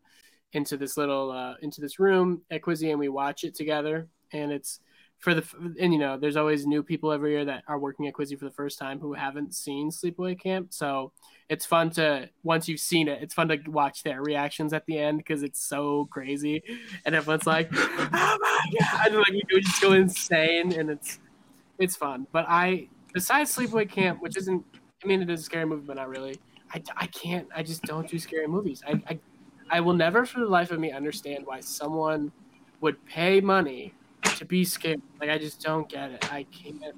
into 0.54 0.78
this 0.78 0.96
little 0.96 1.32
uh, 1.32 1.56
into 1.64 1.82
this 1.82 2.00
room 2.00 2.44
at 2.52 2.62
Quizzy 2.62 2.92
and 2.92 3.00
we 3.00 3.10
watch 3.10 3.44
it 3.44 3.56
together. 3.56 4.08
And 4.32 4.52
it's 4.52 4.80
for 5.18 5.34
the 5.34 5.44
and 5.80 5.92
you 5.92 5.98
know, 5.98 6.18
there's 6.20 6.38
always 6.38 6.68
new 6.68 6.84
people 6.84 7.12
every 7.12 7.32
year 7.32 7.46
that 7.46 7.64
are 7.68 7.80
working 7.80 8.08
at 8.08 8.14
Quizzy 8.14 8.38
for 8.38 8.46
the 8.46 8.52
first 8.52 8.78
time 8.78 9.00
who 9.00 9.14
haven't 9.14 9.56
seen 9.56 9.90
Sleepaway 9.90 10.40
Camp. 10.40 10.68
So 10.72 11.14
it's 11.52 11.66
fun 11.66 11.90
to 11.92 12.30
once 12.44 12.70
you've 12.70 12.80
seen 12.80 13.10
it, 13.10 13.22
it's 13.22 13.34
fun 13.34 13.50
to 13.50 13.58
watch 13.68 14.04
their 14.04 14.22
reactions 14.24 14.72
at 14.74 14.86
the 14.86 14.98
end 14.98 15.18
because 15.18 15.44
it's 15.44 15.60
so 15.62 16.08
crazy, 16.10 16.64
and 17.06 17.14
everyone's 17.14 17.46
like, 17.46 17.70
"Oh 17.74 18.38
my 18.42 18.62
god!" 18.80 19.08
And 19.08 19.18
like 19.18 19.34
we 19.54 19.62
just 19.62 19.82
go 19.82 19.92
insane, 19.92 20.72
and 20.74 20.90
it's 20.90 21.20
it's 21.80 21.96
fun. 21.98 22.28
But 22.32 22.46
I 22.48 22.88
besides 23.14 23.56
Sleepaway 23.56 23.90
Camp, 23.90 24.22
which 24.22 24.38
isn't, 24.38 24.64
I 25.04 25.08
mean, 25.08 25.22
it 25.22 25.30
is 25.30 25.42
a 25.42 25.44
scary 25.44 25.66
movie, 25.66 25.84
but 25.86 25.98
not 25.98 26.10
really. 26.10 26.36
I, 26.74 26.82
I 26.96 27.08
can't, 27.08 27.50
I 27.54 27.64
just 27.64 27.84
don't 27.84 28.08
do 28.08 28.18
scary 28.18 28.48
movies. 28.48 28.82
I, 28.88 29.02
I, 29.10 29.20
I 29.70 29.82
will 29.82 29.94
never 29.94 30.26
for 30.26 30.40
the 30.40 30.46
life 30.46 30.72
of 30.72 30.80
me 30.80 30.92
understand 30.92 31.46
why 31.46 31.60
someone 31.60 32.32
would 32.80 33.06
pay 33.06 33.42
money 33.42 33.94
to 34.38 34.46
be 34.46 34.64
scared. 34.64 35.02
Like, 35.20 35.30
I 35.30 35.38
just 35.38 35.62
don't 35.62 35.90
get 35.90 36.12
it. 36.12 36.32
I 36.32 36.44
can't, 36.44 36.96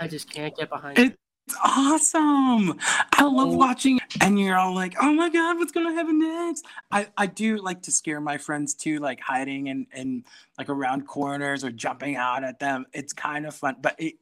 I 0.00 0.08
just 0.08 0.30
can't 0.30 0.56
get 0.56 0.68
behind 0.70 0.98
it. 0.98 1.06
It- 1.12 1.18
awesome. 1.62 2.78
I 3.12 3.22
love 3.24 3.48
Oh. 3.50 3.56
watching, 3.56 4.00
and 4.20 4.38
you're 4.38 4.56
all 4.56 4.74
like, 4.74 4.94
"Oh 5.00 5.12
my 5.12 5.28
god, 5.28 5.56
what's 5.58 5.72
gonna 5.72 5.92
happen 5.94 6.18
next?" 6.18 6.64
I 6.90 7.08
I 7.16 7.26
do 7.26 7.58
like 7.58 7.82
to 7.82 7.90
scare 7.92 8.20
my 8.20 8.38
friends 8.38 8.74
too, 8.74 8.98
like 8.98 9.20
hiding 9.20 9.68
and 9.68 9.86
and 9.92 10.24
like 10.58 10.68
around 10.68 11.06
corners 11.06 11.64
or 11.64 11.70
jumping 11.70 12.16
out 12.16 12.44
at 12.44 12.58
them. 12.60 12.86
It's 12.92 13.12
kind 13.12 13.46
of 13.46 13.54
fun, 13.54 13.76
but 13.80 13.94
it 13.98 14.14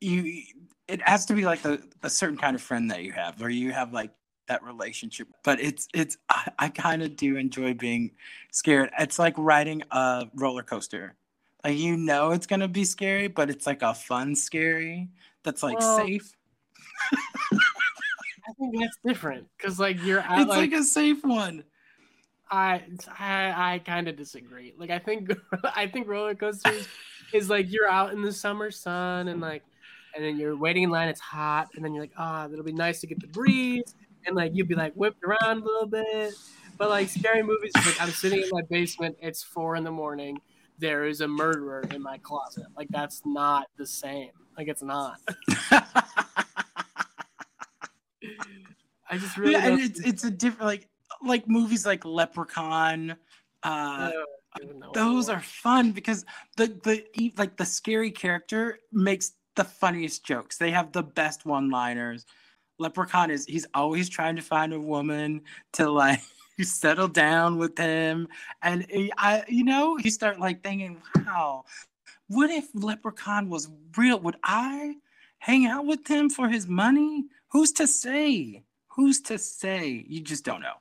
you 0.00 0.42
it 0.88 1.02
has 1.02 1.26
to 1.26 1.34
be 1.34 1.44
like 1.44 1.64
a, 1.64 1.80
a 2.02 2.10
certain 2.10 2.36
kind 2.38 2.54
of 2.54 2.62
friend 2.62 2.90
that 2.90 3.02
you 3.02 3.12
have, 3.12 3.40
where 3.40 3.50
you 3.50 3.72
have 3.72 3.92
like 3.92 4.12
that 4.48 4.62
relationship. 4.62 5.28
But 5.44 5.60
it's 5.60 5.88
it's 5.94 6.16
I, 6.28 6.50
I 6.58 6.68
kind 6.68 7.02
of 7.02 7.16
do 7.16 7.36
enjoy 7.36 7.74
being 7.74 8.12
scared. 8.52 8.90
It's 8.98 9.18
like 9.18 9.34
riding 9.38 9.82
a 9.90 10.26
roller 10.34 10.62
coaster. 10.62 11.16
Like 11.64 11.78
you 11.78 11.96
know 11.96 12.30
it's 12.30 12.46
gonna 12.46 12.68
be 12.68 12.84
scary, 12.84 13.28
but 13.28 13.50
it's 13.50 13.66
like 13.66 13.82
a 13.82 13.94
fun 13.94 14.34
scary 14.36 15.08
that's 15.42 15.62
like 15.62 15.78
Well, 15.78 15.96
safe. 15.96 16.32
I 18.48 18.52
think 18.58 18.80
that's 18.80 18.98
different 19.04 19.46
because, 19.56 19.78
like, 19.78 20.02
you're 20.02 20.20
at, 20.20 20.40
It's 20.40 20.48
like, 20.48 20.72
like, 20.72 20.80
a 20.80 20.84
safe 20.84 21.24
one. 21.24 21.64
I, 22.50 22.82
I, 23.18 23.74
I 23.74 23.78
kind 23.80 24.06
of 24.08 24.16
disagree. 24.16 24.72
Like, 24.78 24.90
I 24.90 24.98
think, 24.98 25.30
I 25.76 25.88
think 25.88 26.06
roller 26.06 26.34
coasters 26.34 26.86
is 27.32 27.50
like 27.50 27.70
you're 27.72 27.88
out 27.88 28.12
in 28.12 28.22
the 28.22 28.32
summer 28.32 28.70
sun 28.70 29.28
and 29.28 29.40
like, 29.40 29.62
and 30.14 30.24
then 30.24 30.38
you're 30.38 30.56
waiting 30.56 30.84
in 30.84 30.90
line. 30.90 31.08
It's 31.08 31.20
hot, 31.20 31.68
and 31.74 31.84
then 31.84 31.92
you're 31.92 32.02
like, 32.02 32.14
ah, 32.16 32.48
it'll 32.50 32.64
be 32.64 32.72
nice 32.72 33.00
to 33.02 33.06
get 33.06 33.20
the 33.20 33.26
breeze, 33.26 33.94
and 34.26 34.34
like 34.34 34.52
you'd 34.54 34.68
be 34.68 34.74
like 34.74 34.94
whipped 34.94 35.22
around 35.22 35.62
a 35.62 35.64
little 35.64 35.86
bit. 35.86 36.32
But 36.78 36.90
like 36.90 37.08
scary 37.08 37.42
movies, 37.42 37.72
like 37.74 38.00
I'm 38.00 38.10
sitting 38.10 38.42
in 38.42 38.48
my 38.50 38.62
basement. 38.70 39.16
It's 39.20 39.42
four 39.42 39.76
in 39.76 39.84
the 39.84 39.90
morning. 39.90 40.40
There 40.78 41.06
is 41.06 41.20
a 41.20 41.28
murderer 41.28 41.84
in 41.90 42.02
my 42.02 42.18
closet. 42.18 42.66
Like 42.76 42.88
that's 42.88 43.22
not 43.24 43.68
the 43.76 43.86
same. 43.86 44.30
Like 44.56 44.68
it's 44.68 44.82
not. 44.82 45.20
I 49.10 49.18
just 49.18 49.36
really. 49.36 49.52
Yeah, 49.52 49.66
and 49.66 49.80
it's 49.80 50.00
it's 50.00 50.24
a 50.24 50.30
different 50.30 50.66
like 50.66 50.88
like 51.24 51.48
movies 51.48 51.86
like 51.86 52.04
Leprechaun. 52.04 53.16
Uh, 53.62 54.10
no. 54.62 54.90
those 54.94 55.28
are 55.28 55.40
fun 55.40 55.92
because 55.92 56.24
the 56.56 56.68
the 56.84 57.32
like 57.36 57.56
the 57.56 57.64
scary 57.64 58.10
character 58.10 58.78
makes 58.92 59.32
the 59.54 59.64
funniest 59.64 60.24
jokes. 60.24 60.58
They 60.58 60.70
have 60.70 60.92
the 60.92 61.02
best 61.02 61.46
one-liners. 61.46 62.26
Leprechaun 62.78 63.30
is 63.30 63.46
he's 63.46 63.66
always 63.74 64.08
trying 64.08 64.36
to 64.36 64.42
find 64.42 64.72
a 64.72 64.80
woman 64.80 65.42
to 65.74 65.90
like 65.90 66.20
settle 66.60 67.08
down 67.08 67.58
with 67.58 67.76
him, 67.78 68.28
and 68.62 68.86
he- 68.90 69.12
I 69.16 69.44
you 69.48 69.64
know 69.64 69.98
you 69.98 70.10
start 70.10 70.38
like 70.38 70.62
thinking, 70.62 71.00
wow, 71.24 71.64
what 72.28 72.50
if 72.50 72.66
Leprechaun 72.74 73.48
was 73.48 73.70
real? 73.96 74.20
Would 74.20 74.36
I 74.42 74.96
hang 75.38 75.66
out 75.66 75.86
with 75.86 76.06
him 76.06 76.28
for 76.28 76.48
his 76.48 76.66
money? 76.66 77.24
Who's 77.48 77.72
to 77.72 77.86
say? 77.86 78.62
Who's 78.96 79.20
to 79.22 79.38
say? 79.38 80.04
You 80.08 80.20
just 80.20 80.44
don't 80.44 80.60
know. 80.60 80.74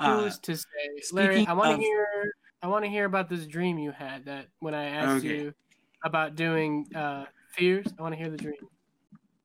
Uh, 0.00 0.22
Who's 0.22 0.38
to 0.40 0.56
say, 0.56 0.66
Larry? 1.12 1.46
I 1.46 1.52
want 1.52 1.72
to 1.72 1.82
hear. 1.82 2.32
I 2.62 2.68
want 2.68 2.84
to 2.84 2.90
hear 2.90 3.04
about 3.04 3.28
this 3.28 3.46
dream 3.46 3.78
you 3.78 3.90
had 3.90 4.24
that 4.24 4.46
when 4.60 4.72
I 4.74 4.84
asked 4.86 5.24
Okay. 5.24 5.36
you 5.36 5.54
about 6.04 6.34
doing 6.36 6.86
uh, 6.94 7.26
fears. 7.52 7.86
I 7.98 8.02
want 8.02 8.14
to 8.14 8.18
hear 8.18 8.30
the 8.30 8.36
dream. 8.38 8.54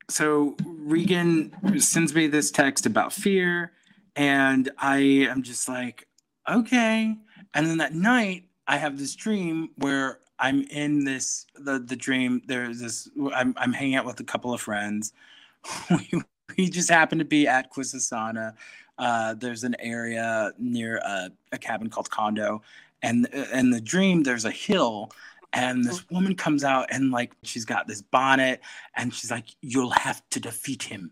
so 0.10 0.56
Regan 0.66 1.54
sends 1.80 2.14
me 2.16 2.28
this 2.28 2.50
text 2.52 2.86
about 2.86 3.12
fear, 3.12 3.74
and 4.16 4.70
I 4.78 4.98
am 4.98 5.44
just 5.44 5.68
like, 5.68 6.08
okay. 6.50 7.16
And 7.54 7.68
then 7.68 7.78
that 7.80 7.94
night, 7.94 8.46
I 8.68 8.78
have 8.78 8.98
this 9.00 9.16
dream 9.16 9.70
where 9.76 10.20
I'm 10.38 10.62
in 10.64 11.04
this 11.04 11.46
the 11.56 11.80
the 11.80 11.96
dream. 11.96 12.42
There's 12.48 12.80
this. 12.80 13.10
I'm 13.34 13.54
I'm 13.58 13.74
hanging 13.74 13.96
out 13.96 14.06
with 14.06 14.20
a 14.20 14.24
couple 14.24 14.54
of 14.54 14.62
friends. 14.62 15.12
we, 15.90 16.10
we 16.58 16.70
just 16.70 16.90
happened 16.90 17.20
to 17.20 17.26
be 17.26 17.48
at 17.48 17.72
Quisisana. 17.72 18.56
Uh, 18.98 19.34
there's 19.34 19.64
an 19.64 19.76
area 19.80 20.52
near 20.58 20.98
a, 20.98 21.32
a 21.52 21.58
cabin 21.58 21.90
called 21.90 22.10
Condo, 22.10 22.62
and 23.02 23.28
in 23.54 23.70
the 23.72 23.80
dream 23.82 24.24
there's 24.24 24.46
a 24.46 24.52
hill, 24.52 25.12
and 25.54 25.84
this 25.84 26.08
woman 26.10 26.36
comes 26.36 26.64
out 26.64 26.88
and 26.92 27.12
like 27.12 27.32
she's 27.44 27.66
got 27.66 27.88
this 27.88 28.02
bonnet, 28.02 28.62
and 28.96 29.14
she's 29.14 29.32
like, 29.32 29.46
"You'll 29.62 29.92
have 29.92 30.22
to 30.32 30.40
defeat 30.40 30.84
him." 30.84 31.12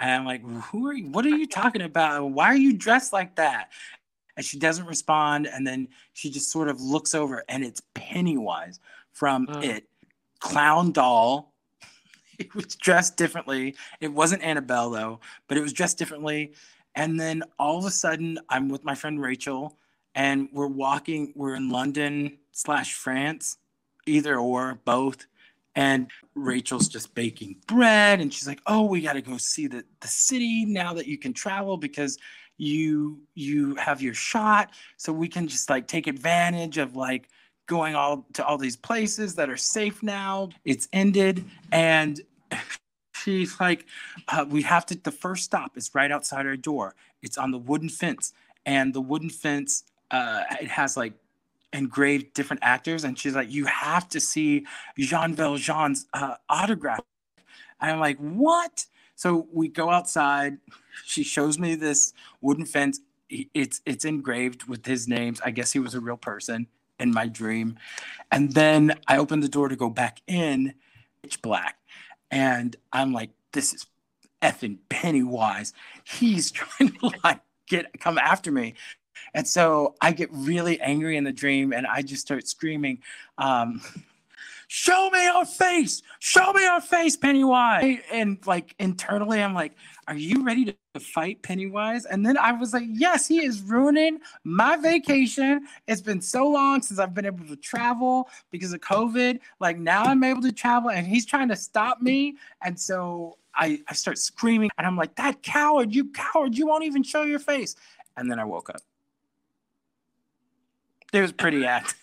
And 0.00 0.10
I'm 0.10 0.24
like, 0.24 0.42
"Who 0.42 0.88
are 0.88 0.92
you? 0.94 1.08
What 1.10 1.24
are 1.26 1.30
you 1.30 1.46
talking 1.46 1.82
about? 1.82 2.30
Why 2.30 2.46
are 2.46 2.56
you 2.56 2.72
dressed 2.72 3.12
like 3.12 3.36
that?" 3.36 3.70
And 4.36 4.44
she 4.44 4.58
doesn't 4.58 4.86
respond, 4.86 5.46
and 5.46 5.66
then 5.66 5.88
she 6.12 6.30
just 6.30 6.50
sort 6.50 6.68
of 6.68 6.80
looks 6.80 7.14
over, 7.14 7.44
and 7.48 7.64
it's 7.64 7.82
Pennywise 7.94 8.80
from 9.12 9.46
Oh. 9.48 9.60
It, 9.60 9.84
clown 10.40 10.92
doll. 10.92 11.52
It 12.44 12.54
was 12.54 12.76
dressed 12.76 13.16
differently. 13.16 13.74
It 14.00 14.12
wasn't 14.12 14.42
Annabelle 14.42 14.90
though, 14.90 15.20
but 15.48 15.56
it 15.58 15.60
was 15.60 15.72
dressed 15.72 15.98
differently. 15.98 16.52
And 16.94 17.18
then 17.18 17.42
all 17.58 17.78
of 17.78 17.84
a 17.84 17.90
sudden, 17.90 18.38
I'm 18.48 18.68
with 18.68 18.84
my 18.84 18.94
friend 18.94 19.20
Rachel, 19.20 19.76
and 20.14 20.48
we're 20.52 20.66
walking. 20.66 21.32
We're 21.36 21.54
in 21.54 21.68
London 21.68 22.38
slash 22.52 22.94
France, 22.94 23.58
either 24.06 24.36
or, 24.38 24.80
both. 24.84 25.26
And 25.74 26.10
Rachel's 26.34 26.88
just 26.88 27.14
baking 27.14 27.56
bread, 27.66 28.20
and 28.20 28.32
she's 28.32 28.48
like, 28.48 28.60
"Oh, 28.66 28.84
we 28.84 29.00
got 29.00 29.12
to 29.12 29.22
go 29.22 29.36
see 29.36 29.66
the 29.66 29.84
the 30.00 30.08
city 30.08 30.64
now 30.64 30.94
that 30.94 31.06
you 31.06 31.18
can 31.18 31.32
travel 31.32 31.76
because 31.76 32.18
you 32.56 33.20
you 33.34 33.76
have 33.76 34.02
your 34.02 34.14
shot, 34.14 34.70
so 34.96 35.12
we 35.12 35.28
can 35.28 35.46
just 35.46 35.70
like 35.70 35.86
take 35.86 36.06
advantage 36.06 36.78
of 36.78 36.96
like." 36.96 37.28
Going 37.68 37.94
all 37.94 38.26
to 38.32 38.44
all 38.44 38.58
these 38.58 38.76
places 38.76 39.36
that 39.36 39.48
are 39.48 39.56
safe 39.56 40.02
now. 40.02 40.48
It's 40.64 40.88
ended, 40.92 41.44
and 41.70 42.20
she's 43.14 43.60
like, 43.60 43.86
uh, 44.26 44.44
"We 44.48 44.62
have 44.62 44.84
to." 44.86 44.96
The 45.00 45.12
first 45.12 45.44
stop 45.44 45.76
is 45.76 45.94
right 45.94 46.10
outside 46.10 46.46
our 46.46 46.56
door. 46.56 46.96
It's 47.22 47.38
on 47.38 47.52
the 47.52 47.58
wooden 47.58 47.88
fence, 47.88 48.32
and 48.66 48.92
the 48.92 49.00
wooden 49.00 49.30
fence 49.30 49.84
uh, 50.10 50.42
it 50.60 50.68
has 50.68 50.96
like 50.96 51.12
engraved 51.72 52.34
different 52.34 52.64
actors, 52.64 53.04
and 53.04 53.16
she's 53.16 53.36
like, 53.36 53.52
"You 53.52 53.66
have 53.66 54.08
to 54.08 54.18
see 54.20 54.66
Jean 54.98 55.34
Valjean's 55.34 56.06
uh, 56.12 56.34
autograph." 56.48 57.00
And 57.80 57.92
I'm 57.92 58.00
like, 58.00 58.18
"What?" 58.18 58.86
So 59.14 59.46
we 59.52 59.68
go 59.68 59.90
outside. 59.90 60.58
She 61.04 61.22
shows 61.22 61.58
me 61.58 61.74
this 61.74 62.14
wooden 62.40 62.64
fence. 62.64 63.00
It's 63.28 63.82
it's 63.84 64.06
engraved 64.06 64.64
with 64.64 64.86
his 64.86 65.06
names. 65.06 65.38
I 65.44 65.50
guess 65.50 65.72
he 65.72 65.78
was 65.78 65.94
a 65.94 66.00
real 66.00 66.16
person 66.16 66.66
in 66.98 67.12
my 67.12 67.26
dream. 67.26 67.78
And 68.30 68.52
then 68.52 68.98
I 69.06 69.18
open 69.18 69.40
the 69.40 69.48
door 69.48 69.68
to 69.68 69.76
go 69.76 69.90
back 69.90 70.20
in, 70.26 70.74
pitch 71.22 71.40
black. 71.42 71.78
And 72.30 72.76
I'm 72.92 73.12
like, 73.12 73.30
this 73.52 73.72
is 73.72 73.86
effing 74.42 74.78
Pennywise. 74.88 75.72
He's 76.04 76.50
trying 76.52 76.92
to 76.92 77.10
like 77.24 77.40
get 77.66 78.00
come 78.00 78.18
after 78.18 78.50
me. 78.50 78.74
And 79.34 79.46
so 79.46 79.94
I 80.00 80.12
get 80.12 80.30
really 80.32 80.80
angry 80.80 81.16
in 81.16 81.24
the 81.24 81.32
dream 81.32 81.72
and 81.72 81.86
I 81.86 82.02
just 82.02 82.22
start 82.22 82.48
screaming, 82.48 83.02
um, 83.36 83.80
show 84.68 85.10
me 85.10 85.24
your 85.24 85.44
face, 85.44 86.02
show 86.20 86.52
me 86.52 86.62
your 86.62 86.80
face, 86.80 87.16
Pennywise. 87.16 87.98
And 88.12 88.38
like 88.46 88.74
internally, 88.78 89.42
I'm 89.42 89.54
like, 89.54 89.72
are 90.06 90.14
you 90.14 90.44
ready 90.44 90.76
to 90.94 91.00
fight 91.00 91.42
Pennywise? 91.42 92.04
And 92.04 92.24
then 92.24 92.38
I 92.38 92.52
was 92.52 92.72
like, 92.72 92.84
yes, 92.86 93.26
he 93.26 93.44
is 93.44 93.60
ruining 93.62 94.20
my 94.44 94.76
vacation. 94.76 95.66
It's 95.86 96.02
been 96.02 96.20
so 96.20 96.46
long 96.46 96.82
since 96.82 97.00
I've 97.00 97.14
been 97.14 97.26
able 97.26 97.46
to 97.46 97.56
travel 97.56 98.28
because 98.50 98.72
of 98.72 98.80
COVID. 98.80 99.40
Like 99.58 99.78
now 99.78 100.04
I'm 100.04 100.22
able 100.22 100.42
to 100.42 100.52
travel 100.52 100.90
and 100.90 101.06
he's 101.06 101.26
trying 101.26 101.48
to 101.48 101.56
stop 101.56 102.00
me. 102.00 102.36
And 102.62 102.78
so 102.78 103.38
I, 103.54 103.80
I 103.88 103.94
start 103.94 104.18
screaming 104.18 104.70
and 104.78 104.86
I'm 104.86 104.96
like, 104.96 105.16
that 105.16 105.42
coward, 105.42 105.94
you 105.94 106.10
coward, 106.12 106.56
you 106.56 106.66
won't 106.66 106.84
even 106.84 107.02
show 107.02 107.22
your 107.22 107.40
face. 107.40 107.74
And 108.16 108.30
then 108.30 108.38
I 108.38 108.44
woke 108.44 108.68
up. 108.70 108.80
It 111.12 111.22
was 111.22 111.32
pretty 111.32 111.64
act. 111.64 111.94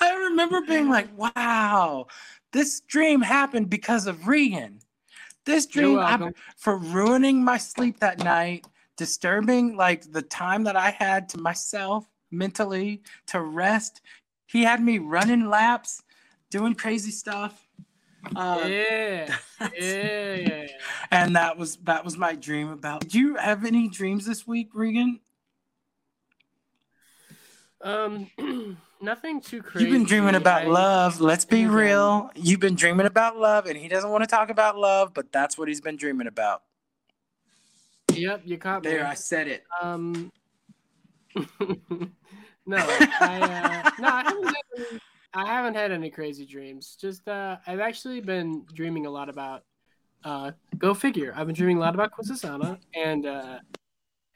I 0.00 0.14
remember 0.14 0.60
being 0.62 0.88
like, 0.88 1.08
wow, 1.16 2.06
this 2.52 2.80
dream 2.80 3.20
happened 3.20 3.70
because 3.70 4.06
of 4.06 4.28
Regan. 4.28 4.80
This 5.44 5.66
dream 5.66 5.98
happened 5.98 6.34
for 6.56 6.76
ruining 6.76 7.44
my 7.44 7.58
sleep 7.58 8.00
that 8.00 8.18
night, 8.18 8.66
disturbing 8.96 9.76
like 9.76 10.10
the 10.10 10.22
time 10.22 10.64
that 10.64 10.76
I 10.76 10.90
had 10.90 11.28
to 11.30 11.38
myself 11.38 12.08
mentally 12.30 13.02
to 13.28 13.40
rest. 13.40 14.00
He 14.46 14.64
had 14.64 14.82
me 14.82 14.98
running 14.98 15.48
laps, 15.48 16.02
doing 16.50 16.74
crazy 16.74 17.10
stuff. 17.10 17.66
Uh, 18.34 18.66
yeah. 18.66 19.36
yeah, 19.80 20.34
yeah, 20.34 20.66
And 21.12 21.36
that 21.36 21.56
was 21.56 21.76
that 21.84 22.04
was 22.04 22.16
my 22.16 22.34
dream 22.34 22.70
about. 22.70 23.02
Did 23.02 23.14
you 23.14 23.36
have 23.36 23.64
any 23.64 23.88
dreams 23.88 24.26
this 24.26 24.46
week, 24.46 24.70
Regan? 24.74 25.20
Um, 27.80 28.30
nothing 29.06 29.40
too 29.40 29.62
crazy. 29.62 29.86
You've 29.86 29.94
been 29.94 30.04
dreaming 30.04 30.34
about 30.34 30.64
I, 30.64 30.66
love. 30.66 31.20
Let's 31.20 31.46
be 31.46 31.64
real. 31.64 32.30
You've 32.34 32.60
been 32.60 32.74
dreaming 32.74 33.06
about 33.06 33.38
love, 33.38 33.64
and 33.66 33.78
he 33.78 33.88
doesn't 33.88 34.10
want 34.10 34.24
to 34.24 34.26
talk 34.26 34.50
about 34.50 34.76
love, 34.76 35.14
but 35.14 35.32
that's 35.32 35.56
what 35.56 35.68
he's 35.68 35.80
been 35.80 35.96
dreaming 35.96 36.26
about. 36.26 36.62
Yep, 38.12 38.42
you 38.44 38.58
caught 38.58 38.84
me. 38.84 38.90
There, 38.90 39.06
I 39.06 39.14
said 39.14 39.48
it. 39.48 39.64
Um, 39.80 40.30
no, 41.36 42.76
I 42.76 43.84
uh, 43.86 43.90
no, 43.98 44.08
I 44.08 44.22
haven't, 44.24 44.44
had 44.44 44.56
any, 44.76 45.00
I 45.32 45.46
haven't 45.46 45.74
had 45.74 45.92
any 45.92 46.10
crazy 46.10 46.44
dreams. 46.44 46.96
Just 47.00 47.26
uh, 47.28 47.56
I've 47.66 47.80
actually 47.80 48.20
been 48.20 48.66
dreaming 48.74 49.06
a 49.06 49.10
lot 49.10 49.28
about. 49.28 49.62
Uh, 50.24 50.50
go 50.76 50.92
figure. 50.92 51.32
I've 51.36 51.46
been 51.46 51.54
dreaming 51.54 51.76
a 51.76 51.80
lot 51.80 51.94
about 51.94 52.10
Quisisana 52.10 52.78
and 52.96 53.26
uh, 53.26 53.58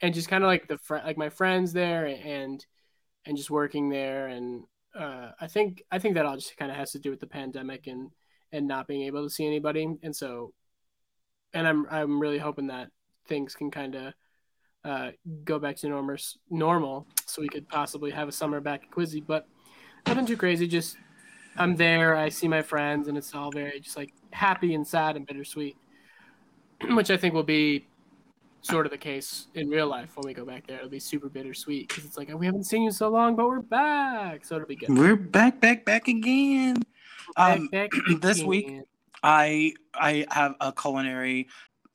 and 0.01 0.13
just 0.13 0.29
kind 0.29 0.43
of 0.43 0.47
like 0.47 0.67
the 0.67 0.77
fr- 0.77 0.97
like 1.05 1.17
my 1.17 1.29
friends 1.29 1.73
there 1.73 2.05
and 2.05 2.65
and 3.25 3.37
just 3.37 3.49
working 3.49 3.89
there. 3.89 4.27
And 4.27 4.63
uh, 4.95 5.31
I 5.39 5.47
think 5.47 5.83
I 5.91 5.99
think 5.99 6.15
that 6.15 6.25
all 6.25 6.35
just 6.35 6.57
kind 6.57 6.71
of 6.71 6.77
has 6.77 6.91
to 6.91 6.99
do 6.99 7.09
with 7.09 7.19
the 7.19 7.27
pandemic 7.27 7.87
and 7.87 8.11
and 8.51 8.67
not 8.67 8.87
being 8.87 9.03
able 9.03 9.23
to 9.23 9.29
see 9.29 9.45
anybody. 9.45 9.87
And 10.03 10.15
so 10.15 10.53
and 11.53 11.67
I'm 11.67 11.85
I'm 11.89 12.19
really 12.19 12.39
hoping 12.39 12.67
that 12.67 12.89
things 13.27 13.55
can 13.55 13.71
kind 13.71 13.95
of 13.95 14.13
uh, 14.83 15.11
go 15.43 15.59
back 15.59 15.75
to 15.77 15.87
normal 15.87 16.17
normal 16.49 17.07
so 17.25 17.41
we 17.41 17.49
could 17.49 17.67
possibly 17.69 18.11
have 18.11 18.27
a 18.27 18.31
summer 18.31 18.59
back 18.59 18.83
at 18.83 18.91
Quizzy. 18.91 19.23
But 19.25 19.47
nothing 20.07 20.25
too 20.25 20.37
crazy 20.37 20.67
just 20.67 20.97
I'm 21.55 21.75
there 21.75 22.15
I 22.15 22.29
see 22.29 22.47
my 22.47 22.61
friends 22.61 23.07
and 23.07 23.17
it's 23.17 23.35
all 23.35 23.51
very 23.51 23.79
just 23.79 23.97
like 23.97 24.13
happy 24.31 24.73
and 24.73 24.87
sad 24.87 25.15
and 25.15 25.25
bittersweet 25.25 25.77
which 26.89 27.11
I 27.11 27.17
think 27.17 27.33
will 27.33 27.43
be 27.43 27.87
sort 28.61 28.85
of 28.85 28.91
the 28.91 28.97
case 28.97 29.47
in 29.55 29.69
real 29.69 29.87
life 29.87 30.15
when 30.15 30.25
we 30.25 30.33
go 30.33 30.45
back 30.45 30.67
there. 30.67 30.77
It'll 30.77 30.89
be 30.89 30.99
super 30.99 31.29
bittersweet 31.29 31.87
because 31.87 32.05
it's 32.05 32.17
like 32.17 32.33
we 32.33 32.45
haven't 32.45 32.65
seen 32.65 32.83
you 32.83 32.91
so 32.91 33.09
long, 33.09 33.35
but 33.35 33.47
we're 33.47 33.61
back, 33.61 34.45
so 34.45 34.55
it'll 34.55 34.67
be 34.67 34.75
good. 34.75 34.89
We're 34.89 35.15
back, 35.15 35.59
back, 35.59 35.85
back 35.85 36.07
again. 36.07 36.75
Back, 37.35 37.59
um, 37.59 37.67
back 37.67 37.91
this 38.19 38.37
again. 38.37 38.47
week, 38.47 38.81
I 39.23 39.73
I 39.93 40.25
have 40.31 40.55
a 40.61 40.71
culinary 40.71 41.47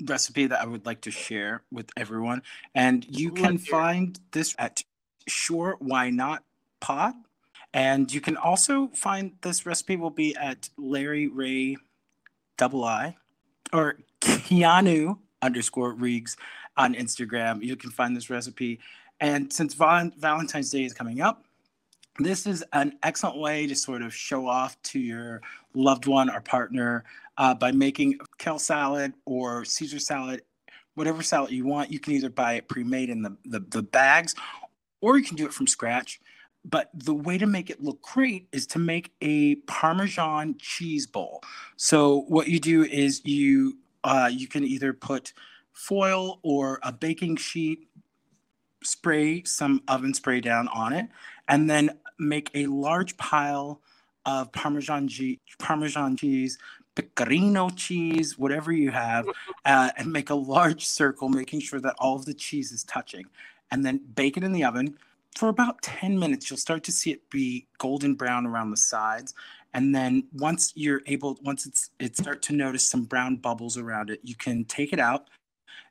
recipe 0.04 0.46
that 0.46 0.60
I 0.60 0.66
would 0.66 0.84
like 0.84 1.00
to 1.02 1.10
share 1.10 1.62
with 1.70 1.90
everyone, 1.96 2.42
and 2.74 3.06
you 3.08 3.30
can 3.32 3.58
find 3.58 4.18
this 4.32 4.54
at 4.58 4.82
Sure 5.26 5.76
Why 5.78 6.10
Not 6.10 6.42
Pod, 6.80 7.14
and 7.72 8.12
you 8.12 8.20
can 8.20 8.36
also 8.36 8.88
find 8.88 9.32
this 9.42 9.66
recipe 9.66 9.96
will 9.96 10.10
be 10.10 10.36
at 10.36 10.68
Larry 10.76 11.28
Ray 11.28 11.76
Double 12.56 12.84
I 12.84 13.16
or 13.72 13.98
Keanu 14.20 15.18
underscore 15.42 15.94
Reegs 15.94 16.36
on 16.76 16.94
Instagram. 16.94 17.62
You 17.62 17.76
can 17.76 17.90
find 17.90 18.16
this 18.16 18.30
recipe. 18.30 18.80
And 19.20 19.52
since 19.52 19.74
val- 19.74 20.10
Valentine's 20.18 20.70
Day 20.70 20.84
is 20.84 20.92
coming 20.92 21.20
up, 21.20 21.44
this 22.18 22.46
is 22.46 22.64
an 22.72 22.98
excellent 23.02 23.38
way 23.38 23.66
to 23.66 23.74
sort 23.74 24.02
of 24.02 24.14
show 24.14 24.46
off 24.46 24.80
to 24.82 24.98
your 24.98 25.42
loved 25.74 26.06
one 26.06 26.30
or 26.30 26.40
partner 26.40 27.04
uh, 27.36 27.54
by 27.54 27.72
making 27.72 28.18
kale 28.38 28.58
salad 28.58 29.12
or 29.26 29.64
Caesar 29.64 29.98
salad, 29.98 30.42
whatever 30.94 31.22
salad 31.22 31.50
you 31.50 31.66
want. 31.66 31.92
You 31.92 31.98
can 31.98 32.14
either 32.14 32.30
buy 32.30 32.54
it 32.54 32.68
pre-made 32.68 33.10
in 33.10 33.22
the, 33.22 33.36
the, 33.44 33.60
the 33.60 33.82
bags, 33.82 34.34
or 35.02 35.18
you 35.18 35.24
can 35.24 35.36
do 35.36 35.44
it 35.44 35.52
from 35.52 35.66
scratch. 35.66 36.20
But 36.64 36.90
the 36.94 37.14
way 37.14 37.38
to 37.38 37.46
make 37.46 37.70
it 37.70 37.82
look 37.82 38.02
great 38.02 38.48
is 38.50 38.66
to 38.68 38.78
make 38.78 39.12
a 39.20 39.56
Parmesan 39.66 40.56
cheese 40.58 41.06
bowl. 41.06 41.42
So 41.76 42.22
what 42.28 42.48
you 42.48 42.58
do 42.58 42.82
is 42.82 43.24
you 43.24 43.76
uh, 44.06 44.30
you 44.32 44.46
can 44.46 44.64
either 44.64 44.92
put 44.92 45.32
foil 45.72 46.38
or 46.42 46.78
a 46.84 46.92
baking 46.92 47.36
sheet, 47.36 47.88
spray 48.82 49.42
some 49.42 49.82
oven 49.88 50.14
spray 50.14 50.40
down 50.40 50.68
on 50.68 50.92
it, 50.92 51.08
and 51.48 51.68
then 51.68 51.90
make 52.18 52.50
a 52.54 52.66
large 52.66 53.16
pile 53.16 53.82
of 54.24 54.52
Parmesan, 54.52 55.08
cheese, 55.08 55.38
Parmesan 55.58 56.16
cheese, 56.16 56.56
pecorino 56.94 57.68
cheese, 57.70 58.38
whatever 58.38 58.72
you 58.72 58.92
have, 58.92 59.26
uh, 59.64 59.90
and 59.96 60.12
make 60.12 60.30
a 60.30 60.34
large 60.34 60.86
circle, 60.86 61.28
making 61.28 61.60
sure 61.60 61.80
that 61.80 61.96
all 61.98 62.14
of 62.14 62.24
the 62.24 62.34
cheese 62.34 62.70
is 62.70 62.84
touching. 62.84 63.26
And 63.72 63.84
then 63.84 64.00
bake 64.14 64.36
it 64.36 64.44
in 64.44 64.52
the 64.52 64.64
oven 64.64 64.96
for 65.36 65.48
about 65.48 65.82
10 65.82 66.16
minutes. 66.16 66.48
You'll 66.48 66.58
start 66.58 66.84
to 66.84 66.92
see 66.92 67.10
it 67.10 67.28
be 67.28 67.66
golden 67.78 68.14
brown 68.14 68.46
around 68.46 68.70
the 68.70 68.76
sides 68.76 69.34
and 69.76 69.94
then 69.94 70.24
once 70.32 70.72
you're 70.74 71.02
able 71.04 71.38
once 71.42 71.66
it's 71.66 71.90
it 72.00 72.16
start 72.16 72.40
to 72.40 72.54
notice 72.54 72.88
some 72.88 73.04
brown 73.04 73.36
bubbles 73.36 73.76
around 73.76 74.08
it 74.08 74.18
you 74.24 74.34
can 74.34 74.64
take 74.64 74.92
it 74.92 74.98
out 74.98 75.28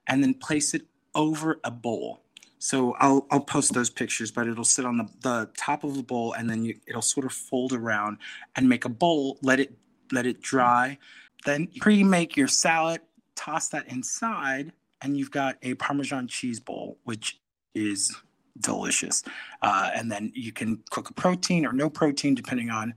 and 0.07 0.21
then 0.21 0.33
place 0.33 0.73
it 0.73 0.81
over 1.13 1.59
a 1.63 1.71
bowl. 1.71 2.21
So 2.57 2.95
i'll 2.99 3.27
i'll 3.29 3.39
post 3.39 3.73
those 3.73 3.91
pictures 3.91 4.31
but 4.31 4.47
it'll 4.47 4.63
sit 4.63 4.85
on 4.85 4.97
the, 4.97 5.07
the 5.21 5.49
top 5.55 5.83
of 5.83 5.95
the 5.95 6.03
bowl 6.03 6.33
and 6.33 6.49
then 6.49 6.65
you, 6.65 6.75
it'll 6.87 7.01
sort 7.03 7.27
of 7.27 7.31
fold 7.31 7.73
around 7.73 8.17
and 8.55 8.67
make 8.67 8.85
a 8.85 8.89
bowl 8.89 9.37
let 9.41 9.59
it 9.59 9.77
let 10.11 10.25
it 10.25 10.41
dry. 10.41 10.97
Then 11.45 11.67
pre-make 11.79 12.35
your 12.35 12.47
salad 12.47 13.01
toss 13.35 13.69
that 13.69 13.87
inside 13.87 14.73
and 15.01 15.15
you've 15.15 15.31
got 15.31 15.57
a 15.61 15.75
parmesan 15.75 16.27
cheese 16.27 16.59
bowl 16.59 16.97
which 17.03 17.39
is 17.75 18.15
delicious. 18.61 19.23
Uh, 19.61 19.91
and 19.93 20.11
then 20.11 20.31
you 20.33 20.51
can 20.51 20.81
cook 20.89 21.11
a 21.11 21.13
protein 21.13 21.67
or 21.67 21.73
no 21.73 21.87
protein 21.87 22.33
depending 22.33 22.71
on 22.71 22.95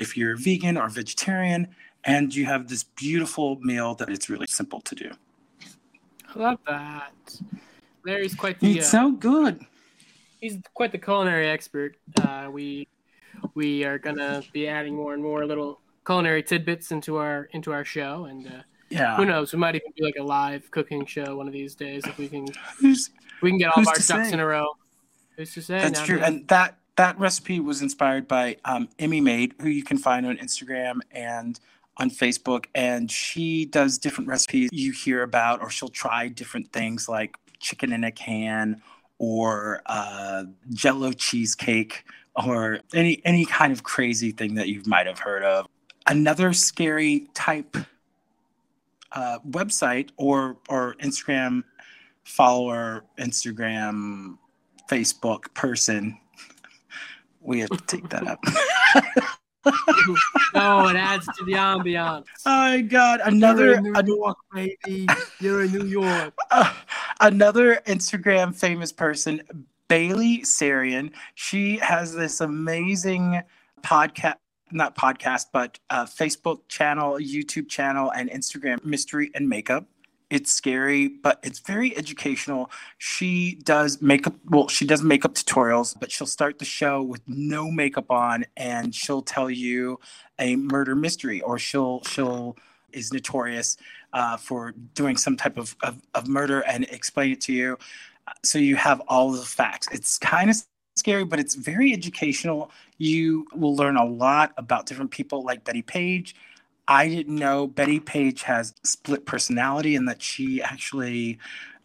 if 0.00 0.16
you're 0.16 0.36
vegan 0.36 0.76
or 0.76 0.88
vegetarian, 0.88 1.68
and 2.04 2.34
you 2.34 2.46
have 2.46 2.68
this 2.68 2.84
beautiful 2.84 3.58
meal 3.60 3.94
that 3.96 4.08
it's 4.08 4.28
really 4.28 4.46
simple 4.48 4.80
to 4.82 4.94
do. 4.94 5.10
I 6.34 6.38
love 6.38 6.58
that. 6.66 7.12
Larry's 8.04 8.34
quite 8.34 8.60
the. 8.60 8.78
It's 8.78 8.88
uh, 8.88 9.02
so 9.02 9.12
good. 9.12 9.64
He's 10.40 10.58
quite 10.74 10.92
the 10.92 10.98
culinary 10.98 11.48
expert. 11.48 11.96
Uh, 12.22 12.48
we 12.50 12.88
we 13.54 13.84
are 13.84 13.98
gonna 13.98 14.42
be 14.52 14.68
adding 14.68 14.94
more 14.94 15.14
and 15.14 15.22
more 15.22 15.44
little 15.44 15.80
culinary 16.06 16.42
tidbits 16.42 16.92
into 16.92 17.16
our 17.16 17.48
into 17.52 17.72
our 17.72 17.84
show, 17.84 18.24
and 18.24 18.46
uh, 18.46 18.62
yeah, 18.88 19.16
who 19.16 19.24
knows? 19.24 19.52
We 19.52 19.58
might 19.58 19.74
even 19.74 19.92
do 19.96 20.04
like 20.04 20.16
a 20.18 20.22
live 20.22 20.70
cooking 20.70 21.04
show 21.06 21.36
one 21.36 21.46
of 21.46 21.52
these 21.52 21.74
days 21.74 22.04
if 22.06 22.18
we 22.18 22.28
can. 22.28 22.46
Who's, 22.80 23.10
we 23.42 23.50
can 23.50 23.58
get 23.58 23.72
all 23.76 23.82
of 23.82 23.88
our 23.88 23.94
ducks 23.94 24.06
say? 24.06 24.32
in 24.32 24.40
a 24.40 24.46
row. 24.46 24.66
Who's 25.36 25.54
to 25.54 25.62
say? 25.62 25.78
That's 25.78 26.02
true, 26.02 26.20
and 26.20 26.46
that 26.48 26.79
that 26.96 27.18
recipe 27.18 27.60
was 27.60 27.82
inspired 27.82 28.28
by 28.28 28.56
um, 28.64 28.88
Emmy 28.98 29.20
Made, 29.20 29.54
who 29.60 29.68
you 29.68 29.82
can 29.82 29.98
find 29.98 30.26
on 30.26 30.36
Instagram 30.38 31.00
and 31.12 31.58
on 31.96 32.10
Facebook. 32.10 32.66
And 32.74 33.10
she 33.10 33.66
does 33.66 33.98
different 33.98 34.28
recipes 34.28 34.70
you 34.72 34.92
hear 34.92 35.22
about, 35.22 35.60
or 35.60 35.70
she'll 35.70 35.88
try 35.88 36.28
different 36.28 36.72
things 36.72 37.08
like 37.08 37.36
chicken 37.58 37.92
in 37.92 38.04
a 38.04 38.10
can 38.10 38.82
or 39.18 39.82
uh, 39.86 40.44
jello 40.72 41.12
cheesecake 41.12 42.04
or 42.46 42.80
any 42.94 43.20
any 43.24 43.44
kind 43.44 43.72
of 43.72 43.82
crazy 43.82 44.32
thing 44.32 44.54
that 44.54 44.68
you 44.68 44.82
might 44.86 45.06
have 45.06 45.18
heard 45.18 45.42
of. 45.42 45.66
Another 46.06 46.52
scary 46.52 47.28
type 47.34 47.76
uh, 49.12 49.38
website 49.48 50.10
or 50.16 50.56
or 50.68 50.94
Instagram 51.02 51.64
follower, 52.24 53.04
Instagram 53.18 54.38
Facebook 54.90 55.52
person. 55.54 56.18
We 57.40 57.60
have 57.60 57.70
to 57.70 57.84
take 57.86 58.08
that 58.10 58.26
up. 58.26 58.40
no, 60.54 60.88
it 60.88 60.96
adds 60.96 61.26
to 61.26 61.44
the 61.44 61.52
ambiance. 61.52 62.24
Oh 62.46 62.50
my 62.50 62.80
god, 62.80 63.20
another 63.24 63.66
You're 63.66 63.76
in 63.76 63.82
New 63.82 64.16
York, 64.16 64.38
baby. 64.54 65.06
You're 65.40 65.64
in 65.64 65.72
New 65.72 65.86
York. 65.86 66.34
uh, 66.50 66.72
another 67.20 67.76
Instagram 67.86 68.54
famous 68.54 68.92
person, 68.92 69.42
Bailey 69.88 70.38
Sarian. 70.38 71.12
She 71.34 71.76
has 71.78 72.14
this 72.14 72.40
amazing 72.40 73.42
podcast, 73.82 74.36
not 74.70 74.96
podcast, 74.96 75.46
but 75.52 75.78
uh, 75.90 76.04
Facebook 76.06 76.60
channel, 76.68 77.14
YouTube 77.14 77.68
channel, 77.68 78.10
and 78.12 78.30
Instagram 78.30 78.84
mystery 78.84 79.30
and 79.34 79.48
makeup. 79.48 79.86
It's 80.30 80.52
scary, 80.52 81.08
but 81.08 81.40
it's 81.42 81.58
very 81.58 81.96
educational. 81.96 82.70
She 82.98 83.56
does 83.64 84.00
makeup. 84.00 84.36
Well, 84.48 84.68
she 84.68 84.86
does 84.86 85.02
makeup 85.02 85.34
tutorials, 85.34 85.96
but 85.98 86.12
she'll 86.12 86.26
start 86.26 86.60
the 86.60 86.64
show 86.64 87.02
with 87.02 87.20
no 87.26 87.70
makeup 87.70 88.10
on, 88.10 88.46
and 88.56 88.94
she'll 88.94 89.22
tell 89.22 89.50
you 89.50 89.98
a 90.38 90.54
murder 90.56 90.94
mystery, 90.94 91.40
or 91.42 91.58
she'll 91.58 92.02
she'll 92.04 92.56
is 92.92 93.12
notorious 93.12 93.76
uh, 94.12 94.36
for 94.36 94.72
doing 94.94 95.16
some 95.16 95.36
type 95.36 95.56
of, 95.56 95.76
of, 95.82 96.00
of 96.14 96.28
murder 96.28 96.60
and 96.60 96.84
explain 96.84 97.32
it 97.32 97.40
to 97.42 97.52
you. 97.52 97.78
So 98.44 98.58
you 98.58 98.76
have 98.76 99.00
all 99.08 99.32
the 99.32 99.42
facts. 99.42 99.88
It's 99.92 100.18
kind 100.18 100.50
of 100.50 100.56
scary, 100.96 101.24
but 101.24 101.40
it's 101.40 101.54
very 101.54 101.92
educational. 101.92 102.70
You 102.98 103.46
will 103.54 103.74
learn 103.76 103.96
a 103.96 104.04
lot 104.04 104.52
about 104.56 104.86
different 104.86 105.10
people 105.10 105.44
like 105.44 105.64
Bettie 105.64 105.82
Page. 105.82 106.34
I 106.88 107.08
didn't 107.08 107.36
know 107.36 107.66
Bettie 107.66 108.00
Page 108.00 108.42
has 108.42 108.74
split 108.84 109.26
personality 109.26 109.96
and 109.96 110.08
that 110.08 110.20
she 110.22 110.62
actually 110.62 111.38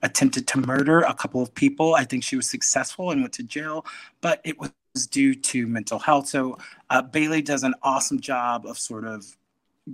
attempted 0.03 0.47
to 0.47 0.59
murder 0.59 1.01
a 1.01 1.13
couple 1.13 1.41
of 1.41 1.53
people. 1.55 1.95
I 1.95 2.03
think 2.05 2.23
she 2.23 2.35
was 2.35 2.49
successful 2.49 3.11
and 3.11 3.21
went 3.21 3.33
to 3.33 3.43
jail, 3.43 3.85
but 4.21 4.41
it 4.43 4.59
was 4.59 4.71
due 5.07 5.35
to 5.35 5.67
mental 5.67 5.99
health. 5.99 6.27
So 6.27 6.57
uh, 6.89 7.01
Bailey 7.01 7.41
does 7.41 7.63
an 7.63 7.75
awesome 7.83 8.19
job 8.19 8.65
of 8.65 8.77
sort 8.77 9.05
of 9.05 9.25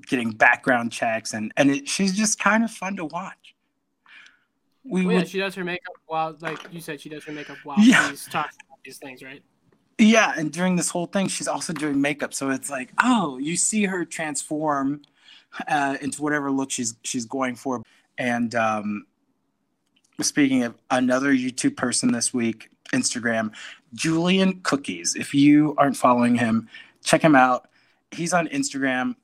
getting 0.07 0.31
background 0.31 0.91
checks 0.91 1.33
and 1.33 1.51
and 1.57 1.69
it, 1.69 1.89
she's 1.89 2.15
just 2.15 2.39
kind 2.39 2.63
of 2.63 2.71
fun 2.71 2.95
to 2.95 3.05
watch. 3.05 3.55
We 4.83 5.03
Well, 5.05 5.13
yeah, 5.13 5.19
would, 5.19 5.29
she 5.29 5.37
does 5.37 5.55
her 5.55 5.63
makeup 5.63 5.95
while, 6.07 6.35
like 6.39 6.59
you 6.71 6.81
said, 6.81 6.99
she 7.01 7.09
does 7.09 7.23
her 7.25 7.31
makeup 7.31 7.57
while 7.63 7.77
Yeah. 7.79 8.09
she's 8.09 8.25
talking 8.25 8.57
about 8.67 8.79
these 8.83 8.97
things, 8.97 9.21
right? 9.21 9.43
Yeah, 9.97 10.33
and 10.35 10.51
during 10.51 10.75
this 10.75 10.89
whole 10.89 11.05
thing, 11.05 11.27
she's 11.27 11.47
also 11.47 11.73
doing 11.73 12.01
makeup, 12.01 12.33
so 12.33 12.49
it's 12.49 12.69
like, 12.69 12.91
oh, 13.01 13.37
you 13.37 13.55
see 13.55 13.85
her 13.85 14.05
transform 14.05 15.01
uh, 15.67 15.97
into 16.01 16.21
whatever 16.21 16.51
look 16.51 16.71
she's 16.71 16.95
she's 17.03 17.25
going 17.25 17.55
for. 17.55 17.83
And 18.17 18.53
um, 18.55 19.05
speaking 20.21 20.63
of 20.63 20.75
another 20.89 21.33
YouTube 21.33 21.75
person 21.75 22.11
this 22.11 22.33
week, 22.33 22.69
Instagram, 22.93 23.51
Julian 23.93 24.61
Cookies. 24.61 25.15
If 25.15 25.33
you 25.33 25.75
aren't 25.77 25.97
following 25.97 26.35
him, 26.35 26.69
check 27.03 27.21
him 27.21 27.35
out. 27.35 27.69
He's 28.11 28.33
on 28.33 28.47
Instagram. 28.47 29.15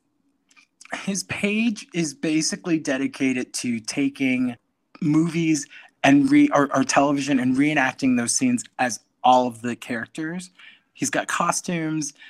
His 0.94 1.24
page 1.24 1.88
is 1.94 2.14
basically 2.14 2.80
dedicated 2.80 3.54
to 3.56 3.80
taking 3.80 4.56
movies 5.02 5.68
and 6.04 6.32
re 6.32 6.50
or, 6.54 6.74
or 6.76 6.84
television 6.84 7.40
and 7.40 7.56
reenacting 7.58 8.18
those 8.18 8.34
scenes 8.34 8.64
as 8.80 9.00
all 9.28 9.46
of 9.46 9.62
the 9.62 9.76
characters. 9.76 10.50
He's 10.94 11.12
got 11.12 11.28
costumes. 11.28 12.14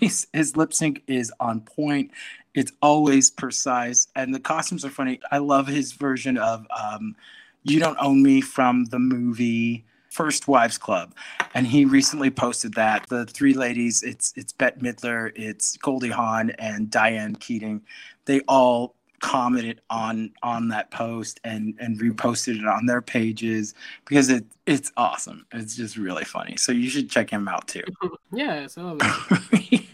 His, 0.00 0.26
his 0.32 0.56
lip 0.56 0.74
sync 0.74 1.02
is 1.06 1.32
on 1.38 1.60
point. 1.60 2.10
It's 2.54 2.72
always 2.82 3.30
precise, 3.30 4.08
and 4.16 4.34
the 4.34 4.40
costumes 4.40 4.84
are 4.84 4.90
funny. 4.90 5.20
I 5.30 5.38
love 5.38 5.68
his 5.68 5.92
version 5.92 6.38
of 6.38 6.66
um, 6.76 7.14
"You 7.62 7.78
Don't 7.78 7.98
Own 8.00 8.20
Me" 8.20 8.40
from 8.40 8.86
the 8.86 8.98
movie 8.98 9.84
First 10.10 10.48
Wives 10.48 10.76
Club, 10.76 11.14
and 11.54 11.68
he 11.68 11.84
recently 11.84 12.30
posted 12.30 12.74
that 12.74 13.06
the 13.08 13.26
three 13.26 13.54
ladies 13.54 14.02
it's 14.02 14.32
it's 14.34 14.52
Bette 14.52 14.80
Midler, 14.80 15.30
it's 15.36 15.76
Goldie 15.76 16.08
Hawn, 16.08 16.50
and 16.58 16.90
Diane 16.90 17.36
Keaton. 17.36 17.82
They 18.24 18.40
all 18.48 18.95
commented 19.20 19.80
on 19.90 20.30
on 20.42 20.68
that 20.68 20.90
post 20.90 21.40
and 21.44 21.74
and 21.80 21.98
reposted 21.98 22.58
it 22.58 22.66
on 22.66 22.86
their 22.86 23.02
pages 23.02 23.74
because 24.06 24.28
it 24.28 24.44
it's 24.66 24.92
awesome. 24.96 25.46
It's 25.52 25.76
just 25.76 25.96
really 25.96 26.24
funny. 26.24 26.56
So 26.56 26.72
you 26.72 26.88
should 26.88 27.10
check 27.10 27.30
him 27.30 27.48
out 27.48 27.68
too. 27.68 27.82
yeah, 28.32 28.66
it. 28.68 29.82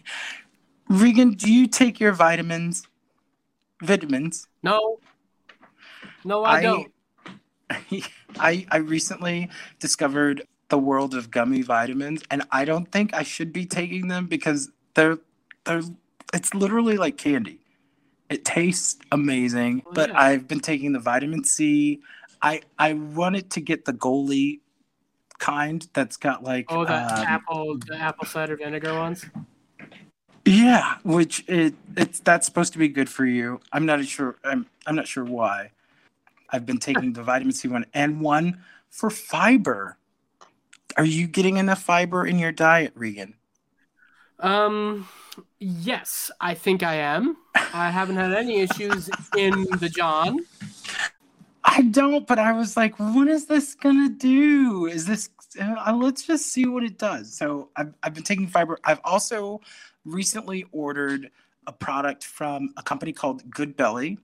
Regan, 0.89 1.33
do 1.33 1.53
you 1.53 1.67
take 1.67 2.01
your 2.01 2.13
vitamins? 2.13 2.87
Vitamins. 3.83 4.47
No, 4.63 4.99
no, 6.25 6.45
I, 6.45 6.59
I- 6.59 6.63
don't. 6.63 6.93
I 8.39 8.67
I 8.71 8.77
recently 8.79 9.49
discovered 9.79 10.47
the 10.69 10.79
world 10.79 11.15
of 11.15 11.31
gummy 11.31 11.63
vitamins, 11.63 12.23
and 12.31 12.43
I 12.51 12.65
don't 12.65 12.91
think 12.91 13.15
I 13.15 13.23
should 13.23 13.53
be 13.53 13.67
taking 13.67 14.09
them 14.09 14.27
because 14.27 14.71
they're 14.95 15.19
they're 15.65 15.83
it's 16.33 16.55
literally 16.55 16.97
like 16.97 17.17
candy. 17.19 17.62
It 18.29 18.45
tastes 18.45 18.99
amazing, 19.13 19.83
Well, 19.85 19.95
but 19.95 20.11
yeah. 20.11 20.21
I've 20.21 20.49
been 20.49 20.61
taking 20.61 20.93
the 20.93 21.01
vitamin 21.01 21.45
C. 21.45 22.01
I 22.41 22.63
I 22.79 22.95
wanted 22.95 23.51
to 23.51 23.61
get 23.61 23.85
the 23.85 23.93
Goli 23.93 24.61
kind 25.39 25.87
that's 25.93 26.17
got 26.17 26.43
like 26.43 26.67
Oh, 26.69 26.85
the 26.85 26.95
um, 26.95 27.27
apple, 27.27 27.79
the 27.87 27.97
apple 27.97 28.27
cider 28.27 28.57
vinegar 28.57 28.95
ones. 28.95 29.25
Yeah, 30.45 30.97
which 31.05 31.45
it 31.49 31.75
it's 31.97 32.21
that's 32.21 32.47
supposed 32.47 32.73
to 32.73 32.79
be 32.79 32.89
good 32.89 33.09
for 33.09 33.25
you. 33.25 33.61
I'm 33.73 33.87
not 33.87 34.05
sure. 34.07 34.37
I'm 34.45 34.67
I'm 34.87 34.97
not 34.97 35.07
sure 35.07 35.25
why. 35.25 35.71
I've 36.51 36.67
been 36.67 36.79
taking 36.79 37.13
the 37.13 37.23
vitamin 37.23 37.53
C 37.53 37.69
one 37.69 37.87
and 37.95 38.21
one 38.21 38.63
for 38.91 39.09
fiber. 39.11 39.97
Are 40.97 41.05
you 41.05 41.27
getting 41.27 41.57
enough 41.57 41.83
fiber 41.83 42.27
in 42.27 42.39
your 42.39 42.53
diet, 42.53 42.93
Regan? 42.95 43.35
Um, 44.43 45.09
yes, 45.61 46.31
I 46.41 46.55
think 46.55 46.83
I 46.83 46.97
am. 46.97 47.37
I 47.55 47.91
haven't 47.91 48.17
had 48.17 48.33
any 48.33 48.61
issues 48.61 49.09
in 49.39 49.67
the 49.79 49.89
John. 49.89 50.41
I 51.65 51.83
don't, 51.83 52.27
but 52.27 52.41
I 52.41 52.53
was 52.53 52.77
like, 52.77 52.99
what 52.99 53.29
is 53.29 53.47
this 53.47 53.75
gonna 53.77 54.09
do? 54.09 54.87
Is 54.87 55.07
this? 55.07 55.31
Uh, 55.61 55.97
let's 55.97 56.27
just 56.27 56.47
see 56.47 56.67
what 56.67 56.83
it 56.83 56.99
does. 56.99 57.33
So 57.33 57.71
I've 57.77 57.95
I've 58.03 58.15
been 58.15 58.25
taking 58.25 58.49
fiber. 58.49 58.79
I've 58.85 59.01
also 59.05 59.61
recently 60.05 60.67
ordered 60.73 61.31
a 61.69 61.73
product 61.73 62.25
from 62.25 62.75
a 62.77 62.83
company 62.83 63.13
called 63.13 63.49
Good 63.49 63.77
Belly. 63.77 64.19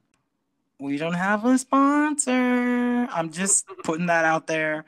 We 0.80 0.96
don't 0.96 1.14
have 1.14 1.44
a 1.44 1.56
sponsor. 1.58 3.08
I'm 3.12 3.30
just 3.30 3.66
putting 3.84 4.06
that 4.06 4.24
out 4.24 4.48
there. 4.48 4.84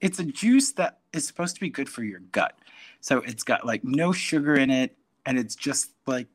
It's 0.00 0.18
a 0.18 0.24
juice 0.24 0.72
that 0.72 0.98
is 1.14 1.26
supposed 1.26 1.54
to 1.54 1.60
be 1.60 1.70
good 1.70 1.88
for 1.88 2.04
your 2.04 2.20
gut. 2.20 2.58
So 3.00 3.18
it's 3.18 3.42
got 3.42 3.64
like 3.66 3.84
no 3.84 4.12
sugar 4.12 4.54
in 4.54 4.70
it, 4.70 4.96
and 5.24 5.38
it's 5.38 5.54
just 5.54 5.90
like 6.06 6.26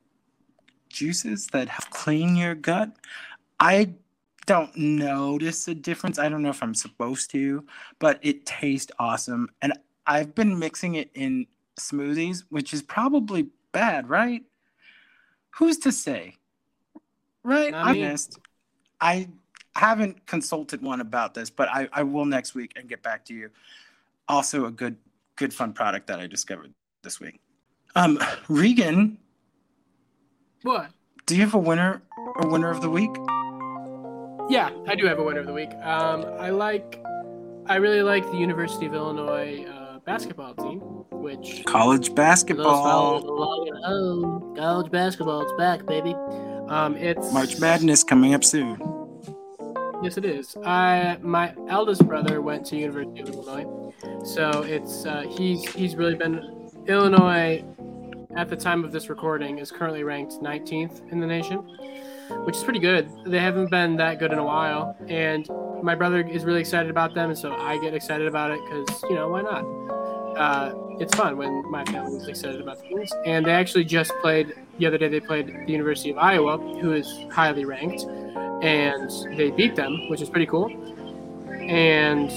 juices 0.89 1.47
that 1.47 1.70
clean 1.91 2.36
your 2.36 2.55
gut. 2.55 2.91
I 3.59 3.93
don't 4.45 4.76
notice 4.76 5.68
a 5.68 5.76
difference. 5.76 6.20
I 6.20 6.30
don't 6.30 6.41
know 6.41 6.49
if 6.49 6.64
I'm 6.64 6.76
supposed 6.76 7.32
to, 7.32 7.66
but 7.99 8.20
it 8.22 8.45
tastes 8.45 8.91
awesome. 8.99 9.49
And 9.62 9.74
I've 10.05 10.34
been 10.36 10.57
mixing 10.57 10.95
it 10.95 11.09
in 11.14 11.47
smoothies, 11.80 12.43
which 12.49 12.74
is 12.74 12.82
probably 12.82 13.49
bad, 13.72 14.09
right? 14.09 14.43
Who's 15.51 15.78
to 15.80 15.91
say? 15.91 16.36
Right? 17.43 17.72
Not 17.72 17.88
I 17.88 17.93
me. 17.93 18.01
missed. 18.01 18.39
I 18.99 19.30
haven't 19.76 20.26
consulted 20.26 20.82
one 20.82 21.01
about 21.01 21.34
this, 21.34 21.49
but 21.49 21.70
I, 21.70 21.88
I 21.93 22.03
will 22.03 22.26
next 22.26 22.55
week 22.55 22.74
and 22.76 22.89
get 22.89 23.01
back 23.01 23.26
to 23.26 23.34
you. 23.34 23.49
Also 24.28 24.66
a 24.66 24.72
good 24.72 24.97
good 25.42 25.54
fun 25.54 25.74
product 25.74 26.06
that 26.08 26.20
I 26.20 26.28
discovered 26.28 26.72
this 27.02 27.20
week. 27.20 27.39
Um 27.96 28.20
Regan, 28.48 29.18
What? 30.62 30.92
do 31.26 31.36
you 31.36 31.42
have 31.42 31.56
a 31.56 31.64
winner 31.70 32.04
a 32.44 32.48
winner 32.48 32.70
of 32.70 32.82
the 32.82 32.89
week? 33.00 33.10
Yeah, 34.50 34.70
I 34.88 34.94
do 34.96 35.06
have 35.08 35.18
a 35.20 35.24
winner 35.24 35.39
of 35.39 35.48
the 35.48 35.54
week. 35.54 35.72
Um, 35.82 36.26
I 36.39 36.50
like, 36.50 37.02
I 37.68 37.76
really 37.78 38.04
like 38.04 38.24
the 38.32 38.38
University 38.38 38.86
of 38.86 38.94
Illinois 38.94 39.64
uh, 39.66 40.00
basketball 40.00 40.54
team, 40.56 40.80
which 41.26 41.64
College 41.66 42.14
basketball. 42.14 43.18
along 43.24 43.70
home, 43.86 44.56
college 44.58 44.92
basketball, 44.92 45.42
it's 45.42 45.54
back, 45.58 45.86
baby. 45.86 46.14
Um, 46.68 46.96
it's 46.98 47.32
March 47.34 47.60
Madness 47.60 48.04
coming 48.04 48.34
up 48.34 48.44
soon. 48.44 48.78
Yes, 50.04 50.18
it 50.18 50.26
is. 50.26 50.56
I 50.66 51.18
my 51.22 51.54
eldest 51.70 52.06
brother 52.08 52.42
went 52.42 52.66
to 52.68 52.76
University 52.76 53.22
of 53.22 53.30
Illinois, 53.30 53.66
so 54.24 54.64
it's 54.64 55.06
uh, 55.06 55.24
he's 55.30 55.72
he's 55.74 55.95
really 55.95 56.16
been 56.16 56.70
Illinois. 56.88 57.64
At 58.38 58.47
the 58.47 58.56
time 58.56 58.86
of 58.86 58.93
this 58.93 59.10
recording, 59.10 59.58
is 59.58 59.72
currently 59.72 60.04
ranked 60.06 60.41
19th 60.41 61.12
in 61.12 61.20
the 61.20 61.28
nation, 61.28 61.58
which 62.45 62.56
is 62.56 62.64
pretty 62.64 62.80
good. 62.80 63.12
They 63.26 63.39
haven't 63.39 63.70
been 63.70 63.97
that 63.97 64.20
good 64.20 64.32
in 64.32 64.39
a 64.39 64.43
while, 64.43 64.95
and 65.10 65.45
my 65.84 65.95
brother 65.95 66.26
is 66.26 66.45
really 66.45 66.62
excited 66.62 66.89
about 66.89 67.14
them, 67.14 67.32
and 67.32 67.38
so 67.38 67.52
I 67.52 67.78
get 67.80 67.93
excited 67.93 68.28
about 68.28 68.52
it 68.52 68.60
because 68.64 69.04
you 69.04 69.16
know 69.16 69.28
why 69.28 69.41
not? 69.41 69.66
Uh, 70.38 70.74
it's 70.99 71.14
fun 71.16 71.38
when 71.38 71.70
my 71.70 71.84
family 71.86 72.18
is 72.18 72.28
excited 72.28 72.62
about 72.62 72.80
things. 72.80 73.12
And 73.26 73.45
they 73.45 73.52
actually 73.52 73.84
just 73.84 74.14
played 74.22 74.54
the 74.78 74.86
other 74.86 74.97
day. 74.97 75.10
They 75.10 75.20
played 75.20 75.47
the 75.47 75.72
University 75.72 76.12
of 76.12 76.18
Iowa, 76.18 76.58
who 76.58 76.93
is 76.93 77.26
highly 77.32 77.66
ranked, 77.66 78.04
and 78.64 79.12
they 79.38 79.52
beat 79.52 79.76
them, 79.76 80.10
which 80.10 80.22
is 80.22 80.30
pretty 80.30 80.45
cool. 80.45 80.70
And 81.49 82.32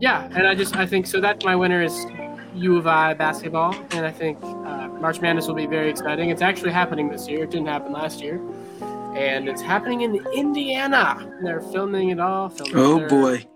yeah, 0.00 0.28
and 0.34 0.46
I 0.46 0.54
just 0.54 0.76
I 0.76 0.86
think 0.86 1.06
so. 1.06 1.20
That 1.20 1.44
my 1.44 1.54
winner 1.56 1.82
is 1.82 2.06
U 2.54 2.76
of 2.76 2.86
I 2.86 3.14
basketball, 3.14 3.74
and 3.92 4.04
I 4.06 4.10
think 4.10 4.38
uh, 4.42 4.88
March 5.00 5.20
Madness 5.20 5.46
will 5.48 5.54
be 5.54 5.66
very 5.66 5.90
exciting. 5.90 6.30
It's 6.30 6.42
actually 6.42 6.72
happening 6.72 7.08
this 7.08 7.28
year. 7.28 7.44
It 7.44 7.50
didn't 7.50 7.68
happen 7.68 7.92
last 7.92 8.20
year, 8.20 8.40
and 9.14 9.48
it's 9.48 9.62
happening 9.62 10.00
in 10.02 10.24
Indiana. 10.34 11.30
They're 11.42 11.60
filming 11.60 12.10
it 12.10 12.20
all. 12.20 12.48
Filming 12.48 12.76
Oh 12.76 12.98
their- 12.98 13.08
boy. 13.08 13.46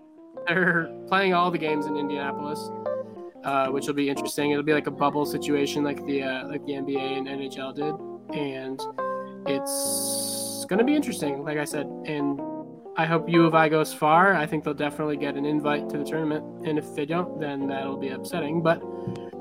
they're 0.47 0.89
playing 1.07 1.33
all 1.33 1.49
the 1.51 1.57
games 1.57 1.85
in 1.85 1.95
Indianapolis, 1.97 2.69
uh, 3.45 3.67
which 3.67 3.87
will 3.87 3.93
be 3.93 4.09
interesting. 4.09 4.51
It'll 4.51 4.63
be 4.63 4.73
like 4.73 4.87
a 4.87 4.91
bubble 4.91 5.25
situation, 5.25 5.83
like 5.83 6.05
the 6.05 6.23
uh, 6.23 6.47
like 6.47 6.65
the 6.65 6.73
NBA 6.73 7.17
and 7.17 7.27
NHL 7.27 7.73
did, 7.75 7.95
and 8.37 8.79
it's 9.47 10.65
gonna 10.69 10.83
be 10.83 10.95
interesting. 10.95 11.43
Like 11.43 11.57
I 11.57 11.65
said, 11.65 11.85
and 12.05 12.39
I 12.95 13.05
hope 13.05 13.27
U 13.27 13.45
of 13.45 13.55
I 13.55 13.69
goes 13.69 13.91
far. 13.91 14.35
I 14.35 14.45
think 14.45 14.63
they'll 14.63 14.73
definitely 14.73 15.17
get 15.17 15.35
an 15.35 15.45
invite 15.45 15.89
to 15.89 15.97
the 15.97 16.03
tournament, 16.03 16.67
and 16.67 16.77
if 16.77 16.93
they 16.95 17.05
don't, 17.05 17.39
then 17.39 17.67
that'll 17.67 17.97
be 17.97 18.09
upsetting. 18.09 18.61
But 18.61 18.83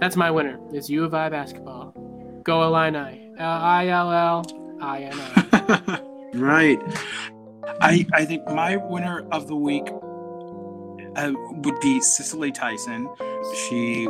that's 0.00 0.16
my 0.16 0.30
winner. 0.30 0.58
Is 0.72 0.88
U 0.88 1.04
of 1.04 1.12
I 1.12 1.28
basketball. 1.28 1.92
Go 2.44 2.62
Illini. 2.62 3.30
L 3.38 3.50
I 3.50 3.88
L 3.88 4.10
L 4.10 4.78
I 4.80 5.02
N 5.02 5.12
I. 5.14 6.00
right. 6.34 6.80
I 7.80 8.06
I 8.14 8.24
think 8.24 8.48
my 8.48 8.76
winner 8.76 9.26
of 9.32 9.48
the 9.48 9.56
week 9.56 9.86
uh, 11.16 11.32
would 11.34 11.80
be 11.80 12.00
Cicely 12.00 12.52
Tyson. 12.52 13.08
She 13.68 14.08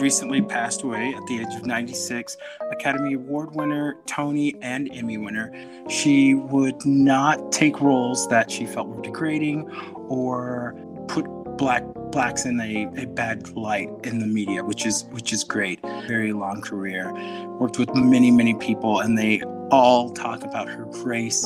recently 0.00 0.42
passed 0.42 0.82
away 0.82 1.14
at 1.14 1.26
the 1.26 1.40
age 1.40 1.54
of 1.56 1.66
96, 1.66 2.36
Academy 2.72 3.14
Award 3.14 3.54
winner, 3.54 3.96
Tony 4.06 4.56
and 4.62 4.90
Emmy 4.92 5.18
winner. 5.18 5.52
She 5.88 6.34
would 6.34 6.84
not 6.84 7.52
take 7.52 7.80
roles 7.80 8.28
that 8.28 8.50
she 8.50 8.66
felt 8.66 8.88
were 8.88 9.02
degrading 9.02 9.70
or 10.08 10.74
put 11.08 11.26
black 11.56 11.84
blacks 12.10 12.44
in 12.44 12.60
a, 12.60 12.86
a 12.96 13.06
bad 13.06 13.48
light 13.56 13.88
in 14.04 14.18
the 14.18 14.26
media, 14.26 14.64
which 14.64 14.86
is 14.86 15.04
which 15.10 15.32
is 15.32 15.44
great. 15.44 15.80
Very 16.06 16.32
long 16.32 16.60
career. 16.60 17.12
Worked 17.58 17.78
with 17.78 17.94
many, 17.94 18.30
many 18.30 18.54
people 18.54 19.00
and 19.00 19.18
they 19.18 19.42
all 19.70 20.10
talk 20.10 20.44
about 20.44 20.68
her 20.68 20.84
grace 20.86 21.44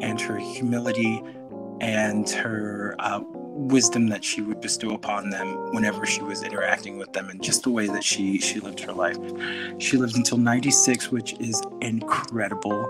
and 0.00 0.20
her 0.20 0.36
humility 0.36 1.22
and 1.80 2.28
her 2.30 2.94
uh, 2.98 3.20
wisdom 3.54 4.08
that 4.08 4.24
she 4.24 4.40
would 4.40 4.60
bestow 4.60 4.90
upon 4.90 5.30
them 5.30 5.72
whenever 5.72 6.06
she 6.06 6.22
was 6.22 6.42
interacting 6.42 6.96
with 6.98 7.12
them 7.12 7.28
and 7.28 7.42
just 7.42 7.62
the 7.62 7.70
way 7.70 7.86
that 7.86 8.02
she 8.02 8.38
she 8.38 8.60
lived 8.60 8.80
her 8.80 8.92
life. 8.92 9.18
She 9.78 9.96
lived 9.96 10.16
until 10.16 10.38
96 10.38 11.10
which 11.10 11.34
is 11.40 11.62
incredible. 11.80 12.88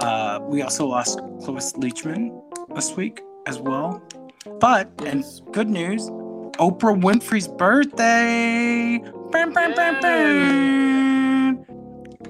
Uh, 0.00 0.40
we 0.42 0.62
also 0.62 0.86
lost 0.86 1.18
Cloris 1.42 1.72
Leachman 1.74 2.42
this 2.74 2.96
week 2.96 3.22
as 3.46 3.58
well. 3.58 4.02
But 4.60 4.90
and 5.04 5.24
good 5.52 5.68
news 5.68 6.08
Oprah 6.58 7.00
Winfrey's 7.00 7.48
birthday! 7.48 8.98
Bam, 9.30 9.52
bam, 9.52 9.74
bam, 9.74 10.00
bam. 10.00 11.64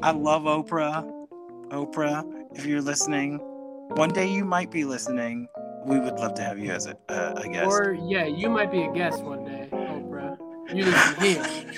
I 0.01 0.13
love 0.13 0.43
Oprah. 0.43 1.11
Oprah 1.71 2.25
if 2.55 2.67
you're 2.67 2.83
listening 2.83 3.41
one 3.97 4.11
day 4.11 4.27
you 4.27 4.45
might 4.45 4.71
be 4.71 4.85
listening 4.85 5.49
we 5.85 5.99
would 5.99 6.15
love 6.15 6.35
to 6.35 6.43
have 6.43 6.59
you 6.59 6.71
as 6.71 6.87
a, 6.87 6.97
uh, 7.09 7.35
a 7.37 7.49
guest. 7.49 7.67
Or 7.67 7.93
yeah, 7.95 8.27
you 8.27 8.49
might 8.49 8.71
be 8.71 8.83
a 8.83 8.93
guest 8.93 9.23
one 9.23 9.45
day, 9.45 9.69
Oprah. 9.73 10.39
You 10.75 10.85
listen 10.85 11.21
here. 11.21 11.73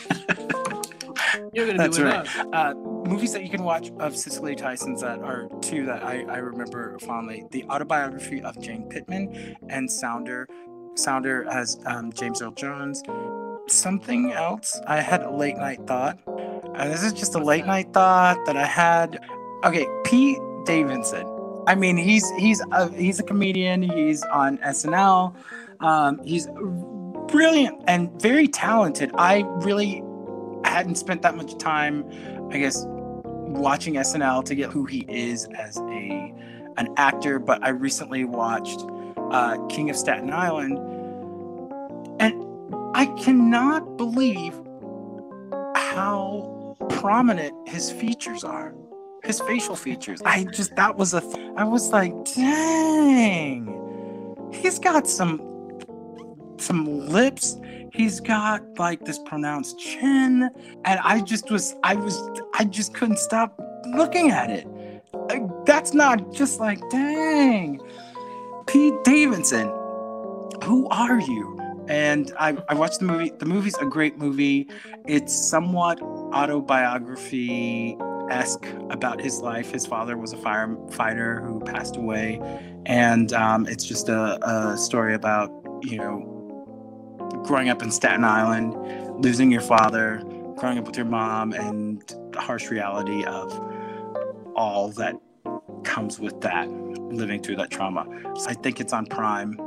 You're 1.53 1.67
gonna 1.67 1.79
That's 1.79 1.99
be 1.99 2.05
with 2.05 2.37
right. 2.37 2.55
Uh, 2.55 2.75
movies 2.75 3.33
that 3.33 3.43
you 3.43 3.49
can 3.49 3.63
watch 3.63 3.91
of 4.01 4.17
Cicely 4.17 4.57
Tyson's 4.57 5.03
that 5.03 5.21
are 5.21 5.49
two 5.61 5.87
that 5.87 6.03
I, 6.03 6.25
I 6.29 6.37
remember 6.39 6.99
fondly: 7.01 7.45
the 7.51 7.65
autobiography 7.65 8.43
of 8.43 8.61
Jane 8.61 8.89
Pittman 8.89 9.57
and 9.69 9.91
Sounder. 9.91 10.49
Sounder 10.97 11.45
as 11.51 11.79
um, 11.87 12.13
James 12.13 12.41
Earl 12.41 12.53
Jones. 12.53 13.03
Something 13.67 14.33
else 14.33 14.81
I 14.87 15.01
had 15.01 15.23
a 15.23 15.31
late 15.31 15.57
night 15.57 15.87
thought. 15.87 16.19
And 16.75 16.93
this 16.93 17.03
is 17.03 17.13
just 17.13 17.35
a 17.35 17.39
late 17.39 17.67
night 17.67 17.93
thought 17.93 18.45
that 18.47 18.57
I 18.57 18.67
had. 18.67 19.25
Okay, 19.65 19.87
Pete 20.05 20.39
Davidson. 20.67 21.34
I 21.67 21.75
mean, 21.75 21.97
he's 21.97 22.29
he's 22.33 22.63
a, 22.73 22.93
he's 22.93 23.19
a 23.19 23.23
comedian. 23.23 23.83
He's 23.83 24.23
on 24.25 24.59
SNL. 24.59 25.35
Um, 25.81 26.21
he's 26.25 26.49
brilliant 27.29 27.83
and 27.87 28.11
very 28.21 28.49
talented. 28.49 29.11
I 29.15 29.41
really 29.63 30.03
hadn't 30.65 30.97
spent 30.97 31.23
that 31.23 31.37
much 31.37 31.57
time, 31.59 32.05
I 32.51 32.59
guess, 32.59 32.85
watching 32.87 33.95
SNL 33.95 34.45
to 34.45 34.55
get 34.55 34.71
who 34.71 34.85
he 34.85 35.05
is 35.09 35.47
as 35.57 35.79
a 35.79 36.35
an 36.77 36.89
actor. 36.97 37.39
But 37.39 37.63
I 37.65 37.71
recently 37.71 38.25
watched 38.25 38.81
uh, 39.17 39.59
King 39.69 39.91
of 39.91 39.97
Staten 39.97 40.31
Island, 40.31 40.79
and 42.21 42.45
I 42.95 43.07
cannot 43.23 43.97
believe 43.97 44.55
how 45.77 46.77
prominent 46.89 47.69
his 47.69 47.91
features 47.91 48.45
are. 48.45 48.75
His 49.25 49.41
facial 49.41 49.75
features. 49.77 50.21
I 50.25 50.45
just 50.45 50.77
that 50.77 50.97
was 50.97 51.15
a. 51.15 51.21
Th- 51.21 51.51
I 51.57 51.65
was 51.65 51.89
like, 51.89 52.13
dang, 52.35 53.67
he's 54.53 54.79
got 54.79 55.09
some 55.09 55.41
some 56.59 57.09
lips. 57.09 57.57
He's 57.93 58.21
got 58.21 58.63
like 58.79 59.05
this 59.05 59.19
pronounced 59.21 59.79
chin, 59.79 60.51
and 60.85 61.01
I 61.03 61.21
just 61.21 61.51
was. 61.51 61.75
I 61.83 61.95
was. 61.95 62.21
I 62.55 62.65
just 62.65 62.93
couldn't 62.93 63.19
stop 63.19 63.59
looking 63.97 64.31
at 64.31 64.51
it. 64.51 64.67
That's 65.65 65.95
not 65.95 66.33
just 66.33 66.61
like, 66.61 66.81
dang, 66.91 67.81
Pete 68.67 68.95
Davidson. 69.05 69.69
Who 70.65 70.87
are 70.91 71.21
you? 71.21 71.59
And 71.89 72.33
I, 72.39 72.57
I 72.69 72.75
watched 72.75 73.01
the 73.01 73.07
movie. 73.07 73.33
The 73.39 73.47
movie's 73.47 73.77
a 73.79 73.87
great 73.87 74.19
movie. 74.19 74.69
It's 75.07 75.35
somewhat 75.35 76.01
autobiography 76.03 77.97
esque 78.31 78.67
about 78.91 79.21
his 79.21 79.41
life. 79.41 79.71
His 79.71 79.87
father 79.87 80.17
was 80.17 80.33
a 80.33 80.37
firefighter 80.37 81.45
who 81.45 81.61
passed 81.61 81.97
away, 81.97 82.41
and 82.87 83.33
um, 83.33 83.67
it's 83.67 83.85
just 83.85 84.09
a, 84.09 84.39
a 84.49 84.77
story 84.77 85.15
about 85.15 85.51
you 85.83 85.99
know 85.99 87.43
growing 87.45 87.69
up 87.69 87.83
in 87.83 87.91
Staten 87.91 88.25
Island, 88.25 88.75
losing 89.23 89.51
your 89.51 89.61
father, 89.61 90.23
growing 90.57 90.79
up 90.79 90.87
with 90.87 90.97
your 90.97 91.07
mom, 91.07 91.53
and 91.53 92.03
the 92.33 92.41
harsh 92.41 92.71
reality 92.71 93.25
of 93.25 93.53
all 94.57 94.89
that 94.91 95.17
comes 95.85 96.19
with 96.19 96.41
that, 96.41 96.69
living 96.69 97.43
through 97.43 97.57
that 97.57 97.71
trauma. 97.71 98.07
So 98.37 98.49
I 98.49 98.55
think 98.55 98.81
it's 98.81 98.93
on 98.93 99.07
Prime 99.07 99.59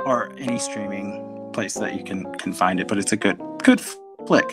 or 0.00 0.32
any 0.38 0.58
streaming 0.58 1.50
place 1.52 1.74
that 1.74 1.96
you 1.96 2.04
can 2.04 2.32
can 2.34 2.52
find 2.52 2.80
it, 2.80 2.88
but 2.88 2.98
it's 2.98 3.12
a 3.12 3.16
good 3.16 3.40
good 3.62 3.80
flick. 3.80 4.48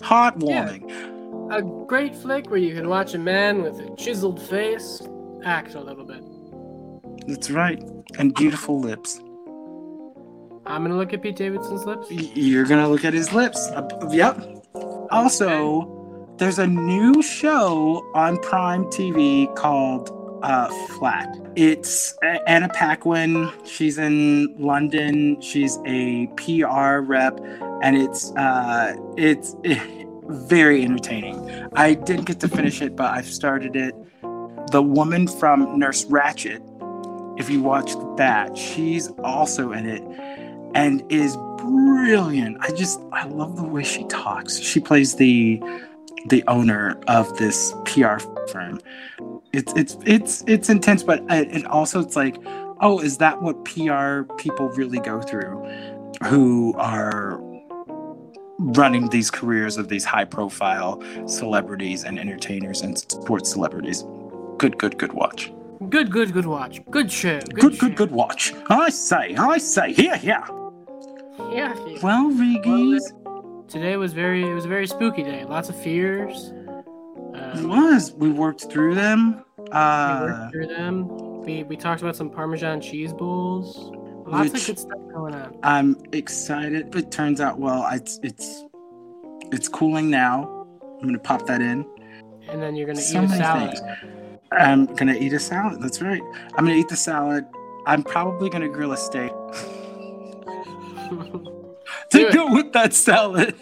Heartwarming. 0.00 1.21
A 1.52 1.60
great 1.60 2.16
flick 2.16 2.48
where 2.48 2.58
you 2.58 2.74
can 2.74 2.88
watch 2.88 3.12
a 3.12 3.18
man 3.18 3.60
with 3.60 3.78
a 3.78 3.94
chiseled 3.96 4.40
face 4.40 5.02
act 5.44 5.74
a 5.74 5.80
little 5.80 6.06
bit. 6.06 6.24
That's 7.26 7.50
right. 7.50 7.78
And 8.16 8.34
beautiful 8.34 8.80
lips. 8.80 9.20
I'm 10.64 10.82
gonna 10.82 10.96
look 10.96 11.12
at 11.12 11.20
Pete 11.20 11.36
Davidson's 11.36 11.84
lips. 11.84 12.10
You're 12.10 12.64
gonna 12.64 12.88
look 12.88 13.04
at 13.04 13.12
his 13.12 13.34
lips. 13.34 13.68
Uh, 13.68 13.86
yep. 14.10 14.40
Also, 15.10 16.34
there's 16.38 16.58
a 16.58 16.66
new 16.66 17.22
show 17.22 18.02
on 18.14 18.38
Prime 18.38 18.84
TV 18.84 19.54
called 19.54 20.10
uh, 20.42 20.68
Flack. 20.96 21.28
It's 21.54 22.16
Anna 22.46 22.70
Paquin. 22.70 23.52
She's 23.66 23.98
in 23.98 24.54
London. 24.58 25.38
She's 25.42 25.78
a 25.84 26.28
PR 26.36 27.00
rep, 27.04 27.38
and 27.82 27.94
it's 27.94 28.32
uh, 28.36 28.96
it's 29.18 29.54
very 30.32 30.82
entertaining. 30.82 31.68
I 31.74 31.94
didn't 31.94 32.24
get 32.24 32.40
to 32.40 32.48
finish 32.48 32.82
it, 32.82 32.96
but 32.96 33.12
I've 33.12 33.26
started 33.26 33.76
it. 33.76 33.94
The 34.70 34.82
woman 34.82 35.28
from 35.28 35.78
Nurse 35.78 36.04
Ratched. 36.06 36.68
If 37.38 37.48
you 37.48 37.62
watched 37.62 37.98
that, 38.16 38.56
she's 38.56 39.08
also 39.22 39.72
in 39.72 39.86
it 39.86 40.02
and 40.74 41.02
is 41.10 41.36
brilliant. 41.58 42.58
I 42.60 42.72
just 42.72 43.00
I 43.12 43.26
love 43.26 43.56
the 43.56 43.64
way 43.64 43.82
she 43.82 44.04
talks. 44.04 44.58
She 44.58 44.80
plays 44.80 45.16
the 45.16 45.62
the 46.28 46.44
owner 46.46 47.00
of 47.08 47.36
this 47.38 47.74
PR 47.84 48.18
firm. 48.50 48.80
It's 49.52 49.72
it's 49.74 49.96
it's 50.04 50.44
it's 50.46 50.68
intense, 50.68 51.02
but 51.02 51.20
uh, 51.30 51.36
it, 51.36 51.56
it 51.56 51.66
also 51.66 52.00
it's 52.00 52.16
like, 52.16 52.36
oh, 52.80 53.00
is 53.00 53.18
that 53.18 53.42
what 53.42 53.64
PR 53.64 54.22
people 54.36 54.68
really 54.70 55.00
go 55.00 55.20
through, 55.20 55.62
who 56.24 56.74
are 56.76 57.41
running 58.62 59.08
these 59.08 59.30
careers 59.30 59.76
of 59.76 59.88
these 59.88 60.04
high 60.04 60.24
profile 60.24 61.02
celebrities 61.26 62.04
and 62.04 62.18
entertainers 62.18 62.82
and 62.82 62.96
sports 62.98 63.50
celebrities? 63.50 64.04
Good, 64.58 64.78
good, 64.78 64.98
good 64.98 65.12
watch. 65.12 65.52
Good, 65.88 66.10
good, 66.12 66.32
good 66.32 66.46
watch. 66.46 66.80
Good 66.90 67.10
show. 67.10 67.40
Good, 67.40 67.54
Good, 67.60 67.78
good, 67.78 67.96
good 67.96 68.10
watch. 68.12 68.52
I 68.70 68.88
say, 68.90 69.34
I 69.36 69.58
say, 69.58 69.92
here, 69.92 70.16
here. 70.16 70.42
Yeah. 71.50 71.74
yeah. 71.86 71.98
Well, 72.02 72.28
Regis. 72.30 73.12
Today 73.68 73.96
was 73.96 74.12
very. 74.12 74.48
It 74.48 74.54
was 74.54 74.64
a 74.64 74.68
very 74.68 74.86
spooky 74.86 75.22
day. 75.22 75.44
Lots 75.44 75.68
of 75.68 75.82
fears. 75.82 76.52
It 77.34 77.58
Um, 77.58 77.68
was. 77.68 78.12
We 78.12 78.30
worked 78.30 78.70
through 78.70 78.94
them. 78.94 79.44
we 79.58 79.64
Uh, 79.72 80.20
worked 80.26 80.52
through 80.52 80.66
them. 80.68 81.08
We 81.42 81.64
we 81.64 81.76
talked 81.76 82.02
about 82.02 82.14
some 82.14 82.30
Parmesan 82.30 82.80
cheese 82.80 83.12
bowls. 83.12 83.90
Lots 84.26 84.48
of 84.48 84.66
good 84.66 84.78
stuff 84.78 84.98
going 85.12 85.34
on. 85.34 85.56
I'm 85.62 85.96
excited. 86.12 86.94
It 86.94 87.10
turns 87.10 87.40
out 87.40 87.58
well. 87.58 87.86
It's 87.92 88.18
it's 88.22 88.64
it's 89.52 89.68
cooling 89.68 90.10
now. 90.10 90.66
I'm 91.00 91.06
gonna 91.06 91.18
pop 91.18 91.46
that 91.46 91.60
in. 91.60 91.84
And 92.48 92.62
then 92.62 92.74
you're 92.76 92.86
gonna 92.86 93.00
So 93.00 93.22
eat 93.22 93.30
a 93.30 93.36
salad. 93.36 93.78
things. 93.78 93.82
I'm 94.52 94.86
gonna 94.86 95.14
eat 95.14 95.32
a 95.32 95.38
salad. 95.38 95.80
That's 95.82 96.00
right. 96.02 96.22
I'm 96.56 96.64
gonna 96.64 96.76
eat 96.78 96.88
the 96.88 96.96
salad. 96.96 97.44
I'm 97.86 98.02
probably 98.02 98.48
gonna 98.50 98.68
grill 98.68 98.92
a 98.92 98.96
steak 98.96 99.30
to 102.10 102.18
it. 102.28 102.32
go 102.34 102.52
with 102.52 102.72
that 102.72 102.92
salad. 102.94 103.54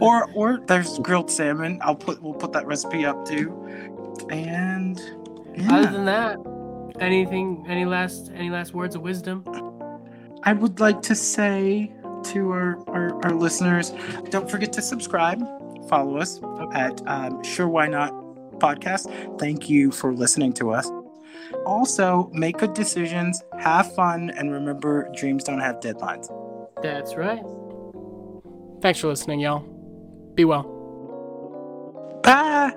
or 0.00 0.30
or 0.32 0.60
there's 0.66 0.98
grilled 1.00 1.30
salmon. 1.30 1.78
I'll 1.82 1.94
put 1.96 2.22
we'll 2.22 2.34
put 2.34 2.52
that 2.52 2.66
recipe 2.66 3.04
up 3.04 3.26
too. 3.26 3.52
And 4.30 4.98
Other 5.70 5.90
than 5.92 6.04
that, 6.06 6.38
anything? 7.00 7.64
Any 7.68 7.84
last? 7.84 8.30
Any 8.34 8.50
last 8.50 8.74
words 8.74 8.94
of 8.94 9.02
wisdom? 9.02 9.44
I 10.44 10.52
would 10.52 10.80
like 10.80 11.02
to 11.02 11.14
say 11.14 11.92
to 12.24 12.50
our, 12.52 12.78
our, 12.88 13.24
our 13.24 13.32
listeners, 13.32 13.92
don't 14.30 14.50
forget 14.50 14.72
to 14.74 14.82
subscribe, 14.82 15.40
follow 15.88 16.18
us 16.18 16.40
at 16.72 17.06
um, 17.06 17.42
Sure 17.42 17.68
Why 17.68 17.86
Not 17.86 18.12
podcast. 18.58 19.38
Thank 19.38 19.68
you 19.68 19.90
for 19.90 20.12
listening 20.12 20.52
to 20.54 20.70
us. 20.72 20.90
Also, 21.64 22.30
make 22.32 22.58
good 22.58 22.74
decisions, 22.74 23.42
have 23.58 23.94
fun, 23.94 24.30
and 24.30 24.52
remember 24.52 25.10
dreams 25.14 25.44
don't 25.44 25.60
have 25.60 25.80
deadlines. 25.80 26.28
That's 26.82 27.16
right. 27.16 27.42
Thanks 28.80 29.00
for 29.00 29.08
listening, 29.08 29.40
y'all. 29.40 29.60
Be 30.34 30.44
well. 30.44 30.74
Bye. 32.22 32.72